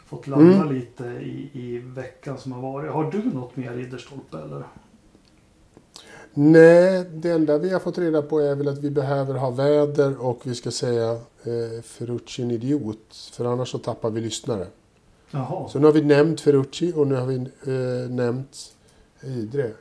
fått 0.05 0.28
landa 0.28 0.55
Mm. 0.61 0.74
lite 0.76 1.03
i, 1.03 1.49
i 1.53 1.78
veckan 1.78 2.38
som 2.38 2.51
har 2.51 2.61
varit. 2.61 2.91
Har 2.91 3.11
du 3.11 3.24
något 3.34 3.55
mer 3.55 3.72
Ridderstolpe 3.72 4.38
eller? 4.38 4.63
Nej, 6.34 7.05
det 7.13 7.32
enda 7.32 7.57
vi 7.57 7.69
har 7.69 7.79
fått 7.79 7.97
reda 7.97 8.21
på 8.21 8.39
är 8.39 8.55
väl 8.55 8.67
att 8.67 8.77
vi 8.77 8.89
behöver 8.89 9.34
ha 9.34 9.49
väder 9.49 10.21
och 10.25 10.39
vi 10.43 10.55
ska 10.55 10.71
säga 10.71 11.11
eh, 11.43 11.82
Ferrucci 11.84 12.41
en 12.41 12.51
idiot. 12.51 13.29
För 13.34 13.45
annars 13.45 13.69
så 13.71 13.77
tappar 13.77 14.09
vi 14.09 14.21
lyssnare. 14.21 14.67
Jaha. 15.32 15.69
Så 15.69 15.79
nu 15.79 15.86
har 15.86 15.93
vi 15.93 16.01
nämnt 16.01 16.41
Ferrucci 16.41 16.93
och 16.95 17.07
nu 17.07 17.15
har 17.15 17.25
vi 17.25 17.36
eh, 17.36 18.09
nämnt 18.09 18.75
Idre. 19.23 19.71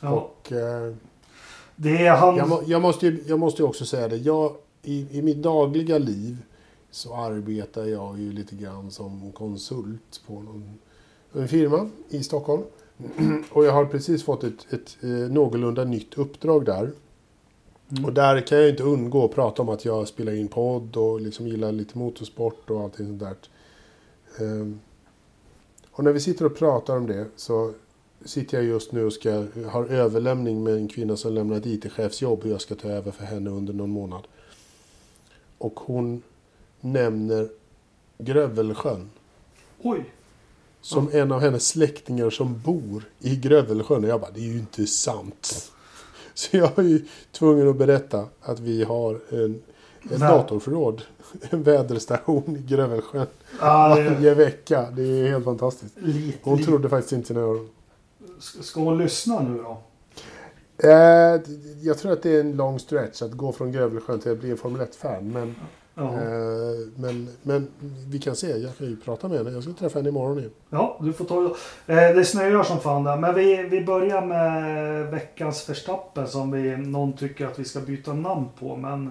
Ja. 0.00 0.10
Och, 0.10 0.52
eh, 0.52 0.94
Det 1.76 2.06
är 2.06 2.16
han... 2.16 2.36
jag, 2.36 2.48
må, 2.48 2.62
jag, 2.66 2.82
måste 2.82 3.06
ju, 3.06 3.24
jag 3.26 3.38
måste 3.38 3.62
ju 3.62 3.68
också 3.68 3.86
säga 3.86 4.08
det. 4.08 4.16
Jag, 4.16 4.56
i, 4.82 5.18
I 5.18 5.22
mitt 5.22 5.42
dagliga 5.42 5.98
liv 5.98 6.36
så 6.90 7.14
arbetar 7.16 7.84
jag 7.84 8.18
ju 8.20 8.32
lite 8.32 8.54
grann 8.54 8.90
som 8.90 9.32
konsult 9.32 10.20
på 10.26 10.32
någon, 10.32 10.78
en 11.32 11.48
firma 11.48 11.90
i 12.08 12.22
Stockholm. 12.22 12.62
Och 13.50 13.64
jag 13.64 13.72
har 13.72 13.84
precis 13.84 14.24
fått 14.24 14.44
ett, 14.44 14.72
ett 14.72 14.96
eh, 15.02 15.08
någorlunda 15.08 15.84
nytt 15.84 16.18
uppdrag 16.18 16.64
där. 16.64 16.92
Mm. 17.90 18.04
Och 18.04 18.12
där 18.12 18.40
kan 18.40 18.58
jag 18.58 18.70
inte 18.70 18.82
undgå 18.82 19.24
att 19.24 19.34
prata 19.34 19.62
om 19.62 19.68
att 19.68 19.84
jag 19.84 20.08
spelar 20.08 20.32
in 20.32 20.48
podd 20.48 20.96
och 20.96 21.20
liksom 21.20 21.46
gillar 21.48 21.72
lite 21.72 21.98
motorsport 21.98 22.70
och 22.70 22.80
allting 22.80 23.06
sånt 23.06 23.20
där. 23.20 23.36
Ehm, 24.38 24.80
och 25.90 26.04
när 26.04 26.12
vi 26.12 26.20
sitter 26.20 26.44
och 26.44 26.56
pratar 26.56 26.96
om 26.96 27.06
det 27.06 27.26
så 27.36 27.72
sitter 28.24 28.58
jag 28.58 28.66
just 28.66 28.92
nu 28.92 29.04
och 29.04 29.12
ska, 29.12 29.46
har 29.68 29.84
överlämning 29.84 30.62
med 30.62 30.74
en 30.74 30.88
kvinna 30.88 31.16
som 31.16 31.32
lämnar 31.32 31.56
ett 31.56 31.66
IT-chefsjobb 31.66 32.44
hur 32.44 32.50
jag 32.50 32.60
ska 32.60 32.74
ta 32.74 32.88
över 32.88 33.10
för 33.10 33.24
henne 33.24 33.50
under 33.50 33.72
någon 33.72 33.90
månad. 33.90 34.26
Och 35.58 35.80
hon 35.80 36.22
nämner 36.80 37.48
Grövelsjön 38.18 39.10
Oj. 39.82 40.04
Som 40.84 41.08
en 41.12 41.32
av 41.32 41.40
hennes 41.40 41.68
släktingar 41.68 42.30
som 42.30 42.60
bor 42.64 43.02
i 43.20 43.36
Grövelsjön. 43.36 44.04
Och 44.04 44.10
jag 44.10 44.20
bara, 44.20 44.30
det 44.30 44.40
är 44.40 44.52
ju 44.52 44.58
inte 44.58 44.86
sant. 44.86 45.70
Så 46.34 46.56
jag 46.56 46.78
är 46.78 46.82
ju 46.82 47.04
tvungen 47.32 47.68
att 47.68 47.76
berätta 47.76 48.26
att 48.42 48.60
vi 48.60 48.84
har 48.84 49.20
en, 49.30 49.62
Vä- 50.02 50.18
datorförråd. 50.18 51.02
En 51.50 51.62
väderstation 51.62 52.56
i 52.56 52.62
Grövelsjön. 52.74 53.26
Ja, 53.60 53.96
det 53.96 54.10
Varje 54.10 54.34
vecka. 54.34 54.90
Det 54.90 55.02
är 55.02 55.28
helt 55.28 55.44
fantastiskt. 55.44 55.94
lite, 55.96 56.38
Hon 56.42 56.56
lite. 56.56 56.68
trodde 56.70 56.88
faktiskt 56.88 57.12
inte 57.12 57.28
sina 57.28 57.40
öron. 57.40 57.68
Ska 58.40 58.80
hon 58.80 58.98
lyssna 58.98 59.40
nu 59.40 59.62
då? 59.62 59.78
Eh, 60.88 61.40
jag 61.82 61.98
tror 61.98 62.12
att 62.12 62.22
det 62.22 62.30
är 62.36 62.40
en 62.40 62.56
lång 62.56 62.78
stretch 62.78 63.22
att 63.22 63.32
gå 63.32 63.52
från 63.52 63.72
Grövelsjön 63.72 64.20
till 64.20 64.32
att 64.32 64.38
bli 64.40 64.50
en 64.50 64.56
Formel 64.56 64.80
1-fan. 64.86 65.32
Men, 65.32 65.54
Ja. 65.94 66.12
eh, 66.12 66.88
men, 66.96 67.28
men 67.42 67.68
vi 68.08 68.18
kan 68.18 68.36
se. 68.36 68.46
Jag 68.56 68.76
kan 68.78 68.86
ju 68.86 68.96
prata 68.96 69.28
med 69.28 69.38
henne. 69.38 69.50
Jag 69.50 69.62
ska 69.62 69.72
träffa 69.72 69.98
henne 69.98 70.08
imorgon 70.08 70.38
igen. 70.38 70.50
Ja, 70.70 70.98
du 71.02 71.12
får 71.12 71.24
ta 71.24 71.40
det. 71.86 71.92
Eh, 72.10 72.16
Det 72.16 72.24
snöar 72.24 72.62
som 72.62 72.80
fan 72.80 73.04
där. 73.04 73.16
Men 73.16 73.34
vi, 73.34 73.62
vi 73.62 73.84
börjar 73.84 74.26
med 74.26 75.10
veckans 75.10 75.68
Verstappen 75.68 76.28
som 76.28 76.50
vi, 76.50 76.76
någon 76.76 77.12
tycker 77.12 77.46
att 77.46 77.58
vi 77.58 77.64
ska 77.64 77.80
byta 77.80 78.12
namn 78.12 78.46
på. 78.58 78.76
Men 78.76 79.10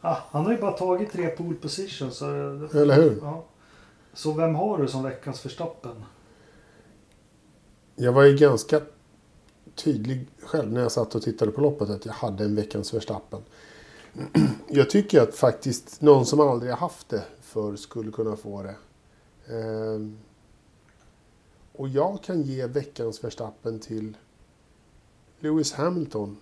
ah, 0.00 0.16
han 0.30 0.44
har 0.44 0.52
ju 0.52 0.58
bara 0.58 0.72
tagit 0.72 1.12
tre 1.12 1.26
pole 1.28 1.54
positions. 1.54 2.16
Så, 2.16 2.24
det- 2.72 2.80
Eller 2.80 2.94
hur? 2.94 3.18
Ja. 3.22 3.44
Så 4.14 4.32
vem 4.32 4.54
har 4.54 4.78
du 4.78 4.88
som 4.88 5.02
veckans 5.02 5.44
Verstappen? 5.46 6.04
Jag 7.96 8.12
var 8.12 8.22
ju 8.24 8.36
ganska 8.36 8.80
tydlig 9.74 10.28
själv 10.42 10.72
när 10.72 10.80
jag 10.80 10.92
satt 10.92 11.14
och 11.14 11.22
tittade 11.22 11.50
på 11.52 11.60
loppet 11.60 11.90
att 11.90 12.06
jag 12.06 12.12
hade 12.12 12.44
en 12.44 12.54
veckans 12.56 12.94
Verstappen. 12.94 13.40
Jag 14.68 14.90
tycker 14.90 15.20
att 15.20 15.34
faktiskt 15.34 16.00
någon 16.00 16.26
som 16.26 16.40
aldrig 16.40 16.72
har 16.72 16.78
haft 16.78 17.08
det 17.08 17.24
för 17.40 17.76
skulle 17.76 18.12
kunna 18.12 18.36
få 18.36 18.62
det. 18.62 18.76
Ehm, 19.56 20.18
Och 21.72 21.88
jag 21.88 22.22
kan 22.22 22.42
ge 22.42 22.66
veckans 22.66 23.24
Verstappen 23.24 23.78
till 23.78 24.16
Lewis 25.40 25.72
Hamilton 25.72 26.36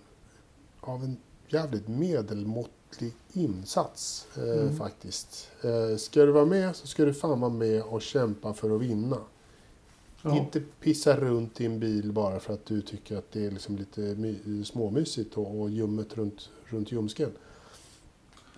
av 0.79 1.03
en 1.03 1.17
jävligt 1.47 1.87
medelmåttlig 1.87 3.13
insats 3.33 4.27
eh, 4.37 4.43
Mm. 4.61 4.75
faktiskt. 4.77 5.51
Eh, 5.63 5.97
ska 5.97 6.25
du 6.25 6.31
vara 6.31 6.45
med 6.45 6.75
så 6.75 6.87
ska 6.87 7.05
du 7.05 7.13
fan 7.13 7.39
vara 7.39 7.51
med 7.53 7.83
och 7.83 8.01
kämpa 8.01 8.53
för 8.53 8.75
att 8.75 8.81
vinna. 8.81 9.17
Ja. 10.21 10.37
Inte 10.37 10.61
pissa 10.81 11.15
runt 11.17 11.61
i 11.61 11.65
en 11.65 11.79
bil 11.79 12.11
bara 12.11 12.39
för 12.39 12.53
att 12.53 12.65
du 12.65 12.81
tycker 12.81 13.17
att 13.17 13.31
det 13.31 13.45
är 13.45 13.51
liksom 13.51 13.75
lite 13.77 14.01
my- 14.01 14.63
småmysigt 14.65 15.37
och, 15.37 15.59
och 15.61 15.69
ljummet 15.69 16.17
runt, 16.17 16.49
runt 16.65 16.91
ljumsken. 16.91 17.31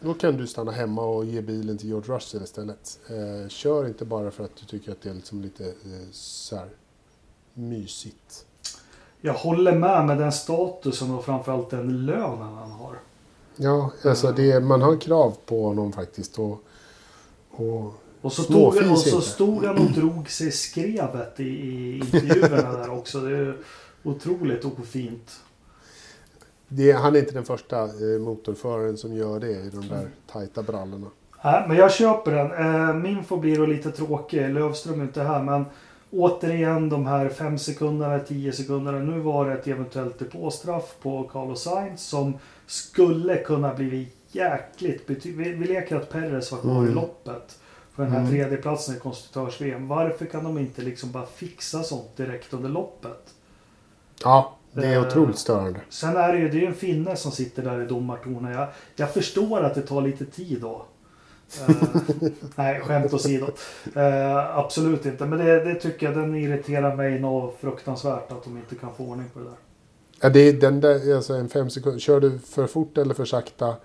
Då 0.04 0.14
kan 0.14 0.38
du 0.38 0.47
stanna 0.47 0.72
hemma 0.72 1.02
och 1.02 1.26
ge 1.26 1.41
bilen 1.41 1.78
till 1.78 1.88
George 1.88 2.16
Russell 2.16 2.43
istället. 2.43 2.99
Eh, 3.10 3.49
kör 3.49 3.88
inte 3.88 4.06
bara 4.06 4.32
för 4.32 4.43
att 4.43 4.56
du 4.56 4.66
tycker 4.66 4.91
att 4.91 5.02
det 5.02 5.10
är 5.10 5.14
liksom 5.14 5.41
lite 5.41 5.66
eh, 5.66 6.08
så 6.12 6.56
här, 6.56 6.70
mysigt. 7.54 8.45
Jag 9.22 9.34
håller 9.34 9.76
med 9.76 10.06
med 10.06 10.18
den 10.18 10.32
statusen 10.32 11.12
och 11.12 11.26
framförallt 11.26 11.70
den 11.70 12.06
lönen 12.06 12.54
han 12.54 12.72
har. 12.72 12.99
Ja, 13.56 13.91
alltså 14.04 14.32
det, 14.32 14.60
man 14.60 14.82
har 14.82 14.97
krav 14.97 15.38
på 15.45 15.64
honom 15.64 15.93
faktiskt. 15.93 16.39
Och, 16.39 16.64
och, 17.49 17.93
Och 18.22 18.34
så, 18.34 18.43
tog, 18.43 18.91
och 18.91 18.97
så 18.97 19.22
stod 19.22 19.66
han 19.66 19.78
och 19.78 19.91
drog 19.91 20.30
sig 20.30 20.52
skrevet 20.52 21.39
i, 21.39 21.43
i 21.43 21.95
intervjuerna 21.95 22.72
där 22.72 22.89
också. 22.89 23.20
Det 23.20 23.38
är 23.38 23.58
otroligt 24.04 24.66
ofint. 24.66 25.32
Det, 26.72 26.92
han 26.92 27.16
är 27.16 27.20
inte 27.20 27.34
den 27.34 27.46
första 27.46 27.84
eh, 27.84 28.20
motorföraren 28.20 28.98
som 28.98 29.14
gör 29.16 29.40
det 29.40 29.52
i 29.52 29.70
de 29.70 29.88
där 29.88 30.08
tajta 30.32 30.64
brallorna. 30.64 31.08
Nej, 31.44 31.66
men 31.68 31.78
jag 31.78 31.92
köper 31.94 32.32
den. 32.32 32.52
Eh, 32.52 32.94
min 32.96 33.24
får 33.24 33.38
bli 33.38 33.56
då 33.56 33.66
lite 33.66 33.92
tråkig. 33.92 34.50
Lövström 34.50 35.00
är 35.00 35.04
inte 35.04 35.24
här. 35.24 35.44
Men 35.44 35.66
återigen 36.12 36.90
de 36.90 37.06
här 37.06 37.30
5 37.30 37.58
sekunderna, 37.58 38.20
10 38.20 38.52
sekunderna. 38.52 39.00
Nu 39.00 39.20
var 39.20 39.46
det 39.46 39.54
ett 39.54 39.68
eventuellt 39.68 40.20
depåstraff 40.20 40.96
på 41.02 41.24
Carlos 41.24 41.64
Sainz 41.64 42.04
som 42.04 42.34
skulle 42.68 43.36
kunna 43.38 43.74
bli 43.74 44.08
jäkligt 44.32 45.08
bety- 45.08 45.38
vi, 45.38 45.52
vi 45.54 45.68
leker 45.68 45.96
att 45.96 46.10
Perez 46.10 46.52
var 46.52 46.60
kvar 46.60 46.76
i 46.76 46.78
Mm. 46.78 46.94
loppet. 46.94 47.60
För 47.96 48.04
den 48.04 48.12
här 48.12 48.20
Mm. 48.20 48.32
tredjeplatsen 48.32 48.96
i 48.96 49.00
konstruktörs-VM. 49.00 49.88
Varför 49.88 50.26
kan 50.26 50.44
de 50.44 50.58
inte 50.58 50.82
liksom 50.82 51.12
bara 51.12 51.26
fixa 51.26 51.84
sånt 51.84 52.18
direkt 52.18 52.54
under 52.54 52.70
loppet? 52.70 53.34
Ja, 54.24 54.58
det 54.74 54.88
är 54.88 54.96
Eh, 54.96 55.08
otroligt 55.08 55.38
störande. 55.38 55.80
Sen 55.90 56.16
är 56.18 56.34
det 56.34 56.40
ju 56.40 56.50
det 56.50 56.64
är 56.66 56.68
en 56.68 56.76
finne 56.76 57.16
som 57.16 57.32
sitter 57.32 57.64
där 57.64 57.82
i 57.82 57.86
domartornet. 57.86 58.56
Jag, 58.56 58.68
jag 58.96 59.14
förstår 59.14 59.62
att 59.64 59.76
det 59.76 59.82
tar 59.82 60.02
lite 60.02 60.26
tid 60.26 60.62
då. 60.62 60.86
Eh, 61.70 61.76
nej, 62.56 62.80
skämt 62.82 63.14
åsido. 63.14 63.46
Uh, 63.98 64.58
absolut 64.58 65.06
inte. 65.06 65.26
Men 65.26 65.40
det, 65.40 65.64
det 65.64 65.76
tycker 65.76 66.06
jag, 66.06 66.16
den 66.18 66.36
irriterar 66.36 66.96
mig 66.96 67.20
något 67.20 67.58
fruktansvärt 67.60 68.32
att 68.32 68.44
de 68.44 68.58
inte 68.58 68.76
kan 68.76 68.90
få 68.98 69.04
ordning 69.04 69.30
på 69.34 69.40
det 69.40 69.46
där. 69.46 69.56
Ja, 70.22 70.30
det 70.30 70.40
är 70.40 70.54
den 70.54 70.82
där, 70.82 71.16
alltså 71.16 71.34
en 71.34 71.50
fem 71.50 71.70
sekunder. 71.70 72.00
Kör 72.00 72.20
du 72.20 72.40
för 72.40 72.68
fort 72.68 72.98
eller 72.98 73.14
för 73.14 73.26
sakta 73.26 73.76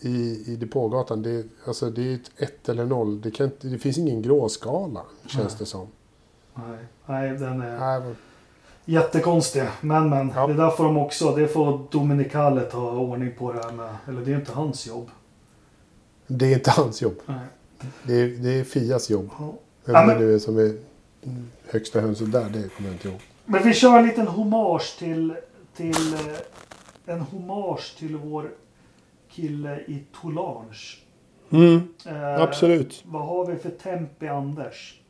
i, 0.00 0.44
i 0.52 0.56
depågatan, 0.56 1.22
det, 1.22 1.30
är- 1.30 1.44
alltså 1.66 1.90
det 1.90 2.02
är 2.10 2.14
ett 2.14 2.30
ett 2.36 2.68
eller 2.68 2.84
noll. 2.84 3.20
Det, 3.20 3.30
kan 3.30 3.50
det 3.60 3.78
finns 3.78 3.98
ingen 3.98 4.22
gråskala, 4.22 5.00
känns 5.26 5.36
Nej. 5.52 5.56
det 5.58 5.66
som. 5.66 5.86
Nej, 6.54 6.78
nej 7.06 7.30
den 7.30 7.60
är 7.62 7.78
Nej, 7.78 8.00
men- 8.00 8.16
jättekonstig. 8.86 9.62
Men 9.80 10.10
men, 10.10 10.32
Ja. 10.34 10.46
det 10.46 10.54
där 10.54 10.70
får 10.70 10.84
de 10.84 10.96
också. 10.96 11.34
Det 11.36 11.48
får 11.48 11.80
Dominicale 11.90 12.60
ta 12.60 12.90
ordning 12.90 13.32
på 13.38 13.52
det 13.52 13.62
här 13.64 13.72
med. 13.72 13.96
Eller 14.08 14.20
det 14.20 14.32
är 14.32 14.36
inte 14.36 14.52
hans 14.52 14.86
jobb. 14.86 15.10
det 16.26 16.46
är 16.46 16.54
inte 16.54 16.70
hans 16.70 17.02
jobb. 17.02 17.14
Nej. 17.26 17.38
Det 18.02 18.14
är, 18.20 18.26
det 18.28 18.50
är 18.60 18.64
Fias 18.64 19.10
jobb. 19.10 19.28
Ja. 19.38 19.54
Vem 19.84 19.94
Ja, 19.94 20.00
det 20.00 20.06
men- 20.06 20.18
nu 20.18 20.34
är 20.34 20.38
som 20.38 20.58
är 20.58 20.76
högsta 21.70 22.00
hönset 22.00 22.32
där, 22.32 22.44
det 22.50 22.68
kommer 22.76 22.88
jag 22.88 22.94
inte 22.94 23.08
ihåg. 23.08 23.20
Men 23.44 23.62
vi 23.62 23.74
kör 23.74 23.98
en 23.98 24.06
liten 24.06 24.26
hommage 24.26 24.96
till, 24.98 25.34
till 25.76 26.14
eh, 26.14 27.14
en 27.14 27.20
hommage 27.20 27.96
till 27.98 28.16
vår 28.16 28.50
kille 29.30 29.80
i 29.80 30.02
Toulange. 30.20 30.96
Eh, 32.06 32.42
absolut. 32.42 33.02
Vad 33.06 33.26
har 33.26 33.46
vi 33.46 33.56
för 33.56 33.70
temp 33.70 34.22
i 34.22 34.28
Anders? 34.28 35.00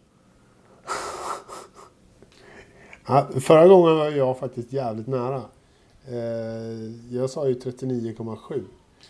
Ja, 3.06 3.26
förra 3.40 3.68
gången 3.68 3.96
var 3.96 4.10
jag 4.10 4.38
faktiskt 4.38 4.72
jävligt 4.72 5.06
nära. 5.06 5.42
Eh, 6.08 7.14
jag 7.16 7.30
sa 7.30 7.48
ju 7.48 7.54
39,7. 7.54 8.62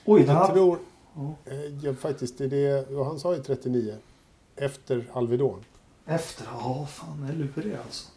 Oj, 0.05 0.23
Jag 0.27 0.35
här... 0.35 0.47
tror 0.55 0.79
Ja. 1.15 1.35
eh, 1.45 1.85
jag 1.85 1.99
faktiskt, 1.99 2.39
det 2.39 2.47
det, 2.47 2.87
han 3.05 3.19
sa 3.21 3.35
ju 3.35 3.43
39. 3.43 3.95
Efter 4.57 5.05
Alvedon. 5.13 5.65
Efter? 6.07 6.47
Ja, 6.61 6.87
fan, 6.91 7.29
är 7.31 7.33
lurig 7.33 7.75
alltså. 7.85 8.09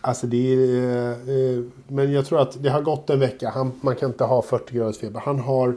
Alltså 0.00 0.26
det 0.26 0.36
är, 0.54 1.12
eh, 1.12 1.64
men 1.88 2.12
jag 2.12 2.26
tror 2.26 2.40
att 2.40 2.62
det 2.62 2.68
har 2.68 2.82
gått 2.82 3.10
en 3.10 3.20
vecka. 3.20 3.50
Han, 3.50 3.72
man 3.80 3.96
kan 3.96 4.10
inte 4.10 4.24
ha 4.24 4.42
40 4.42 4.74
graders 4.74 4.98
feber. 4.98 5.20
Han 5.20 5.38
har, 5.40 5.76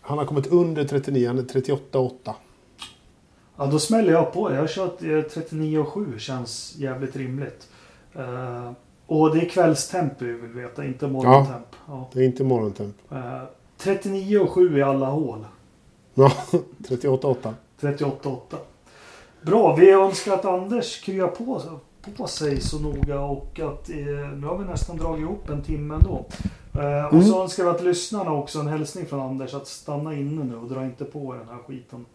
han 0.00 0.18
har 0.18 0.24
kommit 0.24 0.46
under 0.46 0.84
39. 0.84 1.26
Han 1.26 1.38
är 1.38 1.42
38,8. 1.42 2.34
Ja, 3.56 3.66
då 3.66 3.78
smäller 3.78 4.12
jag 4.12 4.32
på. 4.32 4.52
Jag 4.52 4.60
har 4.60 4.66
kört 4.68 5.02
eh, 5.02 5.06
39,7. 5.06 6.18
Känns 6.18 6.74
jävligt 6.76 7.16
rimligt. 7.16 7.68
Eh, 8.16 8.70
och 9.06 9.34
det 9.34 9.40
är 9.40 9.48
kvällstemp 9.48 10.12
vi 10.18 10.32
vill 10.32 10.52
veta, 10.52 10.84
inte 10.84 11.06
morgontemp. 11.08 11.66
Ja. 11.86 12.08
Det 12.12 12.20
är 12.20 12.24
inte 12.24 12.44
morgontemp. 12.44 12.96
Eh, 13.12 13.42
39,7 13.78 14.78
i 14.78 14.82
alla 14.82 15.06
hål. 15.06 15.46
Ja, 16.14 16.32
38,8. 16.78 17.52
38,8. 17.80 18.38
Bra, 19.42 19.76
vi 19.76 19.90
önskar 19.90 20.34
att 20.34 20.44
Anders 20.44 21.00
kryar 21.00 21.28
på 21.28 21.62
på 22.16 22.26
sig 22.26 22.60
så 22.60 22.78
noga 22.78 23.20
och 23.20 23.60
att 23.60 23.90
eh, 23.90 23.96
nu 24.36 24.46
har 24.46 24.58
vi 24.58 24.64
nästan 24.64 24.96
dragit 24.96 25.20
ihop 25.20 25.48
en 25.48 25.62
timme 25.62 25.94
ändå. 25.94 26.24
Eh, 26.74 27.16
och 27.16 27.24
så 27.24 27.42
önskar 27.42 27.64
vi 27.64 27.70
att 27.70 27.82
lyssnarna 27.82 28.32
också 28.32 28.58
en 28.58 28.66
hälsning 28.66 29.06
från 29.06 29.20
Anders 29.20 29.54
att 29.54 29.66
stanna 29.66 30.14
inne 30.14 30.44
nu 30.44 30.56
och 30.56 30.68
dra 30.68 30.84
inte 30.84 31.04
på 31.04 31.34
den 31.34 31.48
här 31.48 31.58
skiten. 31.66 32.06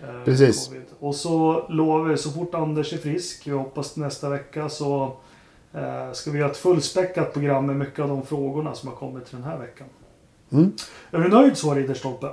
Eh, 0.00 0.24
Precis. 0.24 0.68
covid. 0.68 0.82
Och 1.00 1.14
så 1.14 1.64
lovar 1.68 2.04
vi 2.04 2.16
så 2.16 2.30
fort 2.30 2.54
Anders 2.54 2.92
är 2.92 2.98
frisk, 2.98 3.46
vi 3.46 3.50
hoppas 3.50 3.96
nästa 3.96 4.28
vecka 4.28 4.68
så 4.68 5.12
ska 6.12 6.30
vi 6.30 6.38
göra 6.38 6.50
ett 6.50 6.56
fullspäckat 6.56 7.32
program 7.32 7.66
med 7.66 7.76
mycket 7.76 7.98
av 7.98 8.08
de 8.08 8.26
frågorna 8.26 8.74
som 8.74 8.88
har 8.88 8.96
kommit 8.96 9.26
till 9.26 9.36
den 9.36 9.44
här 9.44 9.58
veckan. 9.58 9.86
Mm. 10.52 10.72
Är 11.10 11.18
du 11.18 11.28
nöjd 11.28 11.56
så 11.56 11.74
Ridderstolpe? 11.74 12.30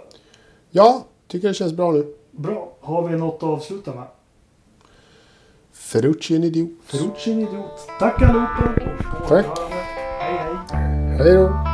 Ja, 0.70 1.06
tycker 1.28 1.48
det 1.48 1.54
känns 1.54 1.74
bra 1.74 1.92
nu. 1.92 2.16
Bra. 2.32 2.74
Har 2.82 3.08
vi 3.08 3.18
något 3.18 3.36
att 3.36 3.44
avsluta 3.44 3.96
med? 3.96 4.08
Ferrucci 5.72 6.36
en 6.36 6.44
idiot. 6.44 6.70
Ferrucci 6.86 7.32
en 7.32 7.40
idiot. 7.40 7.90
Tack 8.00 8.22
allihopa. 8.22 8.74
Tack. 9.28 9.60
Hej 10.20 10.38
hej. 10.38 11.18
Hej 11.18 11.34
då. 11.34 11.71